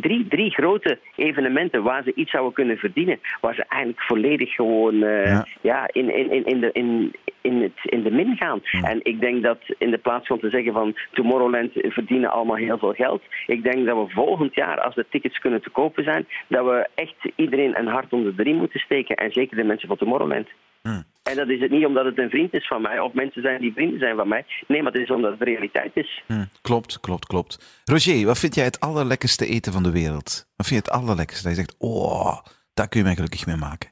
drie, 0.00 0.26
drie 0.28 0.50
grote 0.50 0.98
evenementen 1.16 1.82
waar 1.82 2.02
ze 2.02 2.14
iets 2.14 2.30
zouden 2.30 2.52
kunnen 2.52 2.78
verdienen, 2.78 3.20
waar 3.40 3.54
ze 3.54 3.64
eigenlijk 3.68 4.02
volledig 4.02 4.54
gewoon 4.54 4.94
uh, 4.94 5.24
ja. 5.24 5.46
ja. 5.60 5.88
in, 5.92 6.14
in, 6.14 6.44
in, 6.44 6.60
de, 6.60 6.70
in, 6.72 7.14
in, 7.40 7.62
het, 7.62 7.78
in 7.82 8.02
de 8.02 8.10
min 8.10 8.36
gaan. 8.36 8.60
Ja. 8.62 8.82
En 8.82 9.00
ik 9.02 9.20
denk 9.20 9.42
dat 9.42 9.58
in 9.78 9.90
de 9.90 9.98
plaats 9.98 10.26
van 10.26 10.38
te 10.38 10.50
zeggen 10.50 10.72
van 10.72 10.96
Tomorrowland 11.12 11.70
verdienen 11.74 12.30
allemaal 12.30 12.56
heel 12.56 12.78
veel 12.78 12.92
geld, 12.92 13.22
ik 13.46 13.62
denk 13.62 13.86
dat 13.86 13.96
we 13.96 14.12
volgend 14.12 14.54
jaar, 14.54 14.80
als 14.80 14.94
de 14.94 15.06
tickets 15.10 15.38
kunnen 15.38 15.62
te 15.62 15.70
kopen 15.70 16.04
zijn, 16.04 16.26
dat 16.48 16.64
we 16.64 16.88
echt 16.94 17.14
iedereen 17.36 17.78
een 17.78 17.86
hart 17.86 18.12
onder 18.12 18.36
de 18.36 18.42
riem 18.42 18.56
moeten 18.56 18.80
steken. 18.80 19.16
En 19.16 19.32
zeker 19.32 19.56
de 19.56 19.64
mensen 19.66 19.88
van 19.88 19.96
Tomorrowland. 19.96 20.48
Hmm. 20.82 21.04
En 21.22 21.36
dat 21.36 21.48
is 21.48 21.60
het 21.60 21.70
niet 21.70 21.86
omdat 21.86 22.04
het 22.04 22.18
een 22.18 22.30
vriend 22.30 22.54
is 22.54 22.66
van 22.66 22.82
mij 22.82 23.00
of 23.00 23.12
mensen 23.12 23.42
zijn 23.42 23.60
die 23.60 23.72
vrienden 23.72 23.98
zijn 23.98 24.16
van 24.16 24.28
mij. 24.28 24.44
Nee, 24.66 24.82
maar 24.82 24.92
het 24.92 25.02
is 25.02 25.10
omdat 25.10 25.30
het 25.30 25.38
de 25.38 25.44
realiteit 25.44 25.90
is. 25.94 26.22
Hmm. 26.26 26.48
Klopt, 26.62 27.00
klopt, 27.00 27.26
klopt. 27.26 27.82
Roger, 27.84 28.26
wat 28.26 28.38
vind 28.38 28.54
jij 28.54 28.64
het 28.64 28.80
allerlekkerste 28.80 29.46
eten 29.46 29.72
van 29.72 29.82
de 29.82 29.90
wereld? 29.90 30.48
Wat 30.56 30.66
vind 30.66 30.84
je 30.84 30.90
het 30.90 31.00
allerlekkerste? 31.00 31.48
Dat 31.48 31.56
je 31.56 31.62
zegt, 31.62 31.76
oh, 31.78 32.38
daar 32.74 32.88
kun 32.88 32.98
je 33.00 33.06
mij 33.06 33.14
gelukkig 33.14 33.46
mee 33.46 33.56
maken. 33.56 33.90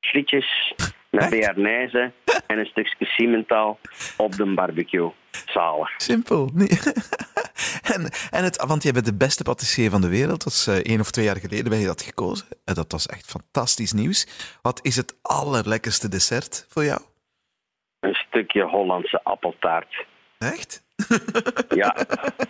Frietjes, 0.00 0.74
met 1.10 1.30
bearnaise 1.30 2.12
en 2.46 2.58
een 2.58 2.66
stukje 2.66 3.04
Simmental 3.04 3.78
op 4.16 4.32
de 4.36 4.54
barbecue. 4.54 5.10
Zalig. 5.46 5.90
Simpel. 5.96 6.50
Nee. 6.54 6.68
en, 7.92 8.10
en 8.30 8.44
het, 8.44 8.64
want 8.66 8.82
jij 8.82 8.92
bent 8.92 9.04
de 9.04 9.14
beste 9.14 9.42
patissier 9.42 9.90
van 9.90 10.00
de 10.00 10.08
wereld. 10.08 10.44
Dat 10.44 10.52
is 10.52 10.68
uh, 10.68 10.74
één 10.74 11.00
of 11.00 11.10
twee 11.10 11.24
jaar 11.24 11.36
geleden 11.36 11.68
ben 11.68 11.78
je 11.78 11.86
dat 11.86 12.02
gekozen. 12.02 12.46
En 12.64 12.74
dat 12.74 12.92
was 12.92 13.06
echt 13.06 13.26
fantastisch 13.26 13.92
nieuws. 13.92 14.26
Wat 14.62 14.78
is 14.82 14.96
het 14.96 15.18
allerlekkerste 15.22 16.08
dessert 16.08 16.66
voor 16.68 16.84
jou? 16.84 17.00
Een 18.00 18.14
stukje 18.14 18.62
Hollandse 18.62 19.20
appeltaart. 19.22 20.06
Echt? 20.38 20.83
Ja, 21.74 21.94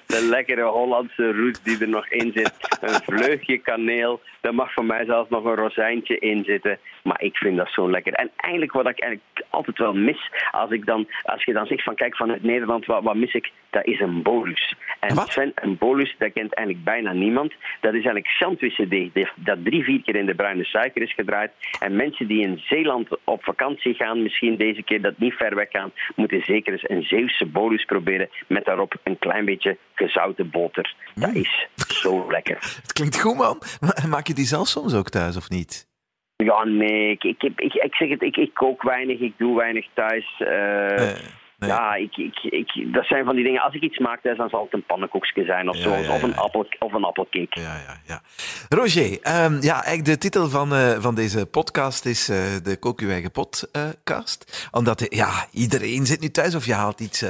de 0.07 0.27
lekkere 0.31 0.63
Hollandse 0.63 1.33
roet 1.33 1.65
die 1.65 1.81
er 1.81 1.89
nog 1.89 2.09
in 2.09 2.33
zit. 2.35 2.79
Een 2.81 3.03
vleugje 3.03 3.59
kaneel. 3.59 4.21
Er 4.41 4.55
mag 4.55 4.73
voor 4.73 4.85
mij 4.85 5.05
zelfs 5.05 5.31
nog 5.31 5.45
een 5.45 5.55
rozijntje 5.55 6.19
in 6.19 6.45
zitten. 6.45 6.79
Maar 7.03 7.23
ik 7.23 7.37
vind 7.37 7.57
dat 7.57 7.69
zo 7.71 7.91
lekker. 7.91 8.13
En 8.13 8.31
eigenlijk 8.37 8.73
wat 8.73 8.89
ik 8.89 9.01
eigenlijk 9.01 9.47
altijd 9.51 9.79
wel 9.79 9.95
mis, 9.95 10.31
als, 10.51 10.71
ik 10.71 10.87
dan, 10.87 11.09
als 11.23 11.45
je 11.45 11.53
dan 11.53 11.67
zegt 11.67 11.83
van 11.83 11.95
kijk 11.95 12.17
vanuit 12.17 12.43
Nederland, 12.43 12.87
wat, 12.87 13.03
wat 13.03 13.15
mis 13.15 13.33
ik? 13.33 13.51
Dat 13.71 13.87
is 13.87 14.01
een 14.01 14.23
bolus. 14.23 14.75
En 15.01 15.15
Wat? 15.15 15.31
Sven, 15.31 15.53
een 15.55 15.79
bolus, 15.79 16.15
dat 16.19 16.33
kent 16.33 16.55
eigenlijk 16.55 16.87
bijna 16.87 17.13
niemand. 17.13 17.53
Dat 17.81 17.91
is 17.95 18.05
eigenlijk 18.05 18.29
zandwissendeeg 18.29 19.33
dat 19.35 19.65
drie, 19.65 19.85
vier 19.85 20.03
keer 20.03 20.17
in 20.17 20.27
de 20.27 20.35
bruine 20.35 20.65
suiker 20.65 21.03
is 21.03 21.15
gedraaid. 21.15 21.51
En 21.81 21.97
mensen 21.97 22.27
die 22.27 22.43
in 22.43 22.59
Zeeland 22.59 23.09
op 23.25 23.45
vakantie 23.45 23.95
gaan, 23.95 24.23
misschien 24.23 24.57
deze 24.57 24.83
keer 24.83 25.03
dat 25.03 25.19
niet 25.19 25.35
ver 25.35 25.55
weg 25.55 25.69
gaan, 25.71 25.93
moeten 26.15 26.43
zeker 26.43 26.73
eens 26.73 26.89
een 26.89 27.03
Zeeuwse 27.03 27.47
bolus 27.47 27.85
proberen 27.85 28.29
met 28.49 28.65
daarop 28.65 28.95
een 29.03 29.19
klein 29.19 29.45
beetje 29.45 29.79
gezouten 29.95 30.51
boter. 30.51 30.95
Dat 31.15 31.35
is 31.35 31.67
zo 32.01 32.31
lekker. 32.31 32.55
Het 32.83 32.93
klinkt 32.93 33.21
goed, 33.21 33.37
man. 33.37 33.63
Ma- 33.81 34.07
Maak 34.09 34.27
je 34.27 34.35
die 34.35 34.47
zelf 34.47 34.69
soms 34.69 34.95
ook 34.95 35.09
thuis, 35.11 35.37
of 35.37 35.49
niet? 35.49 35.87
Ja, 36.37 36.65
nee, 36.65 37.11
ik, 37.11 37.25
ik, 37.25 37.41
heb- 37.43 37.61
ik, 37.61 37.75
ik 37.75 37.95
zeg 37.95 38.09
het, 38.09 38.23
ik, 38.23 38.37
ik 38.37 38.55
kook 38.55 38.83
weinig, 38.83 39.21
ik 39.21 39.33
doe 39.37 39.57
weinig 39.57 39.87
thuis. 39.95 40.35
Eh, 40.39 41.11
nee. 41.67 41.77
Ja, 41.77 41.95
ik, 41.95 42.17
ik, 42.17 42.39
ik, 42.43 42.93
dat 42.93 43.07
zijn 43.07 43.25
van 43.25 43.35
die 43.35 43.45
dingen. 43.45 43.63
Als 43.63 43.75
ik 43.75 43.83
iets 43.83 43.99
maak 43.99 44.21
thuis, 44.23 44.37
dan 44.37 44.49
zal 44.49 44.63
het 44.63 44.73
een 44.73 44.85
pannenkoekje 44.87 45.45
zijn 45.45 45.69
of 45.69 45.77
Ja, 45.77 45.83
zo. 45.83 45.95
ja, 45.97 46.15
Of, 46.15 46.23
een 46.23 46.37
appel, 46.37 46.67
of 46.79 46.93
een 46.93 47.05
appelcake. 47.05 47.61
Ja, 47.61 47.77
ja, 47.87 47.97
ja. 48.07 48.21
Roger, 48.69 49.21
ehm, 49.23 49.57
ja, 49.61 49.73
eigenlijk 49.75 50.05
de 50.05 50.19
titel 50.19 50.49
van, 50.49 50.75
eh, 50.75 50.91
van 50.99 51.15
deze 51.15 51.47
podcast 51.47 52.07
is 52.07 52.29
eh, 52.29 52.37
de 52.63 52.77
Kook 52.77 53.01
Uw 53.01 53.11
Eigen 53.11 53.31
Podcast. 53.31 54.69
Omdat 54.71 55.01
eh, 55.01 55.19
ja, 55.19 55.47
iedereen 55.53 56.07
zit 56.07 56.21
nu 56.21 56.31
thuis 56.31 56.55
of 56.55 56.67
je 56.67 56.75
haalt 56.75 57.01
iets 57.01 57.25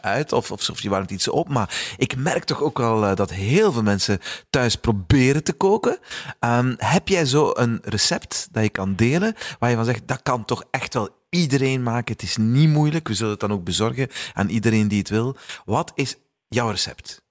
uit 0.00 0.32
of, 0.32 0.50
of, 0.50 0.68
of 0.70 0.80
je 0.80 0.88
warmt 0.88 1.10
iets 1.10 1.28
op. 1.28 1.48
Maar 1.48 1.94
ik 1.96 2.16
merk 2.16 2.44
toch 2.44 2.62
ook 2.62 2.78
wel 2.78 3.14
dat 3.14 3.32
heel 3.32 3.72
veel 3.72 3.82
mensen 3.82 4.18
thuis 4.50 4.76
proberen 4.76 5.44
te 5.44 5.52
koken. 5.52 5.98
Ehm, 6.40 6.74
heb 6.76 7.08
jij 7.08 7.24
zo 7.24 7.50
een 7.54 7.78
recept 7.82 8.48
dat 8.52 8.62
je 8.62 8.70
kan 8.70 8.94
delen 8.94 9.34
waar 9.58 9.70
je 9.70 9.76
van 9.76 9.84
zegt, 9.84 10.08
dat 10.08 10.22
kan 10.22 10.44
toch 10.44 10.64
echt 10.70 10.94
wel 10.94 11.08
iedereen 11.30 11.82
maken. 11.82 12.12
Het 12.12 12.22
is 12.22 12.36
niet 12.36 12.68
moeilijk. 12.68 13.08
We 13.08 13.14
zullen 13.14 13.32
het 13.32 13.40
dan 13.40 13.52
ook 13.52 13.64
bezorgen 13.64 14.08
aan 14.34 14.48
iedereen 14.48 14.88
die 14.88 14.98
het 14.98 15.10
wil. 15.10 15.36
Wat 15.64 15.92
is 15.94 16.16
jouw 16.48 16.70
recept? 16.70 17.28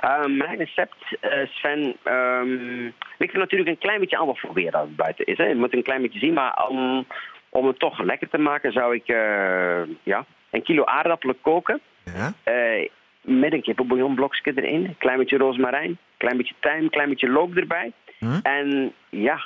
Eh, 0.00 0.24
mijn 0.24 0.56
recept, 0.56 1.18
eh, 1.20 1.46
Sven, 1.46 1.96
ehm 2.02 2.90
ligt 3.18 3.32
er 3.32 3.38
natuurlijk 3.38 3.70
een 3.70 3.78
klein 3.78 4.00
beetje 4.00 4.34
voor 4.34 4.54
weer 4.54 4.70
dat 4.70 4.82
het 4.82 4.96
buiten 4.96 5.26
is. 5.26 5.36
Hè. 5.36 5.44
Je 5.44 5.54
moet 5.54 5.74
een 5.74 5.82
klein 5.82 6.02
beetje 6.02 6.18
zien, 6.18 6.34
maar 6.34 6.66
om, 6.68 7.06
om 7.48 7.66
het 7.66 7.78
toch 7.78 8.02
lekker 8.02 8.28
te 8.28 8.38
maken 8.38 8.72
zou 8.72 8.94
ik 8.94 9.08
eh, 9.08 9.82
ja, 10.02 10.24
een 10.50 10.62
kilo 10.62 10.84
aardappelen 10.84 11.40
koken. 11.40 11.80
Ja? 12.04 12.32
eh, 12.42 12.88
met 13.20 13.52
een 13.52 13.62
kippenbouillonblokje 13.62 14.52
erin, 14.54 14.84
een 14.84 14.98
klein 14.98 15.18
beetje 15.18 15.36
rozemarijn, 15.36 15.88
een 15.88 15.98
klein 16.16 16.36
beetje 16.36 16.54
tijm, 16.60 16.82
een 16.82 16.90
klein 16.90 17.08
beetje 17.08 17.28
look 17.28 17.54
erbij. 17.54 17.92
Hm? 18.18 18.38
En 18.42 18.92
ja, 19.10 19.40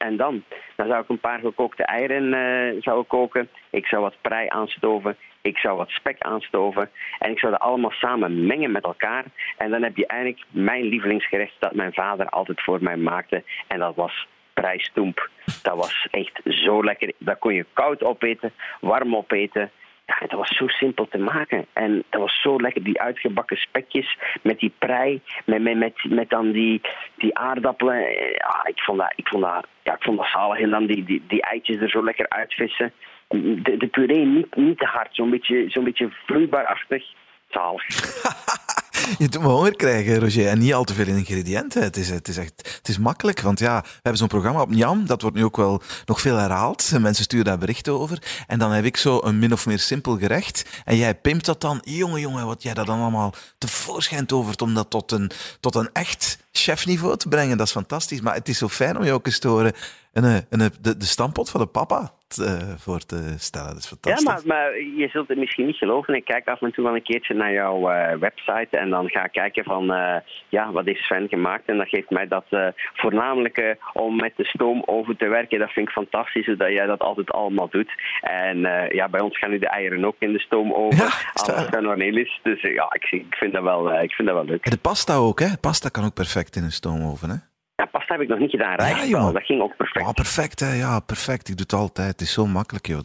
en 0.00 0.16
dan? 0.16 0.42
Dan 0.76 0.86
zou 0.86 1.02
ik 1.02 1.08
een 1.08 1.20
paar 1.20 1.38
gekookte 1.38 1.82
eieren 1.84 2.34
eh, 2.34 2.82
zou 2.82 3.04
koken. 3.04 3.48
Ik 3.70 3.86
zou 3.86 4.02
wat 4.02 4.14
prei 4.20 4.48
aanstoven. 4.48 5.16
Ik 5.40 5.58
zou 5.58 5.76
wat 5.76 5.88
spek 5.88 6.16
aanstoven. 6.18 6.90
En 7.18 7.30
ik 7.30 7.38
zou 7.38 7.52
dat 7.52 7.60
allemaal 7.60 7.90
samen 7.90 8.46
mengen 8.46 8.72
met 8.72 8.84
elkaar. 8.84 9.24
En 9.56 9.70
dan 9.70 9.82
heb 9.82 9.96
je 9.96 10.06
eigenlijk 10.06 10.44
mijn 10.50 10.82
lievelingsgerecht 10.82 11.54
dat 11.58 11.74
mijn 11.74 11.92
vader 11.92 12.28
altijd 12.28 12.62
voor 12.62 12.82
mij 12.82 12.96
maakte. 12.96 13.42
En 13.66 13.78
dat 13.78 13.94
was 13.94 14.26
prijstoemp. 14.52 15.28
Dat 15.62 15.76
was 15.76 16.08
echt 16.10 16.40
zo 16.44 16.84
lekker. 16.84 17.12
Dat 17.18 17.38
kon 17.38 17.54
je 17.54 17.66
koud 17.72 18.02
opeten, 18.04 18.52
warm 18.80 19.16
opeten. 19.16 19.70
Ja, 20.10 20.26
dat 20.26 20.38
was 20.38 20.56
zo 20.56 20.66
simpel 20.66 21.08
te 21.08 21.18
maken. 21.18 21.66
En 21.72 22.04
dat 22.10 22.20
was 22.20 22.40
zo 22.40 22.60
lekker, 22.60 22.82
die 22.82 23.00
uitgebakken 23.00 23.56
spekjes 23.56 24.18
met 24.42 24.58
die 24.58 24.72
prei, 24.78 25.20
met, 25.44 25.62
met, 25.62 25.94
met, 26.08 26.30
dan 26.30 26.52
die, 26.52 26.80
die 27.16 27.38
aardappelen. 27.38 28.00
Ja, 28.32 28.64
ik 28.64 28.80
vond 28.80 28.98
dat, 28.98 29.12
ik 29.16 29.28
vond 29.28 29.42
dat, 29.42 29.66
ja, 29.82 29.94
ik 29.94 30.02
vond 30.02 30.16
dat 30.16 30.26
zalig. 30.26 30.60
En 30.60 30.70
dan 30.70 30.86
die, 30.86 31.04
die, 31.04 31.22
die 31.28 31.42
eitjes 31.42 31.76
er 31.76 31.90
zo 31.90 32.04
lekker 32.04 32.28
uitvissen. 32.28 32.92
De, 33.28 33.76
de 33.76 33.86
puree 33.86 34.24
niet, 34.24 34.56
niet 34.56 34.78
te 34.78 34.86
hard, 34.86 35.14
zo'n 35.14 35.30
beetje, 35.30 35.64
zo'n 35.68 35.84
beetje 35.84 36.10
vloeibaarachtig. 36.26 37.04
Zalig. 37.48 37.84
Je 39.18 39.28
doet 39.28 39.42
me 39.42 39.48
honger 39.48 39.76
krijgen, 39.76 40.18
Roger. 40.18 40.46
En 40.46 40.58
niet 40.58 40.74
al 40.74 40.84
te 40.84 40.94
veel 40.94 41.06
ingrediënten. 41.06 41.82
Het 41.82 41.96
is, 41.96 42.08
het 42.10 42.28
is 42.28 42.36
echt 42.36 42.78
het 42.78 42.88
is 42.88 42.98
makkelijk. 42.98 43.40
Want 43.40 43.58
ja, 43.58 43.80
we 43.80 43.88
hebben 43.92 44.16
zo'n 44.16 44.28
programma 44.28 44.60
op 44.60 44.70
Njam. 44.70 45.06
Dat 45.06 45.22
wordt 45.22 45.36
nu 45.36 45.44
ook 45.44 45.56
wel 45.56 45.82
nog 46.04 46.20
veel 46.20 46.36
herhaald. 46.36 46.90
Mensen 47.00 47.24
sturen 47.24 47.46
daar 47.46 47.58
berichten 47.58 48.00
over. 48.00 48.44
En 48.46 48.58
dan 48.58 48.72
heb 48.72 48.84
ik 48.84 48.96
zo 48.96 49.20
een 49.22 49.38
min 49.38 49.52
of 49.52 49.66
meer 49.66 49.78
simpel 49.78 50.18
gerecht. 50.18 50.64
En 50.84 50.96
jij 50.96 51.14
pimpt 51.14 51.44
dat 51.44 51.60
dan. 51.60 51.80
Jongen, 51.84 52.20
jongen, 52.20 52.46
wat 52.46 52.62
jij 52.62 52.74
dat 52.74 52.86
dan 52.86 53.00
allemaal 53.00 53.34
tevoorschijn 53.58 54.26
tovert 54.26 54.62
om 54.62 54.74
dat 54.74 54.90
tot 54.90 55.12
een, 55.12 55.30
tot 55.60 55.74
een 55.74 55.90
echt 55.92 56.38
chefniveau 56.52 57.16
te 57.16 57.28
brengen. 57.28 57.56
Dat 57.56 57.66
is 57.66 57.72
fantastisch. 57.72 58.20
Maar 58.20 58.34
het 58.34 58.48
is 58.48 58.58
zo 58.58 58.68
fijn 58.68 58.96
om 58.98 59.04
je 59.04 59.12
ook 59.12 59.26
eens 59.26 59.38
te 59.38 59.48
horen 59.48 59.72
een, 60.12 60.24
een, 60.50 60.70
de, 60.80 60.96
de 60.96 61.04
stampot 61.04 61.50
van 61.50 61.60
de 61.60 61.66
papa 61.66 62.12
te- 62.28 62.74
voor 62.78 62.98
te 62.98 63.34
stellen. 63.38 63.68
Dat 63.68 63.76
is 63.78 63.90
Ja, 63.90 63.96
fantastisch. 63.96 64.44
maar, 64.44 64.56
maar 64.62 64.80
je 64.80 65.08
zult 65.12 65.28
het 65.28 65.38
misschien 65.38 65.66
niet 65.66 65.76
geloven. 65.76 66.14
Ik 66.14 66.24
kijk 66.24 66.48
af 66.48 66.60
en 66.62 66.72
toe 66.72 66.84
wel 66.84 66.94
een 66.94 67.02
keertje 67.02 67.34
naar 67.34 67.52
jouw 67.52 67.90
eh, 67.90 68.18
website 68.18 68.76
en 68.78 68.90
dan 68.90 69.08
ga 69.08 69.24
ik 69.24 69.32
kijken 69.32 69.64
van, 69.64 69.92
eh, 69.92 70.16
ja, 70.48 70.72
wat 70.72 70.86
is 70.86 70.98
Sven 71.06 71.28
gemaakt? 71.28 71.66
En 71.68 71.76
dat 71.76 71.88
geeft 71.88 72.10
mij 72.10 72.28
dat 72.28 72.44
eh, 72.50 72.66
voornamelijk 72.94 73.56
eh, 73.58 73.74
om 73.92 74.16
met 74.16 74.32
de 74.36 74.44
stoomoven 74.44 75.16
te 75.16 75.28
werken. 75.28 75.58
Dat 75.58 75.70
vind 75.70 75.86
ik 75.88 75.92
fantastisch, 75.94 76.46
dat 76.46 76.72
jij 76.72 76.86
dat 76.86 77.00
altijd 77.00 77.30
allemaal 77.30 77.68
doet. 77.70 77.90
En 78.20 78.64
eh, 78.64 78.90
ja, 78.90 79.08
bij 79.08 79.20
ons 79.20 79.38
gaan 79.38 79.50
nu 79.50 79.58
de 79.58 79.68
eieren 79.68 80.04
ook 80.04 80.16
in 80.18 80.32
de 80.32 80.40
stoomoven. 80.40 81.04
Ja, 81.04 81.10
sta- 81.34 81.52
Alles 81.52 81.68
van 81.70 81.84
Cornelis. 81.84 82.40
Dus 82.42 82.60
eh, 82.60 82.74
ja, 82.74 82.92
ik, 82.92 83.04
ik, 83.10 83.34
vind 83.34 83.52
dat 83.52 83.62
wel, 83.62 83.90
eh, 83.92 84.02
ik 84.02 84.12
vind 84.12 84.28
dat 84.28 84.36
wel 84.36 84.46
leuk. 84.46 84.70
De 84.70 84.76
pasta 84.78 85.14
ook, 85.14 85.40
hè? 85.40 85.46
Pasta 85.60 85.88
kan 85.88 86.04
ook 86.04 86.14
perfect 86.14 86.56
in 86.56 86.62
een 86.64 86.72
stoomoven, 86.72 87.30
hè? 87.30 87.36
Ja, 87.80 87.86
pasta 87.86 88.14
heb 88.14 88.22
ik 88.22 88.28
nog 88.28 88.38
niet 88.38 88.50
gedaan. 88.50 88.88
Ja, 88.88 89.04
jongen. 89.04 89.32
dat 89.32 89.42
ging 89.42 89.62
ook 89.62 89.76
perfect. 89.76 90.06
Oh, 90.06 90.12
perfect, 90.12 90.60
hè? 90.60 90.72
Ja, 90.72 91.00
perfect. 91.00 91.48
Ik 91.48 91.56
doe 91.56 91.66
het 91.68 91.72
altijd. 91.72 92.08
Het 92.08 92.20
is 92.20 92.32
zo 92.32 92.46
makkelijk, 92.46 92.86
joh. 92.86 93.00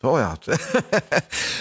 Oh 0.00 0.18
ja. 0.18 0.36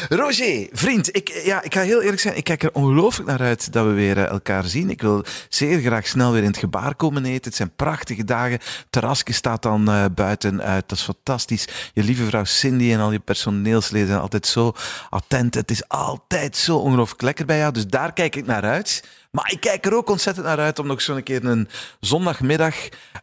Roger, 0.22 0.68
vriend, 0.72 1.16
ik, 1.16 1.42
ja, 1.44 1.64
ik 1.64 1.74
ga 1.74 1.82
heel 1.82 2.02
eerlijk 2.02 2.22
zijn. 2.22 2.38
Ik 2.38 2.44
kijk 2.44 2.64
er 2.64 2.74
ongelooflijk 2.74 3.30
naar 3.30 3.42
uit 3.42 3.74
dat 3.74 3.86
we 3.86 3.92
weer 3.92 4.18
eh, 4.18 4.30
elkaar 4.30 4.64
zien. 4.64 4.90
Ik 4.90 5.02
wil 5.02 5.24
zeer 5.50 5.80
graag 5.80 6.08
snel 6.08 6.32
weer 6.32 6.42
in 6.42 6.48
het 6.48 6.58
gebaar 6.58 6.96
komen 6.96 7.26
eten. 7.26 7.44
Het 7.44 7.56
zijn 7.56 7.76
prachtige 7.76 8.24
dagen. 8.24 8.60
Terrasje 8.90 9.34
staat 9.34 9.62
dan 9.62 9.90
eh, 9.90 10.06
buiten 10.16 10.62
uit. 10.62 10.90
Dat 10.90 10.98
is 10.98 11.04
fantastisch. 11.04 11.92
Je 11.94 12.04
lieve 12.04 12.24
vrouw 12.24 12.44
Cindy 12.44 12.94
en 12.94 13.00
al 13.00 13.12
je 13.12 13.20
personeelsleden 13.20 14.08
zijn 14.08 14.20
altijd 14.20 14.48
zo 14.48 14.72
attent. 15.10 15.56
Het 15.56 15.72
is 15.72 15.88
altijd 15.88 16.56
zo 16.56 16.78
ongelooflijk 16.78 17.22
lekker 17.22 17.46
bij 17.46 17.58
jou. 17.58 17.74
Dus 17.74 17.88
daar 17.88 18.14
kijk 18.14 18.36
ik 18.36 18.46
naar 18.46 18.64
uit. 18.64 19.19
Maar 19.32 19.52
ik 19.52 19.60
kijk 19.60 19.86
er 19.86 19.96
ook 19.96 20.10
ontzettend 20.10 20.46
naar 20.46 20.60
uit 20.60 20.80
om 20.80 20.88
nog 20.88 21.02
zo'n 21.02 21.24
keer 21.24 21.46
een 21.46 21.68
zondagmiddag 22.00 22.76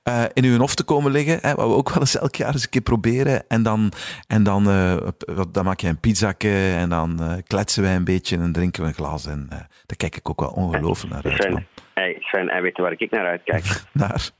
eh, 0.02 0.24
in 0.32 0.44
uw 0.44 0.58
hof 0.58 0.74
te 0.74 0.84
komen 0.84 1.12
liggen. 1.12 1.38
Hè, 1.40 1.54
wat 1.54 1.68
we 1.68 1.74
ook 1.74 1.88
wel 1.88 2.00
eens 2.00 2.18
elk 2.18 2.34
jaar 2.34 2.52
eens 2.52 2.62
een 2.62 2.70
keer 2.70 2.80
proberen. 2.80 3.44
En 3.48 3.62
dan, 3.62 3.92
en 4.26 4.42
dan, 4.42 4.68
eh, 4.68 4.96
dan 5.52 5.64
maak 5.64 5.80
je 5.80 5.88
een 5.88 6.00
pizzake 6.00 6.74
en 6.76 6.88
dan 6.88 7.20
eh, 7.20 7.34
kletsen 7.46 7.82
wij 7.82 7.94
een 7.94 8.04
beetje 8.04 8.36
en 8.36 8.52
drinken 8.52 8.82
we 8.82 8.88
een 8.88 8.94
glas. 8.94 9.26
En 9.26 9.46
daar 9.86 9.96
kijk 9.96 10.16
ik 10.16 10.28
ook 10.28 10.40
wel 10.40 10.50
ongelooflijk 10.50 11.12
naar 11.14 11.24
uit. 11.24 11.42
Sven, 11.42 11.66
hey, 11.94 12.16
Sven, 12.20 12.48
en 12.48 12.62
weet 12.62 12.76
je 12.76 12.82
waar 12.82 12.94
ik 12.96 13.10
naar 13.10 13.26
uitkijk? 13.26 13.64
Naar. 13.92 14.30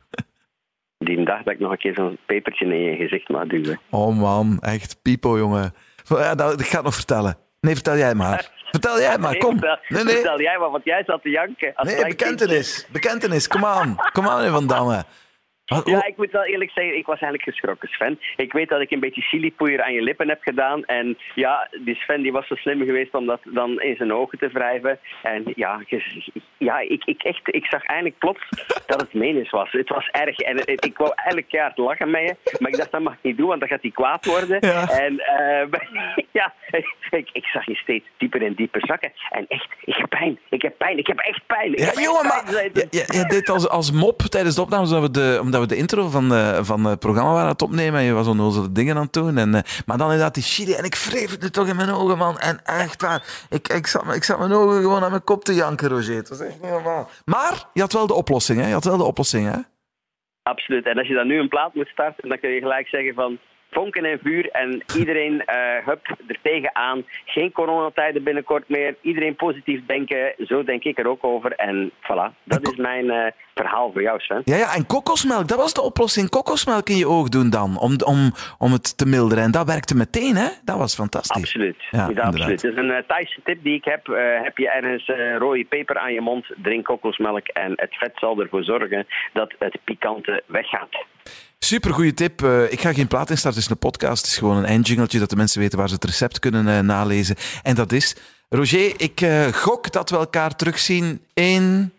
Die 0.98 1.24
dag 1.24 1.42
dat 1.42 1.54
ik 1.54 1.60
nog 1.60 1.70
een 1.70 1.78
keer 1.78 1.94
zo'n 1.94 2.18
pepertje 2.26 2.64
in 2.64 2.82
je 2.82 2.96
gezicht 2.96 3.28
mag 3.28 3.46
duwen. 3.46 3.80
Oh 3.90 4.18
man, 4.18 4.58
echt 4.60 5.02
pipo, 5.02 5.38
jongen. 5.38 5.74
Ja, 6.08 6.34
dat, 6.34 6.60
ik 6.60 6.66
ga 6.66 6.76
het 6.76 6.84
nog 6.84 6.94
vertellen. 6.94 7.36
Nee, 7.60 7.74
vertel 7.74 7.96
jij 7.96 8.14
maar. 8.14 8.50
Vertel 8.70 9.00
jij 9.00 9.18
maar, 9.18 9.36
kom. 9.36 9.58
Vertel, 9.58 9.78
Nee, 9.88 10.04
nee. 10.04 10.14
vertel 10.14 10.40
jij 10.40 10.58
maar, 10.58 10.70
want 10.70 10.84
jij 10.84 11.02
zat 11.06 11.22
te 11.22 11.30
janken. 11.30 11.72
Als 11.74 11.88
Nee, 11.88 12.04
bekentenis. 12.06 12.86
Bekentenis, 12.90 13.48
kom 13.48 13.64
aan. 13.64 13.96
Kom 14.12 14.28
aan, 14.28 14.50
Van 14.50 14.66
Damme. 14.66 15.04
Wat-. 15.66 15.88
Ja, 15.88 16.04
ik 16.06 16.16
moet 16.16 16.30
wel 16.30 16.44
eerlijk 16.44 16.70
zeggen, 16.70 16.96
ik 16.96 17.06
was 17.06 17.20
eigenlijk 17.20 17.42
geschrokken, 17.50 17.88
Sven. 17.88 18.18
Ik 18.36 18.52
weet 18.52 18.68
dat 18.68 18.80
ik 18.80 18.90
een 18.90 19.00
beetje 19.00 19.20
chilipoeier 19.20 19.82
aan 19.82 19.92
je 19.92 20.02
lippen 20.02 20.28
heb 20.28 20.42
gedaan. 20.42 20.84
En 20.84 21.18
ja, 21.34 21.68
die 21.84 21.94
Sven 21.94 22.22
die 22.22 22.32
was 22.32 22.46
zo 22.46 22.54
slim 22.54 22.84
geweest 22.84 23.14
om 23.14 23.26
dat 23.26 23.40
dan 23.44 23.80
in 23.80 23.96
zijn 23.96 24.12
ogen 24.12 24.38
te 24.38 24.48
wrijven. 24.48 24.98
En 25.22 25.42
ja, 25.54 25.80
ja 26.58 26.78
ik, 26.78 27.04
ik, 27.04 27.22
echt, 27.22 27.40
ik 27.44 27.64
zag 27.66 27.84
eigenlijk 27.84 28.18
plots 28.18 28.40
dat 28.86 29.00
het 29.00 29.12
menens 29.14 29.50
was. 29.50 29.72
Het 29.72 29.88
was 29.88 30.08
erg. 30.08 30.38
En 30.38 30.56
het- 30.56 30.84
ik 30.84 30.96
wou 30.98 31.10
eigenlijk 31.14 31.48
keihard 31.48 31.78
lachen 31.78 32.10
met 32.10 32.22
je. 32.22 32.36
Maar 32.58 32.70
ik 32.70 32.76
dacht, 32.76 32.90
dat 32.92 33.00
mag 33.00 33.12
ik 33.12 33.18
niet 33.22 33.36
doen, 33.36 33.46
want 33.48 33.60
dan 33.60 33.68
gaat 33.68 33.82
hij 33.82 33.90
kwaad 33.90 34.24
worden. 34.26 34.56
Ja. 34.60 34.88
En 34.90 35.18
eh, 35.18 35.66
ja, 36.40 36.54
ik, 37.10 37.28
ik 37.32 37.44
zag 37.44 37.66
je 37.66 37.74
steeds 37.74 38.04
dieper 38.16 38.42
en 38.42 38.54
dieper 38.54 38.80
zakken. 38.86 39.12
En 39.30 39.44
echt, 39.48 39.68
ik 39.84 39.94
heb 39.96 40.08
pijn. 40.08 40.38
Ik 40.50 40.62
heb 40.62 40.78
pijn. 40.78 40.98
Ik 40.98 41.06
heb 41.06 41.18
echt 41.18 41.46
pijn. 41.46 41.72
Ik 41.72 41.78
Ja, 41.78 42.02
jongen, 42.02 42.26
maar 42.26 42.42
je, 42.50 42.86
je, 42.90 43.04
je 43.18 43.24
deed 43.28 43.48
als, 43.48 43.68
als 43.68 43.90
mop 43.92 44.18
tijdens 44.22 44.54
de 44.54 44.60
opnames, 44.62 44.92
omdat 44.92 45.10
we 45.10 45.20
de, 45.20 45.40
omdat 45.56 45.68
we 45.70 45.74
de 45.74 45.80
intro 45.80 46.08
van, 46.08 46.30
van 46.64 46.84
het 46.84 46.98
programma 46.98 47.30
waren 47.30 47.44
aan 47.44 47.52
het 47.52 47.62
opnemen 47.62 48.00
en 48.00 48.06
je 48.06 48.12
was 48.12 48.26
onnozele 48.26 48.72
dingen 48.72 48.96
aan 48.96 49.02
het 49.02 49.12
doen. 49.12 49.36
En, 49.38 49.54
eh, 49.54 49.62
maar 49.86 49.98
dan 49.98 50.06
inderdaad 50.06 50.34
die 50.34 50.42
chili 50.42 50.72
en 50.72 50.84
ik 50.84 50.94
wreef 50.94 51.30
het 51.40 51.52
toch 51.52 51.68
in 51.68 51.76
mijn 51.76 51.90
ogen, 51.90 52.18
man. 52.18 52.38
En 52.38 52.60
echt 52.64 53.02
waar, 53.02 53.46
ik, 53.50 53.68
ik, 53.68 53.86
zat, 53.86 54.14
ik 54.14 54.24
zat 54.24 54.38
mijn 54.38 54.52
ogen 54.52 54.80
gewoon 54.80 55.02
aan 55.02 55.10
mijn 55.10 55.24
kop 55.24 55.44
te 55.44 55.54
janken, 55.54 55.88
Roger. 55.88 56.16
Het 56.16 56.28
was 56.28 56.40
echt 56.40 56.62
niet 56.62 56.70
normaal. 56.70 57.08
Maar 57.24 57.64
je 57.72 57.80
had 57.80 57.92
wel 57.92 58.06
de 58.06 58.14
oplossing, 58.14 58.60
hè? 58.60 58.66
Je 58.66 58.72
had 58.72 58.84
wel 58.84 58.96
de 58.96 59.04
oplossing, 59.04 59.52
hè? 59.52 59.58
Absoluut. 60.42 60.86
En 60.86 60.98
als 60.98 61.08
je 61.08 61.14
dan 61.14 61.26
nu 61.26 61.38
een 61.38 61.48
plaat 61.48 61.74
moet 61.74 61.88
starten, 61.88 62.28
dan 62.28 62.40
kun 62.40 62.50
je 62.50 62.60
gelijk 62.60 62.88
zeggen 62.88 63.14
van... 63.14 63.38
vonken 63.76 64.04
en 64.04 64.18
vuur 64.22 64.50
en 64.50 64.82
iedereen 64.96 65.32
uh, 65.34 65.86
hup, 65.86 66.16
er 66.26 66.38
tegenaan. 66.42 67.04
Geen 67.24 67.52
coronatijden 67.52 68.22
binnenkort 68.22 68.68
meer. 68.68 68.96
Iedereen 69.00 69.36
positief 69.36 69.80
denken. 69.86 70.34
Zo 70.38 70.64
denk 70.64 70.84
ik 70.84 70.98
er 70.98 71.08
ook 71.08 71.24
over. 71.24 71.52
En 71.52 71.90
voilà, 71.90 72.28
dat 72.44 72.68
is 72.68 72.76
mijn 72.76 73.04
uh, 73.04 73.26
verhaal 73.54 73.92
voor 73.92 74.02
jou, 74.02 74.20
Sven. 74.20 74.42
Ja, 74.44 74.56
ja, 74.56 74.74
en 74.74 74.86
kokosmelk, 74.86 75.48
dat 75.48 75.58
was 75.58 75.74
de 75.74 75.82
oplossing. 75.82 76.28
Kokosmelk 76.28 76.88
in 76.88 76.96
je 76.96 77.08
oog 77.08 77.28
doen 77.28 77.50
dan, 77.50 77.78
om, 77.78 77.96
om, 78.04 78.32
om 78.58 78.72
het 78.72 78.98
te 78.98 79.06
milderen. 79.06 79.44
En 79.44 79.50
dat 79.50 79.66
werkte 79.66 79.96
meteen, 79.96 80.36
hè? 80.36 80.48
Dat 80.64 80.78
was 80.78 80.94
fantastisch. 80.94 81.42
Absoluut. 81.42 81.76
Ja, 81.90 82.08
ja 82.14 82.22
absoluut. 82.22 82.64
Is 82.64 82.76
een 82.76 82.90
uh, 82.90 82.98
Thaise 83.06 83.40
tip 83.44 83.62
die 83.62 83.74
ik 83.74 83.84
heb. 83.84 84.06
heb 84.42 84.58
je 84.58 84.70
ergens 84.70 85.10
rode 85.38 85.64
peper 85.64 85.98
aan 85.98 86.12
je 86.12 86.20
mond, 86.20 86.46
drink 86.62 86.84
kokosmelk 86.84 87.46
en 87.48 87.72
het 87.76 87.96
vet 87.96 88.12
zal 88.14 88.40
ervoor 88.40 88.64
zorgen 88.64 89.06
dat 89.32 89.54
het 89.58 89.78
pikante 89.84 90.42
weggaat. 90.46 91.04
Super 91.66 91.94
goede 91.94 92.14
tip. 92.14 92.42
Uh, 92.42 92.72
ik 92.72 92.80
ga 92.80 92.92
geen 92.92 93.08
plaat 93.08 93.30
instarten, 93.30 93.60
het 93.60 93.70
is 93.70 93.70
een 93.70 93.88
podcast. 93.88 94.22
Het 94.22 94.30
is 94.30 94.38
gewoon 94.38 94.56
een 94.56 94.64
eindjingeltje 94.64 95.18
dat 95.18 95.30
de 95.30 95.36
mensen 95.36 95.60
weten 95.60 95.78
waar 95.78 95.88
ze 95.88 95.94
het 95.94 96.04
recept 96.04 96.38
kunnen 96.38 96.66
uh, 96.66 96.80
nalezen. 96.80 97.36
En 97.62 97.74
dat 97.74 97.92
is... 97.92 98.16
Roger, 98.48 99.00
ik 99.00 99.20
uh, 99.20 99.46
gok 99.46 99.92
dat 99.92 100.10
we 100.10 100.16
elkaar 100.16 100.56
terugzien 100.56 101.24
in... 101.34 101.92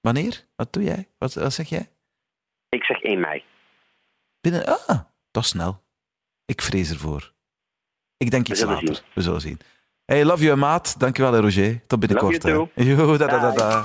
Wanneer? 0.00 0.44
Wat 0.56 0.72
doe 0.72 0.82
jij? 0.82 1.08
Wat, 1.18 1.34
wat 1.34 1.52
zeg 1.52 1.68
jij? 1.68 1.88
Ik 2.68 2.84
zeg 2.84 3.02
1 3.02 3.20
mei. 3.20 3.42
Binnen... 4.40 4.66
Ah, 4.66 5.00
dat 5.30 5.42
is 5.42 5.48
snel. 5.48 5.82
Ik 6.44 6.62
vrees 6.62 6.90
ervoor. 6.90 7.32
Ik 8.16 8.30
denk 8.30 8.48
iets 8.48 8.62
later. 8.62 8.94
Zien. 8.94 9.04
We 9.14 9.22
zullen 9.22 9.40
zien. 9.40 9.60
Hey, 10.10 10.24
love 10.24 10.42
you, 10.42 10.56
maat. 10.56 10.94
Dankjewel, 10.98 11.40
Roger. 11.40 11.80
Tot 11.86 12.00
binnenkort. 12.00 12.42
Love 12.44 12.48
you 12.48 12.68
too. 12.74 12.84
Yo, 12.84 13.16
da, 13.16 13.26
da, 13.26 13.38
da, 13.40 13.50
da. 13.50 13.84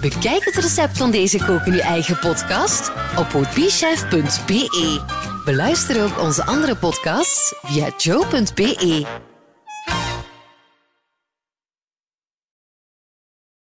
Bekijk 0.00 0.44
het 0.44 0.54
recept 0.54 0.96
van 0.96 1.10
deze 1.10 1.38
koken 1.38 1.72
je 1.72 1.82
eigen 1.82 2.18
podcast 2.18 2.92
op 3.18 3.30
woordbichef.be. 3.30 5.00
Beluister 5.44 6.02
ook 6.02 6.20
onze 6.20 6.44
andere 6.44 6.76
podcasts 6.76 7.54
via 7.62 7.88
joe.be. 7.96 9.06